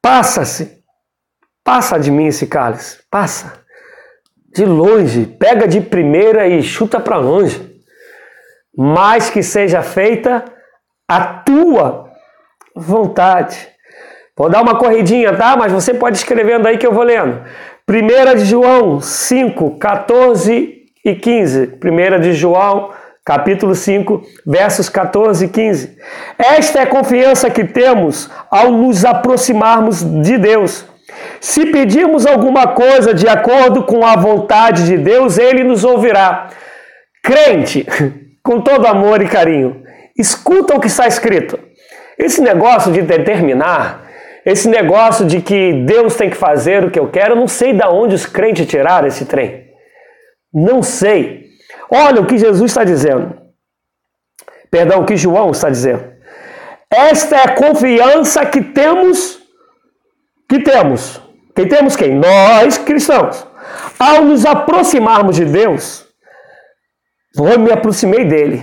passa-se, 0.00 0.82
passa 1.62 1.98
de 1.98 2.10
mim 2.10 2.26
esse 2.26 2.46
cálice, 2.46 3.00
passa. 3.10 3.64
De 4.54 4.64
longe, 4.64 5.26
pega 5.26 5.66
de 5.66 5.80
primeira 5.80 6.46
e 6.46 6.62
chuta 6.62 7.00
para 7.00 7.16
longe 7.16 7.73
mas 8.76 9.30
que 9.30 9.42
seja 9.42 9.82
feita 9.82 10.44
a 11.08 11.20
tua 11.20 12.10
vontade. 12.74 13.68
Vou 14.36 14.48
dar 14.48 14.62
uma 14.62 14.76
corridinha, 14.76 15.32
tá? 15.36 15.56
Mas 15.56 15.70
você 15.70 15.94
pode 15.94 16.16
escrevendo 16.16 16.66
aí 16.66 16.76
que 16.76 16.86
eu 16.86 16.92
vou 16.92 17.04
lendo. 17.04 17.42
1 17.88 18.36
de 18.36 18.44
João 18.46 19.00
5, 19.00 19.78
14 19.78 20.82
e 21.04 21.14
15. 21.14 21.78
1 21.84 22.20
de 22.20 22.32
João, 22.32 22.90
capítulo 23.24 23.74
5, 23.74 24.22
versos 24.44 24.88
14 24.88 25.44
e 25.44 25.48
15. 25.48 25.98
Esta 26.38 26.80
é 26.80 26.82
a 26.82 26.86
confiança 26.86 27.48
que 27.48 27.64
temos 27.64 28.28
ao 28.50 28.72
nos 28.72 29.04
aproximarmos 29.04 30.02
de 30.02 30.36
Deus. 30.36 30.84
Se 31.40 31.66
pedirmos 31.66 32.26
alguma 32.26 32.68
coisa 32.68 33.14
de 33.14 33.28
acordo 33.28 33.84
com 33.84 34.04
a 34.04 34.16
vontade 34.16 34.86
de 34.86 34.96
Deus, 34.96 35.38
ele 35.38 35.62
nos 35.62 35.84
ouvirá. 35.84 36.48
Crente, 37.22 37.86
com 38.44 38.60
todo 38.60 38.86
amor 38.86 39.22
e 39.22 39.28
carinho. 39.28 39.82
Escuta 40.16 40.76
o 40.76 40.80
que 40.80 40.86
está 40.86 41.08
escrito. 41.08 41.58
Esse 42.18 42.40
negócio 42.42 42.92
de 42.92 43.02
determinar, 43.02 44.08
esse 44.44 44.68
negócio 44.68 45.24
de 45.24 45.40
que 45.40 45.72
Deus 45.84 46.14
tem 46.14 46.28
que 46.30 46.36
fazer 46.36 46.84
o 46.84 46.90
que 46.90 47.00
eu 47.00 47.10
quero, 47.10 47.34
não 47.34 47.48
sei 47.48 47.72
de 47.72 47.84
onde 47.86 48.14
os 48.14 48.26
crentes 48.26 48.66
tiraram 48.66 49.08
esse 49.08 49.24
trem. 49.24 49.64
Não 50.52 50.82
sei. 50.82 51.46
Olha 51.90 52.20
o 52.20 52.26
que 52.26 52.38
Jesus 52.38 52.70
está 52.70 52.84
dizendo. 52.84 53.34
Perdão, 54.70 55.00
o 55.00 55.06
que 55.06 55.16
João 55.16 55.50
está 55.50 55.70
dizendo. 55.70 56.04
Esta 56.90 57.36
é 57.36 57.44
a 57.44 57.54
confiança 57.54 58.44
que 58.46 58.60
temos, 58.60 59.40
que 60.48 60.60
temos. 60.60 61.20
Quem 61.56 61.66
temos 61.66 61.96
quem? 61.96 62.14
Nós 62.14 62.76
cristãos. 62.78 63.46
Ao 63.98 64.24
nos 64.24 64.44
aproximarmos 64.44 65.36
de 65.36 65.44
Deus, 65.44 66.03
eu 67.36 67.58
me 67.58 67.72
aproximei 67.72 68.24
dele. 68.24 68.62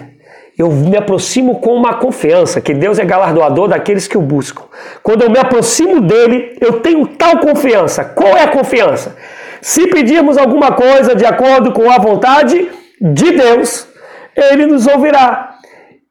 Eu 0.57 0.71
me 0.71 0.95
aproximo 0.95 1.59
com 1.59 1.73
uma 1.73 1.95
confiança 1.95 2.61
que 2.61 2.73
Deus 2.73 2.99
é 2.99 3.05
galardoador 3.05 3.67
daqueles 3.67 4.07
que 4.07 4.17
o 4.17 4.21
buscam. 4.21 4.63
Quando 5.01 5.23
eu 5.23 5.29
me 5.29 5.39
aproximo 5.39 6.01
dele, 6.01 6.57
eu 6.61 6.79
tenho 6.81 7.07
tal 7.07 7.39
confiança. 7.39 8.05
Qual 8.05 8.37
é 8.37 8.43
a 8.43 8.47
confiança? 8.49 9.15
Se 9.61 9.87
pedirmos 9.87 10.37
alguma 10.37 10.71
coisa 10.71 11.15
de 11.15 11.25
acordo 11.25 11.71
com 11.71 11.89
a 11.89 11.97
vontade 11.97 12.69
de 12.99 13.31
Deus, 13.31 13.87
ele 14.35 14.65
nos 14.65 14.87
ouvirá. 14.87 15.55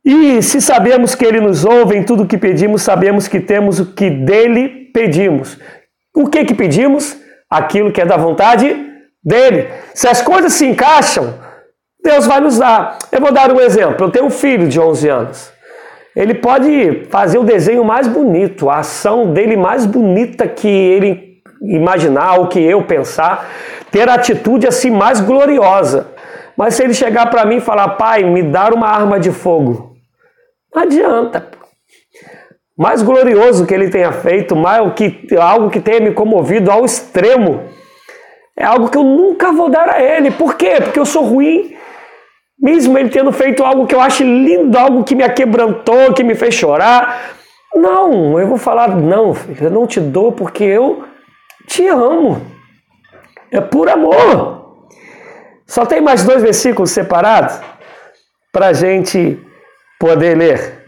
E 0.04 0.42
se 0.42 0.60
sabemos 0.60 1.14
que 1.14 1.24
ele 1.24 1.40
nos 1.40 1.64
ouve 1.64 1.96
em 1.96 2.02
tudo 2.02 2.26
que 2.26 2.38
pedimos, 2.38 2.82
sabemos 2.82 3.28
que 3.28 3.38
temos 3.38 3.78
o 3.78 3.86
que 3.86 4.08
dele 4.08 4.90
pedimos. 4.92 5.58
O 6.14 6.26
que 6.26 6.44
que 6.44 6.54
pedimos? 6.54 7.16
Aquilo 7.48 7.92
que 7.92 8.00
é 8.00 8.06
da 8.06 8.16
vontade 8.16 8.74
dele. 9.22 9.68
Se 9.94 10.08
as 10.08 10.22
coisas 10.22 10.52
se 10.54 10.66
encaixam, 10.66 11.34
Deus 12.02 12.26
vai 12.26 12.40
nos 12.40 12.58
dar. 12.58 12.98
Eu 13.12 13.20
vou 13.20 13.32
dar 13.32 13.52
um 13.52 13.60
exemplo. 13.60 14.06
Eu 14.06 14.10
tenho 14.10 14.26
um 14.26 14.30
filho 14.30 14.68
de 14.68 14.80
11 14.80 15.08
anos. 15.08 15.52
Ele 16.16 16.34
pode 16.34 17.06
fazer 17.08 17.38
o 17.38 17.44
desenho 17.44 17.84
mais 17.84 18.08
bonito, 18.08 18.68
a 18.68 18.78
ação 18.78 19.32
dele 19.32 19.56
mais 19.56 19.86
bonita 19.86 20.48
que 20.48 20.66
ele 20.68 21.30
imaginar, 21.62 22.38
ou 22.38 22.48
que 22.48 22.58
eu 22.58 22.82
pensar, 22.84 23.48
ter 23.90 24.08
a 24.08 24.14
atitude 24.14 24.66
assim 24.66 24.90
mais 24.90 25.20
gloriosa. 25.20 26.08
Mas 26.56 26.74
se 26.74 26.82
ele 26.82 26.94
chegar 26.94 27.30
para 27.30 27.44
mim 27.44 27.56
e 27.56 27.60
falar, 27.60 27.90
pai, 27.90 28.24
me 28.24 28.42
dar 28.42 28.72
uma 28.72 28.88
arma 28.88 29.20
de 29.20 29.30
fogo, 29.30 29.94
não 30.74 30.82
adianta. 30.82 31.46
Mais 32.76 33.02
glorioso 33.02 33.66
que 33.66 33.74
ele 33.74 33.90
tenha 33.90 34.10
feito, 34.10 34.56
mais 34.56 34.92
que, 34.94 35.28
algo 35.38 35.70
que 35.70 35.80
tenha 35.80 36.00
me 36.00 36.12
comovido 36.12 36.70
ao 36.70 36.84
extremo, 36.84 37.64
é 38.56 38.64
algo 38.64 38.88
que 38.88 38.98
eu 38.98 39.04
nunca 39.04 39.52
vou 39.52 39.68
dar 39.68 39.88
a 39.88 40.02
ele. 40.02 40.30
Por 40.30 40.56
quê? 40.56 40.78
Porque 40.82 40.98
eu 40.98 41.06
sou 41.06 41.24
ruim 41.24 41.76
mesmo 42.60 42.98
ele 42.98 43.08
tendo 43.08 43.32
feito 43.32 43.64
algo 43.64 43.86
que 43.86 43.94
eu 43.94 44.00
acho 44.00 44.22
lindo, 44.22 44.76
algo 44.76 45.02
que 45.02 45.14
me 45.14 45.24
aquebrantou, 45.24 46.12
que 46.12 46.22
me 46.22 46.34
fez 46.34 46.54
chorar. 46.54 47.34
Não, 47.74 48.38
eu 48.38 48.46
vou 48.46 48.58
falar, 48.58 48.88
não, 48.88 49.32
filho, 49.32 49.64
eu 49.64 49.70
não 49.70 49.86
te 49.86 49.98
dou 49.98 50.32
porque 50.32 50.64
eu 50.64 51.04
te 51.66 51.86
amo. 51.86 52.44
É 53.50 53.60
por 53.60 53.88
amor. 53.88 54.86
Só 55.66 55.86
tem 55.86 56.00
mais 56.00 56.24
dois 56.24 56.42
versículos 56.42 56.90
separados 56.90 57.58
para 58.52 58.68
a 58.68 58.72
gente 58.72 59.38
poder 59.98 60.36
ler. 60.36 60.80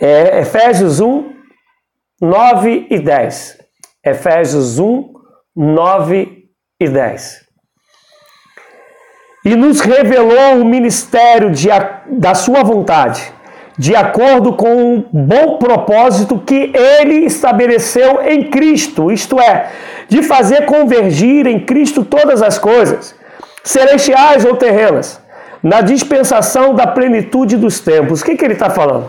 É 0.00 0.40
Efésios 0.40 1.00
1, 1.00 1.34
9 2.20 2.86
e 2.88 2.98
10. 3.00 3.58
Efésios 4.04 4.78
1, 4.78 5.12
9 5.56 6.48
e 6.80 6.88
10 6.88 7.47
e 9.48 9.56
nos 9.56 9.80
revelou 9.80 10.60
o 10.60 10.64
ministério 10.64 11.50
de, 11.50 11.68
da 12.06 12.34
sua 12.34 12.62
vontade, 12.62 13.32
de 13.78 13.96
acordo 13.96 14.52
com 14.52 14.96
o 14.96 15.04
bom 15.10 15.56
propósito 15.56 16.38
que 16.38 16.70
ele 16.74 17.24
estabeleceu 17.24 18.20
em 18.28 18.50
Cristo, 18.50 19.10
isto 19.10 19.40
é, 19.40 19.70
de 20.06 20.22
fazer 20.22 20.66
convergir 20.66 21.46
em 21.46 21.60
Cristo 21.60 22.04
todas 22.04 22.42
as 22.42 22.58
coisas, 22.58 23.14
celestiais 23.64 24.44
ou 24.44 24.54
terrenas, 24.54 25.18
na 25.62 25.80
dispensação 25.80 26.74
da 26.74 26.86
plenitude 26.86 27.56
dos 27.56 27.80
tempos. 27.80 28.20
O 28.20 28.24
que, 28.26 28.36
que 28.36 28.44
ele 28.44 28.52
está 28.52 28.68
falando? 28.68 29.06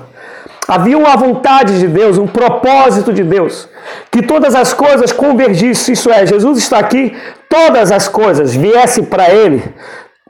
Havia 0.65 0.97
uma 0.97 1.17
vontade 1.17 1.79
de 1.79 1.87
Deus, 1.87 2.17
um 2.17 2.27
propósito 2.27 3.11
de 3.11 3.23
Deus, 3.23 3.67
que 4.09 4.21
todas 4.21 4.55
as 4.55 4.71
coisas 4.71 5.11
convergissem, 5.11 5.93
isso 5.93 6.09
é, 6.09 6.25
Jesus 6.25 6.59
está 6.59 6.79
aqui, 6.79 7.13
todas 7.49 7.91
as 7.91 8.07
coisas 8.07 8.55
viessem 8.55 9.03
para 9.03 9.29
Ele, 9.31 9.63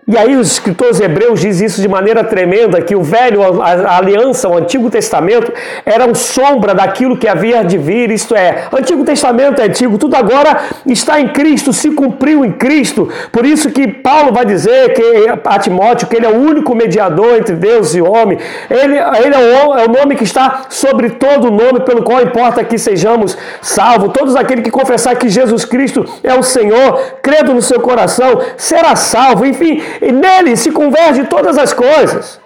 e 0.10 0.18
aí 0.18 0.36
os 0.36 0.54
escritores 0.54 1.00
hebreus 1.00 1.40
dizem 1.40 1.68
isso 1.68 1.80
de 1.80 1.88
maneira 1.88 2.24
tremenda, 2.24 2.82
que 2.82 2.96
o 2.96 3.04
velho, 3.04 3.62
a 3.62 3.98
aliança, 3.98 4.50
o 4.50 4.58
Antigo 4.58 4.90
Testamento, 4.90 5.54
era 5.86 6.04
um 6.08 6.16
sombra 6.16 6.74
daquilo 6.74 7.16
que 7.16 7.28
havia 7.28 7.64
de 7.64 7.78
vir, 7.78 8.10
isto 8.10 8.36
é, 8.36 8.64
Antigo 8.76 9.04
Testamento 9.04 9.62
é 9.62 9.66
antigo, 9.66 10.00
tudo 10.00 10.16
agora 10.16 10.62
está 10.88 11.22
em 11.22 11.28
Cristo, 11.28 11.72
se 11.72 11.92
cumpriu 11.92 12.44
em 12.44 12.52
Cristo, 12.52 13.08
por 13.32 13.46
isso 13.46 13.70
que 13.70 13.88
Paulo 13.88 14.34
vai 14.34 14.46
dizer 14.46 14.94
que 14.94 15.04
a 15.46 15.60
Timóteo 15.60 16.08
que 16.08 16.16
ele 16.16 16.26
é 16.26 16.30
o 16.30 16.40
único 16.40 16.74
mediador 16.74 17.38
entre 17.38 17.56
Deus 17.56 17.94
e 17.94 18.02
homem, 18.02 18.40
ele, 18.68 18.98
ele 18.98 19.36
é, 19.36 19.64
o, 19.64 19.78
é 19.78 19.86
o 19.86 19.92
nome 19.92 20.16
que 20.16 20.24
está 20.24 20.62
sobre 20.70 21.12
todo 21.12 21.50
o 21.50 21.52
nome, 21.52 21.82
pelo 21.82 22.02
qual 22.02 22.20
importa 22.24 22.64
que 22.64 22.80
sejamos 22.80 23.38
salvos, 23.62 24.12
todos 24.12 24.36
aqueles 24.36 24.64
que 24.64 24.72
confessar 24.72 25.16
que 25.18 25.30
Jesus 25.30 25.66
Cristo 25.66 26.04
é 26.24 26.34
o 26.34 26.42
Senhor, 26.42 27.00
credo 27.22 27.54
no 27.54 27.62
seu 27.62 27.80
coração, 27.80 28.42
será 28.58 28.96
salvo, 28.96 29.46
enfim, 29.46 29.84
e 30.02 30.12
nele 30.12 30.56
se 30.56 30.72
converge 30.72 31.26
todas 31.26 31.58
as 31.58 31.74
coisas. 31.74 32.40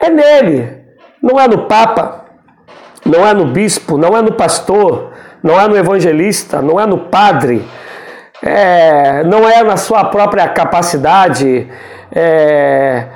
É 0.00 0.08
nele. 0.10 0.78
Não 1.22 1.38
é 1.38 1.48
no 1.48 1.66
Papa, 1.66 2.26
não 3.04 3.26
é 3.26 3.34
no 3.34 3.46
bispo, 3.46 3.98
não 3.98 4.16
é 4.16 4.22
no 4.22 4.32
pastor, 4.32 5.12
não 5.42 5.60
é 5.60 5.66
no 5.66 5.76
evangelista, 5.76 6.62
não 6.62 6.78
é 6.78 6.86
no 6.86 6.98
padre, 7.08 7.66
é, 8.42 9.24
não 9.24 9.48
é 9.48 9.62
na 9.64 9.76
sua 9.76 10.04
própria 10.04 10.48
capacidade. 10.48 11.68
É, 12.14 13.06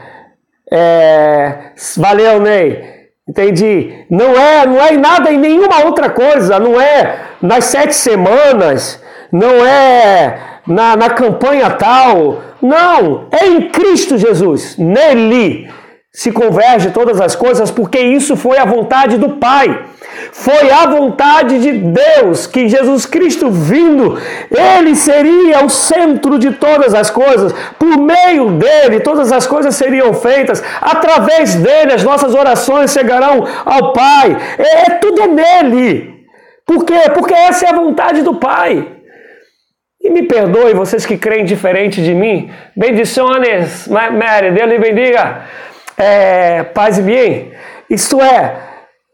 é, 0.70 1.58
valeu, 1.96 2.40
Ney. 2.40 2.92
Entendi. 3.28 4.04
Não 4.10 4.34
é, 4.36 4.66
não 4.66 4.80
é 4.80 4.94
em 4.94 4.98
nada 4.98 5.32
em 5.32 5.38
nenhuma 5.38 5.84
outra 5.84 6.10
coisa. 6.10 6.58
Não 6.58 6.80
é 6.80 7.20
nas 7.40 7.66
sete 7.66 7.94
semanas. 7.94 9.02
Não 9.30 9.64
é 9.64 10.51
na, 10.66 10.96
na 10.96 11.10
campanha 11.10 11.70
tal. 11.70 12.42
Não, 12.60 13.26
é 13.30 13.46
em 13.46 13.68
Cristo 13.70 14.16
Jesus, 14.16 14.76
nele 14.76 15.68
se 16.12 16.30
converge 16.30 16.90
todas 16.90 17.20
as 17.20 17.34
coisas, 17.34 17.70
porque 17.70 17.98
isso 17.98 18.36
foi 18.36 18.58
a 18.58 18.66
vontade 18.66 19.16
do 19.16 19.30
Pai. 19.30 19.86
Foi 20.30 20.70
a 20.70 20.86
vontade 20.86 21.58
de 21.58 21.72
Deus 21.72 22.46
que 22.46 22.68
Jesus 22.68 23.06
Cristo 23.06 23.50
vindo, 23.50 24.18
ele 24.50 24.94
seria 24.94 25.64
o 25.64 25.70
centro 25.70 26.38
de 26.38 26.52
todas 26.52 26.94
as 26.94 27.10
coisas. 27.10 27.54
Por 27.78 27.96
meio 27.96 28.50
dele, 28.50 29.00
todas 29.00 29.32
as 29.32 29.46
coisas 29.46 29.74
seriam 29.74 30.12
feitas. 30.12 30.62
Através 30.80 31.54
dele, 31.54 31.94
as 31.94 32.04
nossas 32.04 32.34
orações 32.34 32.92
chegarão 32.92 33.46
ao 33.64 33.92
Pai. 33.94 34.36
É, 34.58 34.90
é 34.90 34.90
tudo 34.98 35.26
nele. 35.28 36.26
Por 36.66 36.84
quê? 36.84 37.10
Porque 37.14 37.34
essa 37.34 37.66
é 37.66 37.70
a 37.70 37.76
vontade 37.76 38.22
do 38.22 38.34
Pai. 38.34 39.01
E 40.02 40.10
me 40.10 40.24
perdoe, 40.24 40.74
vocês 40.74 41.06
que 41.06 41.16
creem 41.16 41.44
diferente 41.44 42.02
de 42.02 42.12
mim. 42.12 42.50
Bendições, 42.76 43.86
Mary, 43.88 44.50
Deus 44.50 44.68
lhe 44.68 44.78
bendiga. 44.78 45.42
É, 45.96 46.64
paz 46.64 46.98
e 46.98 47.02
bem. 47.02 47.52
Isto 47.88 48.20
é, 48.20 48.56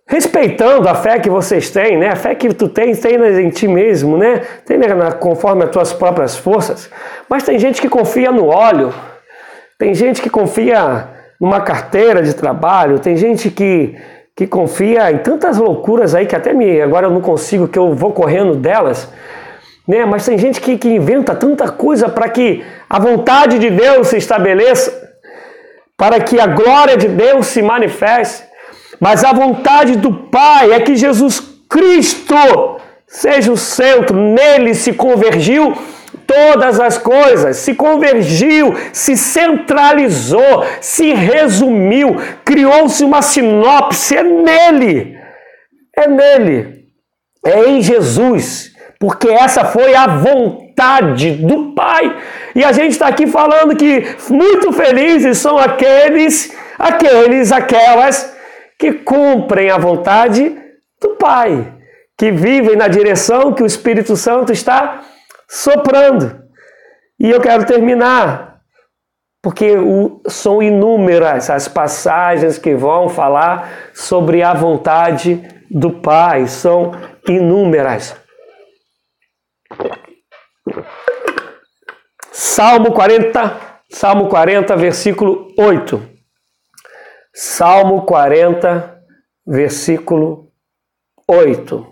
respeitando 0.07 0.89
a 0.89 0.95
fé 0.95 1.19
que 1.19 1.29
vocês 1.29 1.71
têm, 1.71 1.99
né? 1.99 2.09
A 2.09 2.17
fé 2.17 2.35
que 2.35 2.55
tu 2.55 2.69
tens, 2.69 3.01
tem 3.01 3.17
em 3.17 3.51
ti 3.51 3.69
mesmo, 3.69 4.17
né? 4.17 4.41
Tem 4.65 4.79
conforme 5.21 5.65
as 5.65 5.71
tuas 5.71 5.93
próprias 5.93 6.37
forças. 6.37 6.91
Mas 7.29 7.43
tem 7.43 7.59
gente 7.59 7.83
que 7.83 7.89
confia 7.89 8.33
no 8.33 8.47
óleo. 8.47 8.95
Tem 9.79 9.93
gente 9.93 10.23
que 10.23 10.31
confia 10.31 11.09
numa 11.39 11.61
carteira 11.61 12.23
de 12.23 12.35
trabalho. 12.35 12.99
Tem 12.99 13.17
gente 13.17 13.51
que 13.51 13.95
que 14.35 14.47
confia 14.47 15.11
em 15.11 15.19
tantas 15.19 15.59
loucuras 15.59 16.15
aí 16.15 16.25
que 16.25 16.37
até 16.37 16.53
me 16.53 16.81
agora 16.81 17.09
eu 17.09 17.11
não 17.11 17.21
consigo 17.21 17.67
que 17.67 17.77
eu 17.77 17.93
vou 17.93 18.13
correndo 18.13 18.55
delas. 18.55 19.13
Né? 19.89 20.05
Mas 20.05 20.27
tem 20.27 20.37
gente 20.37 20.61
que, 20.61 20.77
que 20.77 20.89
inventa 20.89 21.35
tanta 21.35 21.71
coisa 21.71 22.11
para 22.11 22.29
que 22.29 22.63
a 22.91 23.01
vontade 23.01 23.59
de 23.59 23.71
Deus 23.71 24.09
se 24.09 24.19
estabeleça, 24.19 24.93
para 25.97 26.21
que 26.21 26.39
a 26.39 26.47
glória 26.47 26.97
de 26.97 27.09
Deus 27.09 27.47
se 27.47 27.63
manifeste. 27.63 28.45
Mas 29.01 29.25
a 29.25 29.33
vontade 29.33 29.97
do 29.97 30.13
Pai 30.13 30.73
é 30.73 30.81
que 30.81 30.95
Jesus 30.95 31.41
Cristo 31.69 32.35
seja 33.07 33.51
o 33.51 33.57
centro, 33.57 34.15
nele 34.15 34.75
se 34.75 34.93
convergiu 34.93 35.75
todas 36.27 36.79
as 36.79 36.99
coisas, 36.99 37.57
se 37.57 37.75
convergiu, 37.75 38.75
se 38.93 39.17
centralizou, 39.17 40.67
se 40.79 41.15
resumiu, 41.15 42.17
criou-se 42.45 43.03
uma 43.03 43.23
sinopse, 43.23 44.15
é 44.15 44.23
nele, 44.23 45.17
é 45.97 46.07
nele, 46.07 46.85
é 47.47 47.71
em 47.71 47.81
Jesus 47.81 48.77
porque 48.99 49.29
essa 49.29 49.65
foi 49.65 49.95
a 49.95 50.07
vontade 50.07 51.33
do 51.33 51.73
Pai. 51.73 52.17
E 52.55 52.65
a 52.65 52.73
gente 52.73 52.93
está 52.93 53.07
aqui 53.07 53.27
falando 53.27 53.77
que 53.77 54.05
muito 54.29 54.73
felizes 54.73 55.39
são 55.39 55.57
aqueles, 55.57 56.57
aqueles, 56.79 57.53
aquelas 57.53 58.37
que 58.79 58.93
cumprem 58.93 59.71
a 59.71 59.79
vontade 59.79 60.57
do 61.01 61.11
Pai, 61.11 61.75
que 62.17 62.33
vivem 62.33 62.77
na 62.77 62.89
direção 62.89 63.53
que 63.53 63.63
o 63.63 63.67
Espírito 63.67 64.17
Santo 64.17 64.53
está 64.53 65.03
soprando. 65.49 66.43
E 67.21 67.31
eu 67.31 67.41
quero 67.41 67.65
terminar 67.65 68.49
porque 69.41 69.77
o, 69.77 70.21
são 70.27 70.61
inúmeras 70.61 71.49
as 71.49 71.69
passagens 71.69 72.59
que 72.59 72.75
vão 72.75 73.09
falar 73.09 73.71
sobre 73.95 74.43
a 74.43 74.53
vontade 74.53 75.43
do 75.71 75.93
Pai, 75.93 76.49
são 76.49 76.93
inúmeras. 77.29 78.17
Salmo 82.41 82.93
40, 82.93 83.83
Salmo 83.91 84.29
40, 84.29 84.77
versículo 84.77 85.53
8. 85.59 86.09
Salmo 87.35 88.07
40, 88.07 88.97
versículo 89.45 90.53
8. 91.29 91.85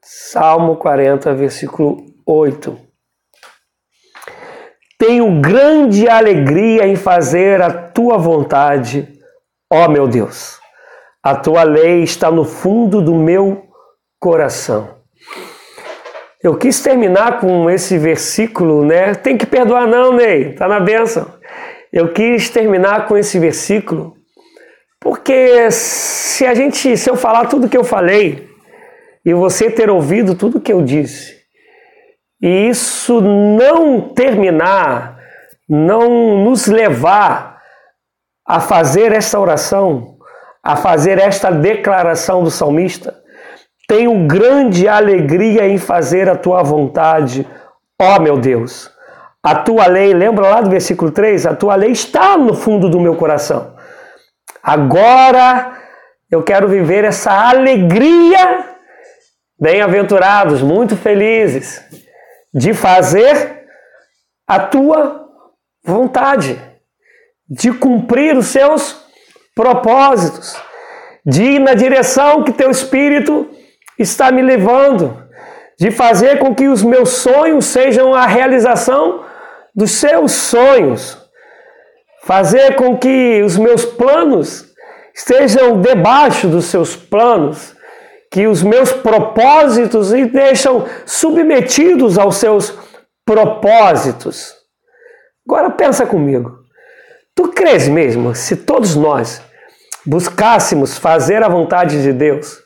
Salmo 0.00 0.76
40, 0.76 1.34
versículo 1.34 1.96
8. 2.24 2.78
Tenho 4.96 5.40
grande 5.40 6.08
alegria 6.08 6.86
em 6.86 6.94
fazer 6.94 7.60
a 7.60 7.88
tua 7.88 8.18
vontade, 8.18 9.18
ó 9.68 9.88
meu 9.88 10.06
Deus. 10.06 10.60
A 11.20 11.34
tua 11.34 11.64
lei 11.64 12.04
está 12.04 12.30
no 12.30 12.44
fundo 12.44 13.02
do 13.02 13.16
meu 13.16 13.68
coração. 14.20 15.01
Eu 16.42 16.56
quis 16.56 16.80
terminar 16.80 17.38
com 17.40 17.70
esse 17.70 17.96
versículo, 17.98 18.84
né? 18.84 19.14
Tem 19.14 19.36
que 19.36 19.46
perdoar 19.46 19.86
não, 19.86 20.12
Ney, 20.12 20.54
tá 20.54 20.66
na 20.66 20.80
benção. 20.80 21.32
Eu 21.92 22.12
quis 22.12 22.50
terminar 22.50 23.06
com 23.06 23.16
esse 23.16 23.38
versículo 23.38 24.16
porque 25.02 25.68
se 25.72 26.46
a 26.46 26.54
gente, 26.54 26.96
se 26.96 27.10
eu 27.10 27.16
falar 27.16 27.46
tudo 27.46 27.68
que 27.68 27.76
eu 27.76 27.82
falei 27.82 28.48
e 29.24 29.34
você 29.34 29.68
ter 29.68 29.90
ouvido 29.90 30.36
tudo 30.36 30.60
que 30.60 30.72
eu 30.72 30.80
disse, 30.80 31.42
e 32.40 32.68
isso 32.68 33.20
não 33.20 34.00
terminar, 34.00 35.18
não 35.68 36.44
nos 36.44 36.66
levar 36.66 37.60
a 38.46 38.60
fazer 38.60 39.12
esta 39.12 39.40
oração, 39.40 40.16
a 40.62 40.76
fazer 40.76 41.18
esta 41.18 41.50
declaração 41.50 42.44
do 42.44 42.50
salmista, 42.50 43.21
tenho 43.92 44.26
grande 44.26 44.88
alegria 44.88 45.68
em 45.68 45.76
fazer 45.76 46.26
a 46.26 46.34
tua 46.34 46.62
vontade, 46.62 47.46
ó 48.00 48.18
meu 48.18 48.38
Deus. 48.38 48.90
A 49.42 49.54
tua 49.54 49.86
lei, 49.86 50.14
lembra 50.14 50.48
lá 50.48 50.62
do 50.62 50.70
versículo 50.70 51.10
3? 51.10 51.44
A 51.44 51.54
tua 51.54 51.74
lei 51.74 51.90
está 51.90 52.38
no 52.38 52.54
fundo 52.54 52.88
do 52.88 52.98
meu 52.98 53.16
coração. 53.16 53.76
Agora 54.62 55.78
eu 56.30 56.42
quero 56.42 56.68
viver 56.68 57.04
essa 57.04 57.50
alegria, 57.50 58.64
bem-aventurados, 59.60 60.62
muito 60.62 60.96
felizes, 60.96 61.84
de 62.54 62.72
fazer 62.72 63.66
a 64.48 64.58
tua 64.58 65.28
vontade, 65.84 66.58
de 67.46 67.70
cumprir 67.74 68.38
os 68.38 68.46
seus 68.46 69.04
propósitos, 69.54 70.56
de 71.26 71.42
ir 71.42 71.58
na 71.58 71.74
direção 71.74 72.42
que 72.42 72.52
teu 72.52 72.70
espírito 72.70 73.50
está 73.98 74.30
me 74.30 74.42
levando, 74.42 75.22
de 75.78 75.90
fazer 75.90 76.38
com 76.38 76.54
que 76.54 76.68
os 76.68 76.82
meus 76.82 77.10
sonhos 77.10 77.66
sejam 77.66 78.14
a 78.14 78.26
realização 78.26 79.24
dos 79.74 79.90
seus 79.92 80.32
sonhos, 80.32 81.18
fazer 82.24 82.76
com 82.76 82.96
que 82.96 83.42
os 83.42 83.56
meus 83.56 83.84
planos 83.84 84.72
estejam 85.14 85.80
debaixo 85.80 86.48
dos 86.48 86.66
seus 86.66 86.94
planos, 86.94 87.74
que 88.30 88.46
os 88.46 88.62
meus 88.62 88.92
propósitos 88.92 90.12
me 90.12 90.26
deixam 90.26 90.86
submetidos 91.04 92.18
aos 92.18 92.36
seus 92.36 92.78
propósitos. 93.26 94.54
Agora 95.46 95.70
pensa 95.70 96.06
comigo. 96.06 96.62
Tu 97.34 97.48
crês 97.48 97.88
mesmo 97.88 98.34
se 98.34 98.56
todos 98.56 98.94
nós 98.94 99.42
buscássemos 100.04 100.98
fazer 100.98 101.42
a 101.42 101.48
vontade 101.48 102.02
de 102.02 102.12
Deus, 102.12 102.61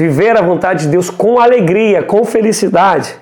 viver 0.00 0.34
a 0.34 0.40
vontade 0.40 0.84
de 0.84 0.88
Deus 0.88 1.10
com 1.10 1.38
alegria, 1.38 2.02
com 2.02 2.24
felicidade, 2.24 3.14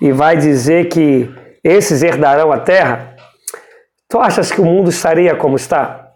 e 0.00 0.12
vai 0.12 0.36
dizer 0.36 0.88
que 0.88 1.28
esses 1.64 2.04
herdarão 2.04 2.52
a 2.52 2.60
terra? 2.60 3.16
Tu 4.08 4.16
achas 4.18 4.52
que 4.52 4.60
o 4.60 4.64
mundo 4.64 4.90
estaria 4.90 5.34
como 5.34 5.56
está? 5.56 6.09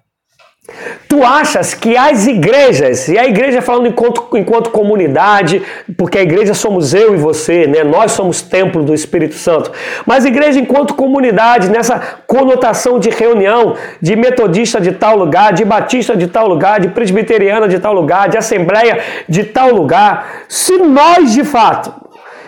Tu 1.06 1.22
achas 1.22 1.74
que 1.74 1.94
as 1.94 2.26
igrejas, 2.26 3.08
e 3.08 3.18
a 3.18 3.26
igreja 3.26 3.60
falando 3.60 3.86
enquanto, 3.86 4.26
enquanto 4.34 4.70
comunidade, 4.70 5.62
porque 5.94 6.16
a 6.16 6.22
igreja 6.22 6.54
somos 6.54 6.94
eu 6.94 7.14
e 7.14 7.18
você, 7.18 7.66
né? 7.66 7.84
nós 7.84 8.12
somos 8.12 8.40
templo 8.40 8.82
do 8.82 8.94
Espírito 8.94 9.34
Santo, 9.34 9.70
mas 10.06 10.24
igreja 10.24 10.58
enquanto 10.58 10.94
comunidade, 10.94 11.68
nessa 11.68 11.98
conotação 12.26 12.98
de 12.98 13.10
reunião, 13.10 13.76
de 14.00 14.16
metodista 14.16 14.80
de 14.80 14.92
tal 14.92 15.18
lugar, 15.18 15.52
de 15.52 15.66
batista 15.66 16.16
de 16.16 16.26
tal 16.28 16.48
lugar, 16.48 16.80
de 16.80 16.88
presbiteriana 16.88 17.68
de 17.68 17.78
tal 17.78 17.92
lugar, 17.92 18.30
de 18.30 18.38
assembleia 18.38 19.00
de 19.28 19.44
tal 19.44 19.70
lugar, 19.70 20.44
se 20.48 20.78
nós 20.78 21.32
de 21.34 21.44
fato 21.44 21.92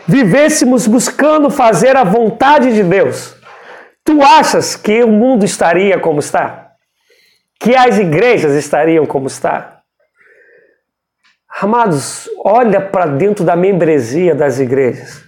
vivêssemos 0.09 0.86
buscando 0.86 1.51
fazer 1.51 1.97
a 1.97 2.05
vontade 2.05 2.72
de 2.72 2.82
Deus, 2.82 3.36
tu 4.02 4.22
achas 4.22 4.74
que 4.74 5.05
o 5.05 5.09
mundo 5.09 5.44
estaria 5.44 5.98
como 5.98 6.18
está? 6.18 6.65
Que 7.58 7.74
as 7.74 7.98
igrejas 7.98 8.54
estariam 8.54 9.06
como 9.06 9.26
está? 9.26 9.80
Amados, 11.60 12.28
olha 12.44 12.80
para 12.80 13.06
dentro 13.06 13.44
da 13.44 13.56
membresia 13.56 14.34
das 14.34 14.60
igrejas. 14.60 15.24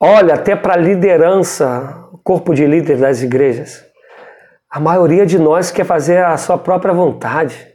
Olha 0.00 0.34
até 0.34 0.56
para 0.56 0.74
a 0.74 0.76
liderança, 0.76 2.08
o 2.12 2.18
corpo 2.18 2.52
de 2.52 2.66
líderes 2.66 3.00
das 3.00 3.22
igrejas. 3.22 3.84
A 4.68 4.80
maioria 4.80 5.24
de 5.24 5.38
nós 5.38 5.70
quer 5.70 5.84
fazer 5.84 6.24
a 6.24 6.36
sua 6.36 6.58
própria 6.58 6.92
vontade. 6.92 7.74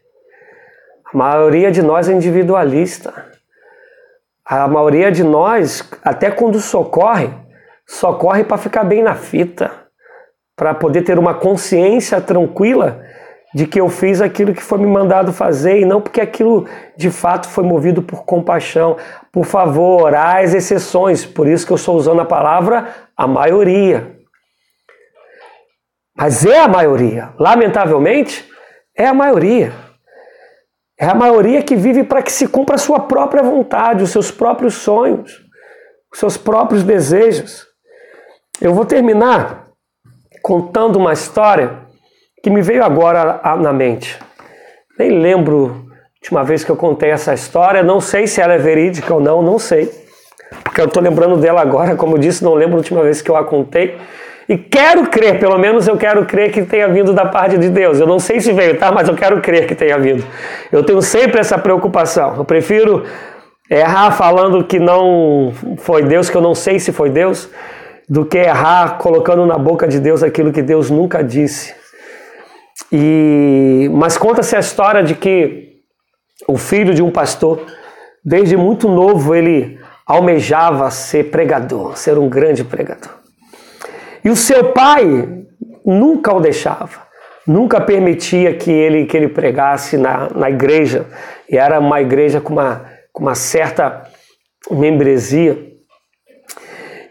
A 1.12 1.18
maioria 1.18 1.72
de 1.72 1.82
nós 1.82 2.10
é 2.10 2.14
individualista. 2.14 3.32
A 4.46 4.68
maioria 4.68 5.12
de 5.12 5.24
nós, 5.24 5.90
até 6.04 6.30
quando 6.30 6.60
socorre, 6.60 7.30
socorre 7.88 8.44
para 8.44 8.58
ficar 8.58 8.84
bem 8.84 9.02
na 9.02 9.16
fita 9.16 9.81
para 10.56 10.74
poder 10.74 11.02
ter 11.04 11.18
uma 11.18 11.34
consciência 11.34 12.20
tranquila 12.22 13.04
de 13.54 13.68
que 13.68 13.80
eu 13.80 13.90
fiz 13.90 14.22
aquilo 14.22 14.54
que 14.54 14.62
foi 14.62 14.78
me 14.78 14.88
mandado 14.88 15.34
fazer 15.34 15.80
e 15.80 15.86
não 15.86 16.00
porque 16.00 16.22
aquilo 16.22 16.68
de 16.96 17.12
fato 17.12 17.50
foi 17.50 17.64
movido 17.64 18.02
por 18.02 18.24
compaixão. 18.24 18.96
Por 19.32 19.46
favor, 19.46 20.16
há 20.16 20.40
as 20.40 20.54
exceções, 20.54 21.26
por 21.26 21.48
isso 21.48 21.66
que 21.66 21.74
eu 21.74 21.78
estou 21.78 21.96
usando 21.96 22.22
a 22.22 22.26
palavra 22.26 22.88
a 23.16 23.28
maioria. 23.28 24.18
Mas 26.16 26.46
é 26.46 26.60
a 26.60 26.68
maioria, 26.68 27.34
lamentavelmente, 27.38 28.48
é 28.98 29.06
a 29.06 29.14
maioria. 29.14 29.74
É 31.00 31.06
a 31.06 31.16
maioria 31.16 31.64
que 31.64 31.76
vive 31.76 32.04
para 32.04 32.22
que 32.22 32.32
se 32.32 32.48
cumpra 32.48 32.76
a 32.76 32.78
sua 32.78 33.00
própria 33.00 33.42
vontade, 33.42 34.04
os 34.04 34.12
seus 34.12 34.30
próprios 34.30 34.76
sonhos, 34.76 35.42
os 36.14 36.20
seus 36.20 36.38
próprios 36.38 36.84
desejos. 36.84 37.66
Eu 38.62 38.74
vou 38.74 38.86
terminar 38.86 39.71
contando 40.42 40.98
uma 40.98 41.14
história 41.14 41.80
que 42.44 42.50
me 42.50 42.62
veio 42.62 42.84
agora 42.84 43.40
na 43.60 43.72
mente. 43.72 44.18
Nem 44.98 45.20
lembro 45.20 45.86
de 46.22 46.30
uma 46.32 46.44
vez 46.44 46.64
que 46.64 46.70
eu 46.70 46.76
contei 46.76 47.10
essa 47.10 47.34
história, 47.34 47.82
não 47.82 48.00
sei 48.00 48.28
se 48.28 48.42
ela 48.42 48.54
é 48.54 48.58
verídica 48.58 49.14
ou 49.14 49.20
não, 49.20 49.42
não 49.42 49.58
sei. 49.58 49.90
Porque 50.64 50.82
eu 50.82 50.86
estou 50.86 51.02
lembrando 51.02 51.38
dela 51.38 51.62
agora, 51.62 51.96
como 51.96 52.16
eu 52.16 52.20
disse, 52.20 52.44
não 52.44 52.54
lembro 52.54 52.76
a 52.76 52.78
última 52.78 53.02
vez 53.02 53.22
que 53.22 53.32
eu 53.32 53.36
a 53.36 53.44
contei. 53.44 53.98
E 54.50 54.58
quero 54.58 55.08
crer, 55.08 55.40
pelo 55.40 55.58
menos 55.58 55.88
eu 55.88 55.96
quero 55.96 56.26
crer 56.26 56.52
que 56.52 56.64
tenha 56.64 56.88
vindo 56.88 57.14
da 57.14 57.26
parte 57.26 57.58
de 57.58 57.70
Deus. 57.70 58.00
Eu 58.00 58.08
não 58.08 58.20
sei 58.20 58.42
se 58.42 58.52
veio, 58.52 58.78
tá? 58.78 58.92
Mas 58.92 59.08
eu 59.08 59.16
quero 59.16 59.40
crer 59.40 59.66
que 59.66 59.74
tenha 59.74 59.98
vindo. 59.98 60.26
Eu 60.72 60.84
tenho 60.84 61.02
sempre 61.02 61.40
essa 61.40 61.58
preocupação. 61.58 62.36
Eu 62.36 62.44
prefiro 62.44 63.06
errar 63.70 64.12
falando 64.12 64.64
que 64.66 64.78
não 64.78 65.54
foi 65.78 66.04
Deus, 66.04 66.30
que 66.30 66.36
eu 66.36 66.42
não 66.42 66.54
sei 66.54 66.80
se 66.80 66.92
foi 66.92 67.10
Deus, 67.10 67.50
do 68.12 68.26
que 68.26 68.38
errar 68.38 68.98
colocando 68.98 69.46
na 69.46 69.58
boca 69.58 69.88
de 69.88 69.98
Deus 69.98 70.22
aquilo 70.22 70.52
que 70.52 70.62
Deus 70.62 70.90
nunca 70.90 71.24
disse. 71.24 71.74
E 72.92 73.90
mas 73.94 74.18
conta-se 74.18 74.54
a 74.54 74.60
história 74.60 75.02
de 75.02 75.16
que 75.16 75.78
o 76.46 76.58
filho 76.58 76.94
de 76.94 77.02
um 77.02 77.10
pastor, 77.10 77.66
desde 78.22 78.58
muito 78.58 78.90
novo, 78.90 79.34
ele 79.34 79.80
almejava 80.06 80.92
ser 80.92 81.32
pregador, 81.32 81.96
ser 81.96 82.18
um 82.18 82.28
grande 82.28 82.66
pregador. 82.66 83.14
E 84.26 84.30
o 84.30 84.36
seu 84.36 84.74
pai 84.74 85.46
nunca 85.86 86.36
o 86.36 86.42
deixava, 86.42 87.04
nunca 87.48 87.80
permitia 87.80 88.54
que 88.56 88.72
ele 88.72 89.06
que 89.06 89.16
ele 89.16 89.30
pregasse 89.30 89.96
na, 89.96 90.28
na 90.36 90.50
igreja. 90.50 91.06
E 91.50 91.58
era 91.58 91.80
uma 91.80 92.02
igreja 92.02 92.42
com 92.42 92.52
uma, 92.52 92.84
com 93.14 93.24
uma 93.24 93.36
certa 93.36 94.04
membresia. 94.70 95.71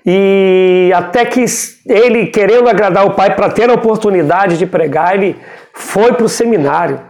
E 0.04 0.90
até 0.94 1.24
que 1.24 1.44
ele, 1.86 2.26
querendo 2.26 2.68
agradar 2.68 3.06
o 3.06 3.14
pai 3.14 3.34
para 3.34 3.50
ter 3.50 3.68
a 3.68 3.74
oportunidade 3.74 4.56
de 4.56 4.66
pregar, 4.66 5.14
ele 5.14 5.36
foi 5.72 6.12
para 6.12 6.24
o 6.24 6.28
seminário. 6.28 7.00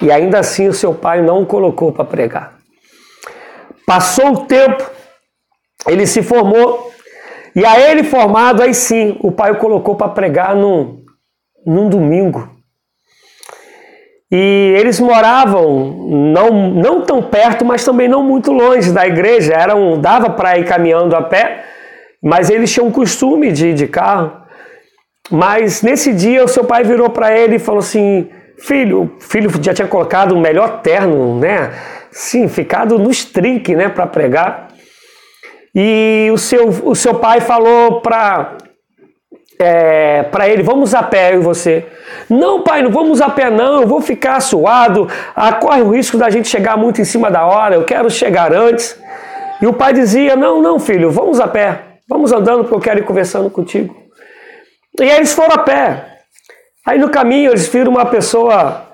E 0.00 0.12
ainda 0.12 0.38
assim 0.38 0.68
o 0.68 0.72
seu 0.72 0.94
pai 0.94 1.22
não 1.22 1.42
o 1.42 1.46
colocou 1.46 1.92
para 1.92 2.04
pregar. 2.04 2.56
Passou 3.86 4.32
o 4.32 4.46
tempo, 4.46 4.84
ele 5.86 6.06
se 6.06 6.22
formou 6.22 6.92
E 7.54 7.64
a 7.64 7.80
ele 7.80 8.04
formado, 8.04 8.62
aí 8.62 8.74
sim, 8.74 9.16
o 9.22 9.32
pai 9.32 9.50
o 9.50 9.56
colocou 9.56 9.96
para 9.96 10.10
pregar 10.10 10.54
num, 10.54 11.02
num 11.66 11.88
domingo. 11.88 12.50
E 14.30 14.74
eles 14.76 15.00
moravam 15.00 16.06
não, 16.06 16.50
não 16.74 17.00
tão 17.00 17.22
perto, 17.22 17.64
mas 17.64 17.82
também 17.82 18.08
não 18.08 18.22
muito 18.22 18.52
longe 18.52 18.92
da 18.92 19.06
igreja. 19.06 19.54
Era 19.54 19.74
um, 19.74 19.98
dava 19.98 20.28
para 20.28 20.58
ir 20.58 20.66
caminhando 20.66 21.16
a 21.16 21.22
pé, 21.22 21.64
mas 22.26 22.50
eles 22.50 22.72
tinham 22.72 22.88
um 22.88 22.90
costume 22.90 23.52
de 23.52 23.68
ir 23.68 23.74
de 23.74 23.86
carro. 23.86 24.32
Mas 25.30 25.80
nesse 25.80 26.12
dia 26.12 26.42
o 26.42 26.48
seu 26.48 26.64
pai 26.64 26.82
virou 26.82 27.08
para 27.08 27.30
ele 27.38 27.54
e 27.54 27.60
falou 27.60 27.78
assim: 27.78 28.28
Filho, 28.58 29.02
o 29.16 29.20
filho 29.20 29.48
já 29.62 29.72
tinha 29.72 29.86
colocado 29.86 30.32
o 30.32 30.40
melhor 30.40 30.80
terno, 30.82 31.38
né? 31.38 31.72
Sim, 32.10 32.48
ficado 32.48 32.98
nos 32.98 33.24
trinques, 33.24 33.76
né, 33.76 33.88
para 33.88 34.08
pregar. 34.08 34.68
E 35.72 36.28
o 36.32 36.36
seu, 36.36 36.68
o 36.68 36.96
seu 36.96 37.14
pai 37.14 37.40
falou 37.40 38.00
para 38.00 38.56
é, 39.58 40.24
para 40.24 40.48
ele, 40.48 40.64
vamos 40.64 40.96
a 40.96 41.04
pé, 41.04 41.32
eu 41.32 41.40
e 41.40 41.44
você. 41.44 41.86
Não, 42.28 42.62
pai, 42.62 42.82
não 42.82 42.90
vamos 42.90 43.20
a 43.20 43.30
pé, 43.30 43.50
não, 43.50 43.82
eu 43.82 43.86
vou 43.86 44.00
ficar 44.00 44.40
suado, 44.40 45.08
ah, 45.34 45.52
corre 45.52 45.82
o 45.82 45.90
risco 45.90 46.18
da 46.18 46.28
gente 46.28 46.48
chegar 46.48 46.76
muito 46.76 47.00
em 47.00 47.04
cima 47.04 47.30
da 47.30 47.46
hora, 47.46 47.76
eu 47.76 47.84
quero 47.84 48.10
chegar 48.10 48.52
antes. 48.52 49.00
E 49.62 49.66
o 49.66 49.72
pai 49.72 49.92
dizia: 49.92 50.34
Não, 50.34 50.60
não, 50.60 50.80
filho, 50.80 51.10
vamos 51.10 51.38
a 51.38 51.46
pé, 51.46 51.95
vamos 52.08 52.32
andando, 52.32 52.62
porque 52.62 52.74
eu 52.74 52.80
quero 52.80 53.00
ir 53.00 53.04
conversando 53.04 53.50
contigo. 53.50 53.94
E 54.98 55.02
aí 55.02 55.16
eles 55.16 55.34
foram 55.34 55.54
a 55.54 55.58
pé. 55.58 56.18
Aí 56.86 56.98
no 56.98 57.10
caminho 57.10 57.50
eles 57.50 57.68
viram 57.68 57.90
uma 57.90 58.06
pessoa, 58.06 58.88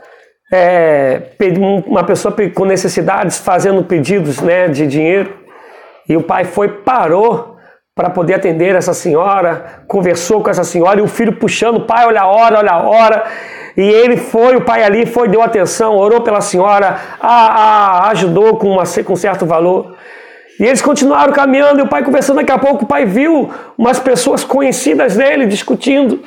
é, 0.53 1.23
uma 1.87 2.05
pessoa 2.05 2.35
com 2.55 2.65
necessidades 2.65 3.39
fazendo 3.39 3.85
pedidos 3.85 4.41
né, 4.41 4.69
de 4.69 4.87
dinheiro. 4.87 5.39
E 6.09 6.17
o 6.17 6.23
pai 6.23 6.45
foi, 6.45 6.69
parou 6.69 7.53
para 7.95 8.09
poder 8.09 8.35
atender 8.35 8.75
essa 8.75 8.95
senhora, 8.95 9.85
conversou 9.87 10.43
com 10.43 10.49
essa 10.49 10.65
senhora 10.65 10.99
e 10.99 11.03
o 11.03 11.09
filho 11.09 11.35
puxando, 11.35 11.87
pai, 11.87 12.07
olha 12.07 12.23
a 12.23 12.27
hora, 12.27 12.59
olha 12.59 12.73
a 12.73 12.83
hora. 12.83 13.25
E 13.77 13.83
ele 13.83 14.17
foi, 14.17 14.57
o 14.57 14.65
pai 14.65 14.83
ali 14.83 15.07
foi, 15.07 15.29
deu 15.29 15.43
atenção, 15.43 15.97
orou 15.97 16.23
pela 16.23 16.41
senhora, 16.41 16.99
a, 17.21 17.29
a, 17.29 18.11
ajudou 18.11 18.57
com, 18.57 18.71
uma, 18.71 18.85
com 19.05 19.17
certo 19.17 19.45
valor. 19.45 19.95
E 20.59 20.65
eles 20.65 20.83
continuaram 20.83 21.33
caminhando 21.33 21.81
e 21.81 21.83
o 21.83 21.89
pai 21.89 22.03
conversando. 22.03 22.37
Daqui 22.37 22.53
a 22.53 22.59
pouco 22.59 22.85
o 22.85 22.87
pai 22.87 23.05
viu 23.05 23.51
umas 23.77 23.99
pessoas 23.99 24.45
conhecidas 24.45 25.17
dele 25.17 25.47
discutindo. 25.47 26.21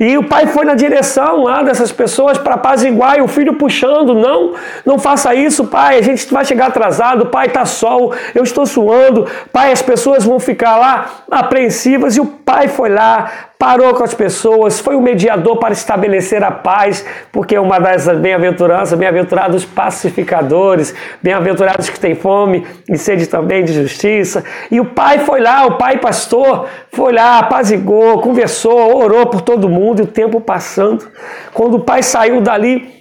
E 0.00 0.16
o 0.16 0.24
pai 0.24 0.46
foi 0.46 0.64
na 0.64 0.74
direção 0.74 1.42
lá 1.42 1.62
dessas 1.62 1.92
pessoas 1.92 2.38
para 2.38 2.54
apaziguar 2.54 3.18
e 3.18 3.20
o 3.20 3.28
filho 3.28 3.56
puxando: 3.56 4.14
não, 4.14 4.54
não 4.86 4.98
faça 4.98 5.34
isso, 5.34 5.66
pai, 5.66 5.98
a 5.98 6.02
gente 6.02 6.32
vai 6.32 6.42
chegar 6.42 6.68
atrasado, 6.68 7.26
pai, 7.26 7.48
está 7.48 7.66
sol, 7.66 8.14
eu 8.34 8.42
estou 8.42 8.64
suando, 8.64 9.26
pai, 9.52 9.70
as 9.70 9.82
pessoas 9.82 10.24
vão 10.24 10.40
ficar 10.40 10.78
lá 10.78 11.24
apreensivas. 11.30 12.16
E 12.16 12.20
o 12.20 12.24
pai 12.24 12.66
foi 12.66 12.88
lá, 12.88 13.30
parou 13.60 13.92
com 13.92 14.02
as 14.02 14.14
pessoas, 14.14 14.80
foi 14.80 14.96
o 14.96 15.02
mediador 15.02 15.58
para 15.58 15.74
estabelecer 15.74 16.42
a 16.42 16.50
paz, 16.50 17.04
porque 17.30 17.58
uma 17.58 17.78
das 17.78 18.08
bem-aventuranças, 18.18 18.98
bem-aventurados 18.98 19.66
pacificadores, 19.66 20.94
bem-aventurados 21.22 21.90
que 21.90 22.00
têm 22.00 22.14
fome 22.14 22.66
e 22.88 22.96
sede 22.96 23.26
também 23.26 23.62
de 23.62 23.74
justiça. 23.74 24.42
E 24.70 24.80
o 24.80 24.86
pai 24.86 25.18
foi 25.18 25.42
lá, 25.42 25.66
o 25.66 25.76
pai 25.76 25.98
pastor, 25.98 26.68
foi 26.90 27.12
lá, 27.12 27.38
apazigou, 27.38 28.22
conversou, 28.22 28.96
orou 28.96 29.26
por 29.26 29.42
todo 29.42 29.68
mundo 29.68 30.00
e 30.00 30.04
o 30.04 30.06
tempo 30.06 30.40
passando. 30.40 31.06
Quando 31.52 31.74
o 31.74 31.80
pai 31.80 32.02
saiu 32.02 32.40
dali, 32.40 32.99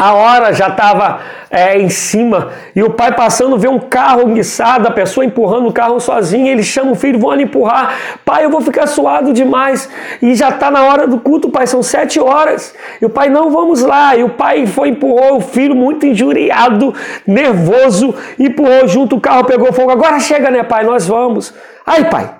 a 0.00 0.14
hora 0.14 0.50
já 0.54 0.68
estava 0.68 1.20
é, 1.50 1.78
em 1.78 1.90
cima 1.90 2.52
e 2.74 2.82
o 2.82 2.88
pai 2.88 3.14
passando 3.14 3.58
vê 3.58 3.68
um 3.68 3.78
carro 3.78 4.30
enguiçado, 4.30 4.88
a 4.88 4.90
pessoa 4.90 5.26
empurrando 5.26 5.68
o 5.68 5.72
carro 5.74 6.00
sozinha. 6.00 6.50
Ele 6.50 6.62
chama 6.62 6.92
o 6.92 6.94
filho, 6.94 7.18
vão 7.18 7.30
ali 7.30 7.42
empurrar. 7.42 7.94
Pai, 8.24 8.46
eu 8.46 8.50
vou 8.50 8.62
ficar 8.62 8.86
suado 8.86 9.30
demais. 9.30 9.90
E 10.22 10.34
já 10.34 10.48
está 10.48 10.70
na 10.70 10.84
hora 10.84 11.06
do 11.06 11.20
culto, 11.20 11.50
pai, 11.50 11.66
são 11.66 11.82
sete 11.82 12.18
horas. 12.18 12.74
E 12.98 13.04
o 13.04 13.10
pai, 13.10 13.28
não, 13.28 13.50
vamos 13.50 13.82
lá. 13.82 14.16
E 14.16 14.24
o 14.24 14.30
pai 14.30 14.66
foi, 14.66 14.88
empurrou 14.88 15.36
o 15.36 15.40
filho, 15.42 15.76
muito 15.76 16.06
injuriado, 16.06 16.94
nervoso, 17.26 18.14
empurrou 18.38 18.88
junto 18.88 19.16
o 19.16 19.20
carro, 19.20 19.44
pegou 19.44 19.70
fogo. 19.70 19.90
Agora 19.90 20.18
chega, 20.18 20.50
né, 20.50 20.62
pai? 20.62 20.82
Nós 20.82 21.06
vamos. 21.06 21.52
Aí, 21.84 22.06
pai, 22.06 22.34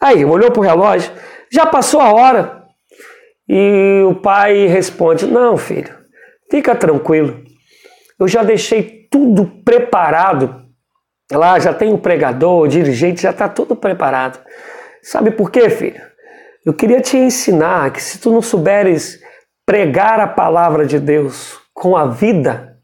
aí, 0.00 0.24
olhou 0.24 0.50
para 0.50 0.60
o 0.60 0.64
relógio, 0.64 1.12
já 1.52 1.66
passou 1.66 2.00
a 2.00 2.10
hora. 2.10 2.62
E 3.46 4.02
o 4.08 4.14
pai 4.14 4.66
responde: 4.66 5.26
Não, 5.26 5.58
filho. 5.58 6.01
Fica 6.52 6.74
tranquilo. 6.74 7.42
Eu 8.20 8.28
já 8.28 8.42
deixei 8.42 9.08
tudo 9.10 9.46
preparado. 9.64 10.66
Lá 11.32 11.58
já 11.58 11.72
tem 11.72 11.94
o 11.94 11.96
pregador, 11.96 12.64
o 12.64 12.68
dirigente, 12.68 13.22
já 13.22 13.30
está 13.30 13.48
tudo 13.48 13.74
preparado. 13.74 14.38
Sabe 15.02 15.30
por 15.30 15.50
quê, 15.50 15.70
filho? 15.70 16.02
Eu 16.62 16.74
queria 16.74 17.00
te 17.00 17.16
ensinar 17.16 17.90
que 17.90 18.02
se 18.02 18.18
tu 18.18 18.30
não 18.30 18.42
souberes 18.42 19.18
pregar 19.64 20.20
a 20.20 20.26
palavra 20.26 20.84
de 20.84 21.00
Deus 21.00 21.58
com 21.72 21.96
a 21.96 22.04
vida, 22.04 22.76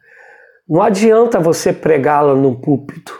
não 0.66 0.80
adianta 0.80 1.38
você 1.38 1.70
pregá-la 1.70 2.34
no 2.34 2.58
púlpito. 2.62 3.12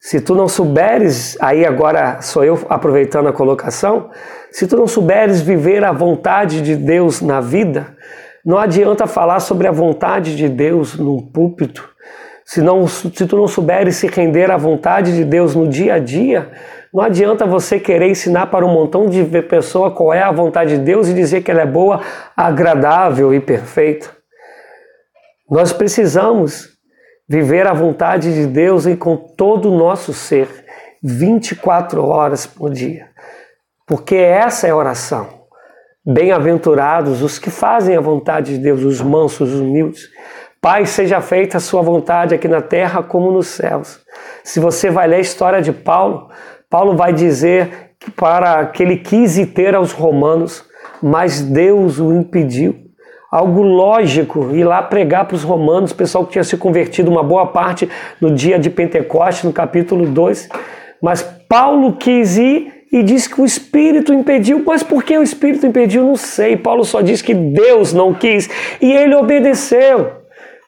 Se 0.00 0.20
tu 0.20 0.34
não 0.34 0.48
souberes, 0.48 1.40
aí 1.40 1.64
agora 1.64 2.20
sou 2.20 2.42
eu 2.42 2.66
aproveitando 2.68 3.28
a 3.28 3.32
colocação, 3.32 4.10
se 4.50 4.66
tu 4.66 4.76
não 4.76 4.88
souberes 4.88 5.40
viver 5.40 5.84
a 5.84 5.92
vontade 5.92 6.62
de 6.62 6.74
Deus 6.74 7.20
na 7.20 7.40
vida, 7.40 7.96
não 8.48 8.56
adianta 8.56 9.06
falar 9.06 9.40
sobre 9.40 9.66
a 9.68 9.70
vontade 9.70 10.34
de 10.34 10.48
Deus 10.48 10.96
num 10.96 11.20
púlpito. 11.20 11.86
Se, 12.46 12.62
não, 12.62 12.88
se 12.88 13.10
tu 13.10 13.36
não 13.36 13.46
souberes 13.46 13.96
se 13.96 14.06
render 14.06 14.50
à 14.50 14.56
vontade 14.56 15.14
de 15.14 15.22
Deus 15.22 15.54
no 15.54 15.68
dia 15.68 15.96
a 15.96 15.98
dia, 15.98 16.50
não 16.90 17.02
adianta 17.02 17.44
você 17.44 17.78
querer 17.78 18.08
ensinar 18.08 18.46
para 18.46 18.64
um 18.64 18.72
montão 18.72 19.06
de 19.06 19.22
pessoa 19.42 19.90
qual 19.90 20.14
é 20.14 20.22
a 20.22 20.32
vontade 20.32 20.78
de 20.78 20.82
Deus 20.82 21.08
e 21.08 21.12
dizer 21.12 21.42
que 21.42 21.50
ela 21.50 21.60
é 21.60 21.66
boa, 21.66 22.00
agradável 22.34 23.34
e 23.34 23.38
perfeita. 23.38 24.08
Nós 25.50 25.70
precisamos 25.70 26.70
viver 27.28 27.66
a 27.66 27.74
vontade 27.74 28.32
de 28.32 28.46
Deus 28.46 28.86
e 28.86 28.96
com 28.96 29.14
todo 29.14 29.70
o 29.70 29.76
nosso 29.76 30.14
ser, 30.14 30.48
24 31.02 32.02
horas 32.02 32.46
por 32.46 32.72
dia. 32.72 33.10
Porque 33.86 34.16
essa 34.16 34.66
é 34.66 34.70
a 34.70 34.76
oração. 34.76 35.37
Bem-aventurados 36.10 37.20
os 37.20 37.38
que 37.38 37.50
fazem 37.50 37.94
a 37.94 38.00
vontade 38.00 38.54
de 38.54 38.62
Deus, 38.62 38.82
os 38.82 38.98
mansos, 39.02 39.52
os 39.52 39.60
humildes. 39.60 40.08
Pai, 40.58 40.86
seja 40.86 41.20
feita 41.20 41.58
a 41.58 41.60
sua 41.60 41.82
vontade 41.82 42.34
aqui 42.34 42.48
na 42.48 42.62
terra 42.62 43.02
como 43.02 43.30
nos 43.30 43.48
céus. 43.48 44.00
Se 44.42 44.58
você 44.58 44.88
vai 44.88 45.06
ler 45.06 45.16
a 45.16 45.20
história 45.20 45.60
de 45.60 45.70
Paulo, 45.70 46.30
Paulo 46.70 46.96
vai 46.96 47.12
dizer 47.12 47.90
que 48.00 48.10
para 48.10 48.64
que 48.64 48.82
ele 48.82 48.96
quis 48.96 49.36
ir 49.36 49.48
ter 49.48 49.74
aos 49.74 49.92
romanos, 49.92 50.64
mas 51.02 51.42
Deus 51.42 51.98
o 51.98 52.10
impediu. 52.14 52.74
Algo 53.30 53.60
lógico 53.60 54.48
ir 54.54 54.64
lá 54.64 54.80
pregar 54.80 55.26
para 55.26 55.34
os 55.34 55.42
romanos, 55.42 55.92
pessoal 55.92 56.24
que 56.24 56.32
tinha 56.32 56.44
se 56.44 56.56
convertido 56.56 57.10
uma 57.10 57.22
boa 57.22 57.48
parte 57.48 57.86
no 58.18 58.34
dia 58.34 58.58
de 58.58 58.70
Pentecostes, 58.70 59.44
no 59.44 59.52
capítulo 59.52 60.06
2. 60.06 60.48
Mas 61.02 61.22
Paulo 61.46 61.96
quis 61.96 62.38
ir 62.38 62.77
e 62.90 63.02
diz 63.02 63.26
que 63.26 63.40
o 63.40 63.44
Espírito 63.44 64.12
impediu. 64.12 64.62
Mas 64.66 64.82
por 64.82 65.02
que 65.02 65.16
o 65.16 65.22
Espírito 65.22 65.66
impediu? 65.66 66.04
Não 66.04 66.16
sei. 66.16 66.56
Paulo 66.56 66.84
só 66.84 67.00
diz 67.00 67.20
que 67.22 67.34
Deus 67.34 67.92
não 67.92 68.14
quis 68.14 68.48
e 68.80 68.92
ele 68.92 69.14
obedeceu. 69.14 70.12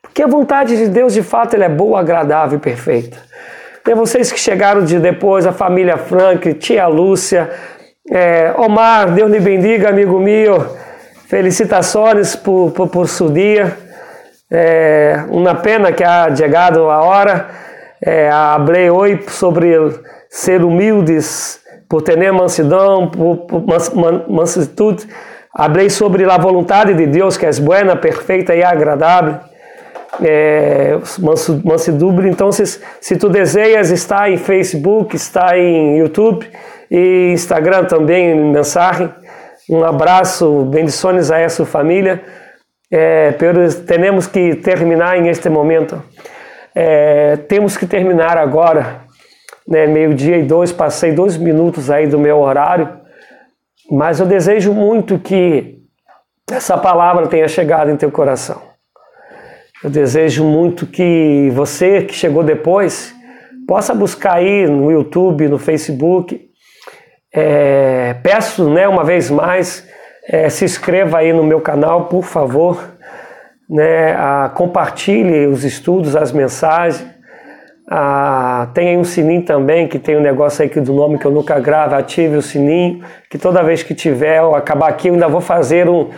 Porque 0.02 0.22
a 0.22 0.26
vontade 0.26 0.76
de 0.76 0.88
Deus, 0.88 1.14
de 1.14 1.22
fato, 1.22 1.55
ela 1.55 1.64
é 1.64 1.68
boa, 1.68 2.01
agradável 2.01 2.59
e 2.59 2.60
perfeita. 2.60 3.16
Tem 3.84 3.94
vocês 3.94 4.30
que 4.30 4.38
chegaram 4.38 4.84
de 4.84 4.98
depois, 4.98 5.47
a 5.47 5.52
família 5.52 5.97
Frank, 5.97 6.52
tia 6.55 6.86
Lúcia, 6.86 7.51
é, 8.10 8.52
Omar, 8.56 9.12
Deus 9.12 9.30
lhe 9.30 9.40
bendiga, 9.40 9.88
amigo 9.88 10.18
meu. 10.18 10.76
Felicitações 11.28 12.34
por, 12.34 12.72
por, 12.72 12.88
por 12.88 13.09
seu 13.09 13.30
dia. 13.30 13.76
É, 14.51 15.24
uma 15.28 15.55
pena 15.55 15.92
que 15.92 16.02
ha 16.02 16.34
chegado 16.34 16.90
a 16.90 17.02
hora. 17.02 17.48
É, 18.05 18.28
hablei 18.30 18.90
hoje 18.90 19.22
sobre 19.28 19.76
ser 20.28 20.64
humildes 20.64 21.60
por 21.91 22.03
ter 22.03 22.33
mansidão, 22.33 23.09
por, 23.09 23.39
por 23.39 23.65
mansitude. 24.29 25.09
Hablei 25.53 25.91
sobre 25.91 26.25
a 26.25 26.39
vontade 26.39 26.95
de 26.95 27.05
Deus, 27.05 27.37
que 27.37 27.45
é 27.45 27.51
buena, 27.55 27.97
perfeita 27.97 28.55
e 28.55 28.62
agradável. 28.62 29.41
É, 30.23 30.97
mansidumbre. 31.65 32.29
Então, 32.29 32.53
se, 32.53 32.81
se 33.01 33.17
tu 33.17 33.29
desejas, 33.29 33.91
está 33.91 34.31
em 34.31 34.37
Facebook, 34.37 35.17
está 35.17 35.59
em 35.59 35.99
YouTube 35.99 36.47
e 36.89 37.33
Instagram 37.33 37.85
também, 37.85 38.37
mensagem. 38.37 39.12
Um 39.69 39.83
abraço, 39.85 40.65
bendições 40.67 41.29
a 41.33 41.41
essa 41.41 41.65
família. 41.67 42.23
É, 42.89 43.33
temos 43.85 44.29
que 44.29 44.55
terminar 44.55 45.19
em 45.19 45.29
este 45.29 45.49
momento. 45.49 46.01
É, 46.73 47.37
temos 47.49 47.77
que 47.77 47.85
terminar 47.85 48.39
agora 48.39 49.10
né, 49.70 49.86
meio-dia 49.86 50.36
e 50.38 50.42
dois, 50.42 50.72
passei 50.72 51.12
dois 51.12 51.36
minutos 51.36 51.90
aí 51.90 52.06
do 52.06 52.18
meu 52.18 52.38
horário, 52.40 53.01
mas 53.90 54.18
eu 54.18 54.26
desejo 54.26 54.72
muito 54.74 55.18
que 55.18 55.78
essa 56.51 56.76
palavra 56.76 57.28
tenha 57.28 57.47
chegado 57.47 57.90
em 57.90 57.97
teu 57.97 58.10
coração. 58.10 58.60
Eu 59.82 59.88
desejo 59.88 60.44
muito 60.44 60.86
que 60.86 61.51
você 61.55 62.02
que 62.02 62.12
chegou 62.12 62.42
depois 62.42 63.14
possa 63.66 63.94
buscar 63.94 64.34
aí 64.34 64.66
no 64.66 64.90
YouTube, 64.90 65.48
no 65.48 65.59
Facebook 65.59 66.51
É, 67.32 68.14
peço, 68.24 68.68
né, 68.68 68.88
uma 68.88 69.05
vez 69.05 69.30
mais, 69.30 69.86
é, 70.28 70.48
se 70.48 70.64
inscreva 70.64 71.18
aí 71.18 71.32
no 71.32 71.44
meu 71.44 71.60
canal, 71.60 72.06
por 72.06 72.24
favor, 72.24 72.76
né, 73.68 74.14
a, 74.16 74.51
compartilhe 74.52 75.47
os 75.47 75.62
estudos, 75.62 76.16
as 76.16 76.32
mensagens. 76.32 77.06
Ah, 77.93 78.71
tem 78.73 78.91
aí 78.91 78.97
um 78.97 79.03
sininho 79.03 79.45
também, 79.45 79.89
que 79.89 79.99
tem 79.99 80.17
um 80.17 80.21
negócio 80.21 80.62
aí 80.62 80.69
que, 80.69 80.81
do 80.81 80.93
nome 80.93 81.19
que 81.19 81.27
eu 81.27 81.33
nunca 81.33 81.59
gravo, 81.59 81.97
ative 81.97 82.37
o 82.37 82.43
sininho, 82.43 83.05
que 83.29 83.37
toda 83.37 83.65
vez 83.65 83.83
que 83.83 83.97
tiver, 83.97 84.39
eu 84.39 84.55
acabar 84.55 84.89
aqui, 84.89 85.09
eu 85.09 85.15
ainda 85.15 85.27
vou 85.27 85.41
fazer 85.41 85.89
um, 85.89 86.09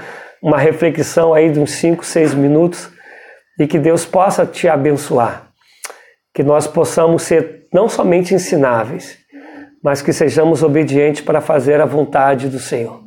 uma 0.42 0.58
reflexão 0.58 1.32
aí 1.32 1.50
de 1.50 1.58
uns 1.58 1.70
5, 1.72 2.04
6 2.04 2.34
minutos 2.34 2.90
e 3.58 3.66
que 3.66 3.78
Deus 3.78 4.04
possa 4.04 4.44
te 4.44 4.68
abençoar. 4.68 5.48
Que 6.34 6.42
nós 6.42 6.66
possamos 6.66 7.22
ser 7.22 7.66
não 7.72 7.88
somente 7.88 8.34
ensináveis, 8.34 9.16
mas 9.82 10.02
que 10.02 10.12
sejamos 10.12 10.62
obedientes 10.62 11.22
para 11.22 11.40
fazer 11.40 11.80
a 11.80 11.86
vontade 11.86 12.50
do 12.50 12.58
Senhor. 12.58 13.00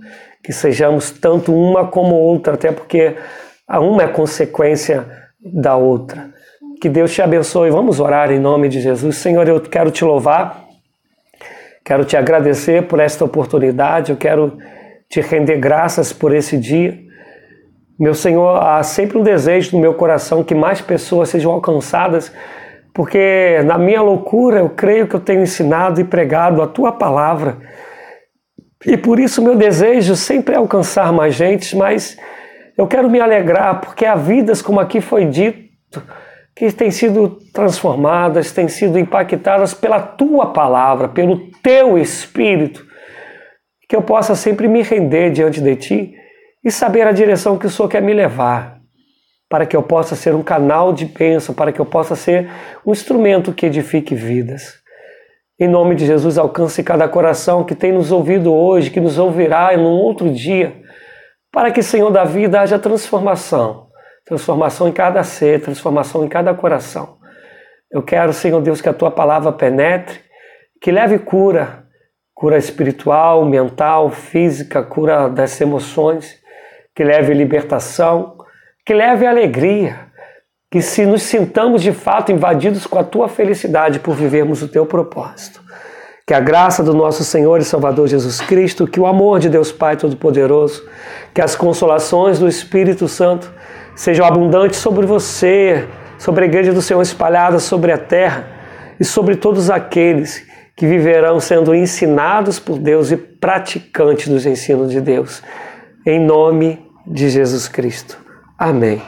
Que 0.44 0.52
sejamos 0.52 1.12
tanto 1.12 1.54
uma 1.54 1.88
como 1.88 2.16
outra, 2.16 2.56
até 2.56 2.72
porque 2.72 3.16
a 3.68 3.80
uma 3.80 4.02
é 4.02 4.08
consequência 4.08 5.06
da 5.40 5.76
outra. 5.76 6.34
Que 6.82 6.90
Deus 6.90 7.14
te 7.14 7.22
abençoe. 7.22 7.70
Vamos 7.70 8.00
orar 8.00 8.32
em 8.32 8.40
nome 8.40 8.68
de 8.68 8.82
Jesus. 8.82 9.18
Senhor, 9.18 9.48
eu 9.48 9.62
quero 9.62 9.92
te 9.92 10.04
louvar, 10.04 10.66
quero 11.84 12.04
te 12.04 12.18
agradecer 12.18 12.88
por 12.88 13.00
esta 13.00 13.24
oportunidade, 13.24 14.12
eu 14.12 14.18
quero 14.18 14.58
te 15.10 15.22
render 15.22 15.58
graças 15.58 16.12
por 16.12 16.34
esse 16.34 16.58
dia. 16.58 16.98
Meu 17.98 18.14
Senhor, 18.14 18.62
há 18.62 18.84
sempre 18.84 19.18
um 19.18 19.24
desejo 19.24 19.76
no 19.76 19.82
meu 19.82 19.94
coração 19.94 20.44
que 20.44 20.54
mais 20.54 20.82
pessoas 20.82 21.30
sejam 21.30 21.52
alcançadas, 21.52 22.32
porque 22.94 23.62
na 23.66 23.78
minha 23.78 24.02
loucura 24.02 24.60
eu 24.60 24.70
creio 24.70 25.08
que 25.08 25.16
eu 25.16 25.20
tenho 25.20 25.42
ensinado 25.42 26.02
e 26.02 26.04
pregado 26.04 26.62
a 26.62 26.68
tua 26.68 26.92
palavra. 26.92 27.58
E 28.86 28.98
por 28.98 29.20
isso 29.20 29.42
meu 29.42 29.56
desejo 29.56 30.16
sempre 30.16 30.56
é 30.56 30.58
alcançar 30.58 31.14
mais 31.14 31.36
gente, 31.36 31.76
mas 31.76 32.18
eu 32.78 32.86
quero 32.86 33.10
me 33.10 33.22
alegrar 33.22 33.80
porque 33.80 34.06
há 34.06 34.16
vidas, 34.16 34.62
como 34.62 34.80
aqui 34.80 35.00
foi 35.00 35.26
dito, 35.26 36.04
que 36.56 36.72
têm 36.72 36.90
sido 36.90 37.38
transformadas, 37.52 38.52
têm 38.54 38.70
sido 38.70 38.98
impactadas 38.98 39.74
pela 39.74 40.00
tua 40.00 40.54
palavra, 40.54 41.10
pelo 41.10 41.52
teu 41.62 41.98
espírito, 41.98 42.86
que 43.90 43.96
eu 43.96 44.02
possa 44.02 44.36
sempre 44.36 44.68
me 44.68 44.82
render 44.82 45.32
diante 45.32 45.60
de 45.60 45.76
ti 45.76 46.14
e 46.64 46.72
saber 46.72 47.06
a 47.06 47.12
direção 47.12 47.58
que 47.58 47.68
o 47.68 47.70
Senhor 47.70 47.90
quer 47.90 48.02
me 48.02 48.14
levar, 48.14 48.80
para 49.50 49.66
que 49.66 49.76
eu 49.76 49.84
possa 49.84 50.16
ser 50.16 50.34
um 50.34 50.42
canal 50.42 50.94
de 50.94 51.06
bênção, 51.06 51.54
para 51.54 51.74
que 51.74 51.80
eu 51.80 51.86
possa 51.86 52.16
ser 52.16 52.50
um 52.86 52.94
instrumento 52.94 53.54
que 53.54 53.66
edifique 53.66 54.16
vidas. 54.16 54.80
Em 55.60 55.68
nome 55.68 55.94
de 55.96 56.06
Jesus, 56.06 56.38
alcance 56.38 56.82
cada 56.84 57.08
coração 57.08 57.64
que 57.64 57.76
tem 57.76 57.92
nos 57.92 58.12
ouvido 58.12 58.54
hoje, 58.54 58.90
que 58.90 59.00
nos 59.00 59.20
ouvirá 59.20 59.74
em 59.74 59.78
um 59.78 59.86
outro 59.86 60.32
dia, 60.32 60.82
para 61.52 61.70
que, 61.70 61.84
Senhor 61.84 62.12
da 62.12 62.24
vida, 62.24 62.62
haja 62.62 62.80
transformação 62.80 63.85
transformação 64.26 64.88
em 64.88 64.92
cada 64.92 65.24
ser, 65.24 65.62
transformação 65.62 66.26
em 66.26 66.28
cada 66.28 66.54
coração. 66.54 67.18
Eu 67.92 68.02
quero, 68.02 68.34
Senhor 68.34 68.60
Deus, 68.62 68.82
que 68.82 68.90
a 68.90 68.94
tua 68.94 69.12
palavra 69.12 69.52
penetre, 69.52 70.20
que 70.82 70.92
leve 70.92 71.20
cura, 71.20 71.86
cura 72.34 72.58
espiritual, 72.58 73.46
mental, 73.46 74.10
física, 74.10 74.84
cura 74.84 75.30
das 75.30 75.62
emoções, 75.62 76.38
que 76.96 77.04
leve 77.04 77.34
libertação, 77.34 78.36
que 78.86 78.94
leve 78.94 79.26
alegria, 79.26 80.08
que 80.72 80.82
se 80.82 81.06
nos 81.06 81.24
sintamos 81.24 81.82
de 81.82 81.92
fato 81.92 82.32
invadidos 82.32 82.86
com 82.86 83.00
a 83.00 83.04
tua 83.04 83.30
felicidade 83.30 84.00
por 84.00 84.16
vivermos 84.16 84.62
o 84.62 84.68
teu 84.68 84.86
propósito. 84.86 85.64
Que 86.28 86.34
a 86.34 86.40
graça 86.40 86.84
do 86.84 86.94
nosso 86.94 87.24
Senhor 87.24 87.60
e 87.60 87.64
Salvador 87.64 88.08
Jesus 88.08 88.42
Cristo, 88.42 88.88
que 88.88 89.00
o 89.00 89.06
amor 89.06 89.40
de 89.40 89.48
Deus 89.48 89.72
Pai 89.72 89.96
Todo-Poderoso, 89.96 90.84
que 91.34 91.42
as 91.42 91.56
consolações 91.56 92.40
do 92.40 92.48
Espírito 92.48 93.08
Santo 93.08 93.54
sejam 93.96 94.26
abundantes 94.26 94.80
sobre 94.80 95.06
você, 95.06 95.88
sobre 96.18 96.44
a 96.44 96.48
igreja 96.48 96.74
do 96.74 96.82
Senhor 96.82 97.02
espalhada 97.02 97.60
sobre 97.60 97.92
a 97.92 97.98
terra 97.98 98.48
e 99.00 99.06
sobre 99.06 99.36
todos 99.36 99.70
aqueles 99.70 100.46
que 100.76 100.86
viverão 100.86 101.40
sendo 101.40 101.74
ensinados 101.74 102.60
por 102.60 102.78
Deus 102.78 103.12
e 103.12 103.18
praticantes 103.18 104.28
dos 104.28 104.46
ensinos 104.46 104.92
de 104.92 105.00
Deus. 105.00 105.42
Em 106.06 106.20
nome 106.20 106.86
de 107.08 107.30
Jesus 107.30 107.68
Cristo. 107.68 108.18
Amém. 108.58 109.02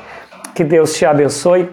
Que 0.56 0.64
Deus 0.64 0.96
te 0.96 1.06
abençoe. 1.06 1.70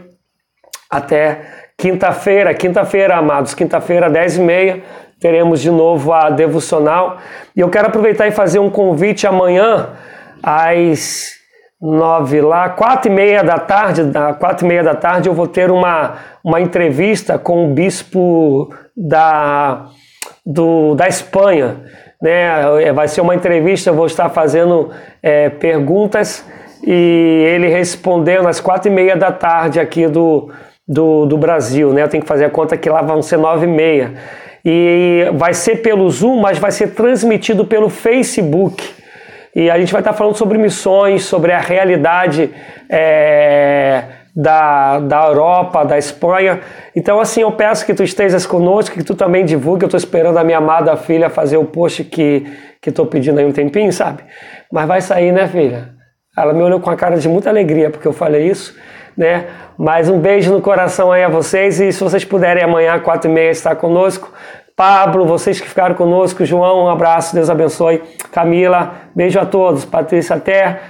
Até 0.90 1.70
quinta-feira. 1.78 2.52
Quinta-feira, 2.54 3.16
amados. 3.16 3.54
Quinta-feira, 3.54 4.10
10 4.10 4.36
e 4.36 4.40
meia, 4.40 4.82
teremos 5.20 5.60
de 5.60 5.70
novo 5.70 6.12
a 6.12 6.30
devocional. 6.30 7.18
E 7.54 7.60
eu 7.60 7.68
quero 7.70 7.86
aproveitar 7.86 8.26
e 8.26 8.32
fazer 8.32 8.58
um 8.58 8.70
convite 8.70 9.26
amanhã 9.26 9.90
às 10.42 11.43
nove 11.84 12.40
lá, 12.40 12.70
quatro 12.70 13.12
e 13.12 13.14
meia 13.14 13.44
da 13.44 13.58
tarde, 13.58 14.02
quatro 14.38 14.64
e 14.64 14.68
meia 14.68 14.82
da 14.82 14.94
tarde 14.94 15.28
eu 15.28 15.34
vou 15.34 15.46
ter 15.46 15.70
uma, 15.70 16.14
uma 16.42 16.58
entrevista 16.58 17.38
com 17.38 17.66
o 17.66 17.74
bispo 17.74 18.72
da, 18.96 19.88
do, 20.46 20.94
da 20.94 21.06
Espanha, 21.06 21.82
né? 22.22 22.92
Vai 22.94 23.06
ser 23.06 23.20
uma 23.20 23.34
entrevista, 23.34 23.90
eu 23.90 23.94
vou 23.94 24.06
estar 24.06 24.30
fazendo 24.30 24.90
é, 25.22 25.50
perguntas 25.50 26.42
e 26.86 27.44
ele 27.54 27.68
respondendo 27.68 28.48
às 28.48 28.60
quatro 28.60 28.90
e 28.90 28.94
meia 28.94 29.14
da 29.14 29.30
tarde 29.30 29.78
aqui 29.78 30.08
do, 30.08 30.50
do, 30.88 31.26
do 31.26 31.36
Brasil, 31.36 31.92
né? 31.92 32.02
Eu 32.02 32.08
tenho 32.08 32.22
que 32.22 32.28
fazer 32.28 32.46
a 32.46 32.50
conta 32.50 32.78
que 32.78 32.88
lá 32.88 33.02
vão 33.02 33.20
ser 33.20 33.36
nove 33.36 33.66
e 33.66 33.68
meia. 33.68 34.14
E 34.64 35.26
vai 35.34 35.52
ser 35.52 35.82
pelo 35.82 36.08
Zoom, 36.08 36.40
mas 36.40 36.56
vai 36.58 36.70
ser 36.70 36.94
transmitido 36.94 37.66
pelo 37.66 37.90
Facebook. 37.90 39.03
E 39.54 39.70
a 39.70 39.78
gente 39.78 39.92
vai 39.92 40.00
estar 40.00 40.12
falando 40.12 40.36
sobre 40.36 40.58
missões, 40.58 41.24
sobre 41.24 41.52
a 41.52 41.60
realidade 41.60 42.50
é, 42.88 44.04
da, 44.34 44.98
da 44.98 45.26
Europa, 45.26 45.84
da 45.84 45.96
Espanha. 45.96 46.60
Então, 46.94 47.20
assim, 47.20 47.42
eu 47.42 47.52
peço 47.52 47.86
que 47.86 47.94
tu 47.94 48.02
estejas 48.02 48.44
conosco, 48.44 48.96
que 48.96 49.04
tu 49.04 49.14
também 49.14 49.44
divulgue. 49.44 49.84
Eu 49.84 49.86
estou 49.86 49.98
esperando 49.98 50.38
a 50.38 50.44
minha 50.44 50.58
amada 50.58 50.96
filha 50.96 51.30
fazer 51.30 51.56
o 51.56 51.64
post 51.64 52.02
que 52.04 52.46
estou 52.84 53.06
pedindo 53.06 53.38
aí 53.38 53.46
um 53.46 53.52
tempinho, 53.52 53.92
sabe? 53.92 54.24
Mas 54.72 54.86
vai 54.86 55.00
sair, 55.00 55.32
né, 55.32 55.46
filha? 55.46 55.90
Ela 56.36 56.52
me 56.52 56.62
olhou 56.62 56.80
com 56.80 56.90
a 56.90 56.96
cara 56.96 57.16
de 57.16 57.28
muita 57.28 57.48
alegria 57.48 57.90
porque 57.90 58.08
eu 58.08 58.12
falei 58.12 58.48
isso, 58.48 58.76
né? 59.16 59.46
Mas 59.78 60.08
um 60.08 60.18
beijo 60.18 60.52
no 60.52 60.60
coração 60.60 61.12
aí 61.12 61.22
a 61.22 61.28
vocês 61.28 61.80
e 61.80 61.92
se 61.92 62.02
vocês 62.02 62.24
puderem 62.24 62.64
amanhã, 62.64 62.98
quatro 62.98 63.30
e 63.30 63.32
meia, 63.32 63.50
estar 63.50 63.76
conosco, 63.76 64.32
Pablo, 64.76 65.24
vocês 65.24 65.60
que 65.60 65.68
ficaram 65.68 65.94
conosco, 65.94 66.44
João, 66.44 66.84
um 66.84 66.88
abraço, 66.88 67.34
Deus 67.34 67.48
abençoe. 67.48 68.02
Camila, 68.32 68.94
beijo 69.14 69.38
a 69.38 69.46
todos. 69.46 69.84
Patrícia, 69.84 70.34
até 70.36 70.80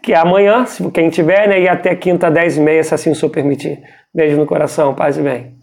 que 0.00 0.14
amanhã, 0.14 0.66
se 0.66 0.88
quem 0.90 1.10
tiver, 1.10 1.48
né? 1.48 1.60
E 1.60 1.68
até 1.68 1.96
quinta, 1.96 2.30
dez 2.30 2.56
e 2.56 2.60
meia, 2.60 2.84
se 2.84 2.94
assim 2.94 3.10
o 3.10 3.14
senhor 3.14 3.30
permitir. 3.30 3.82
Beijo 4.14 4.36
no 4.36 4.46
coração, 4.46 4.94
paz 4.94 5.18
e 5.18 5.22
bem. 5.22 5.53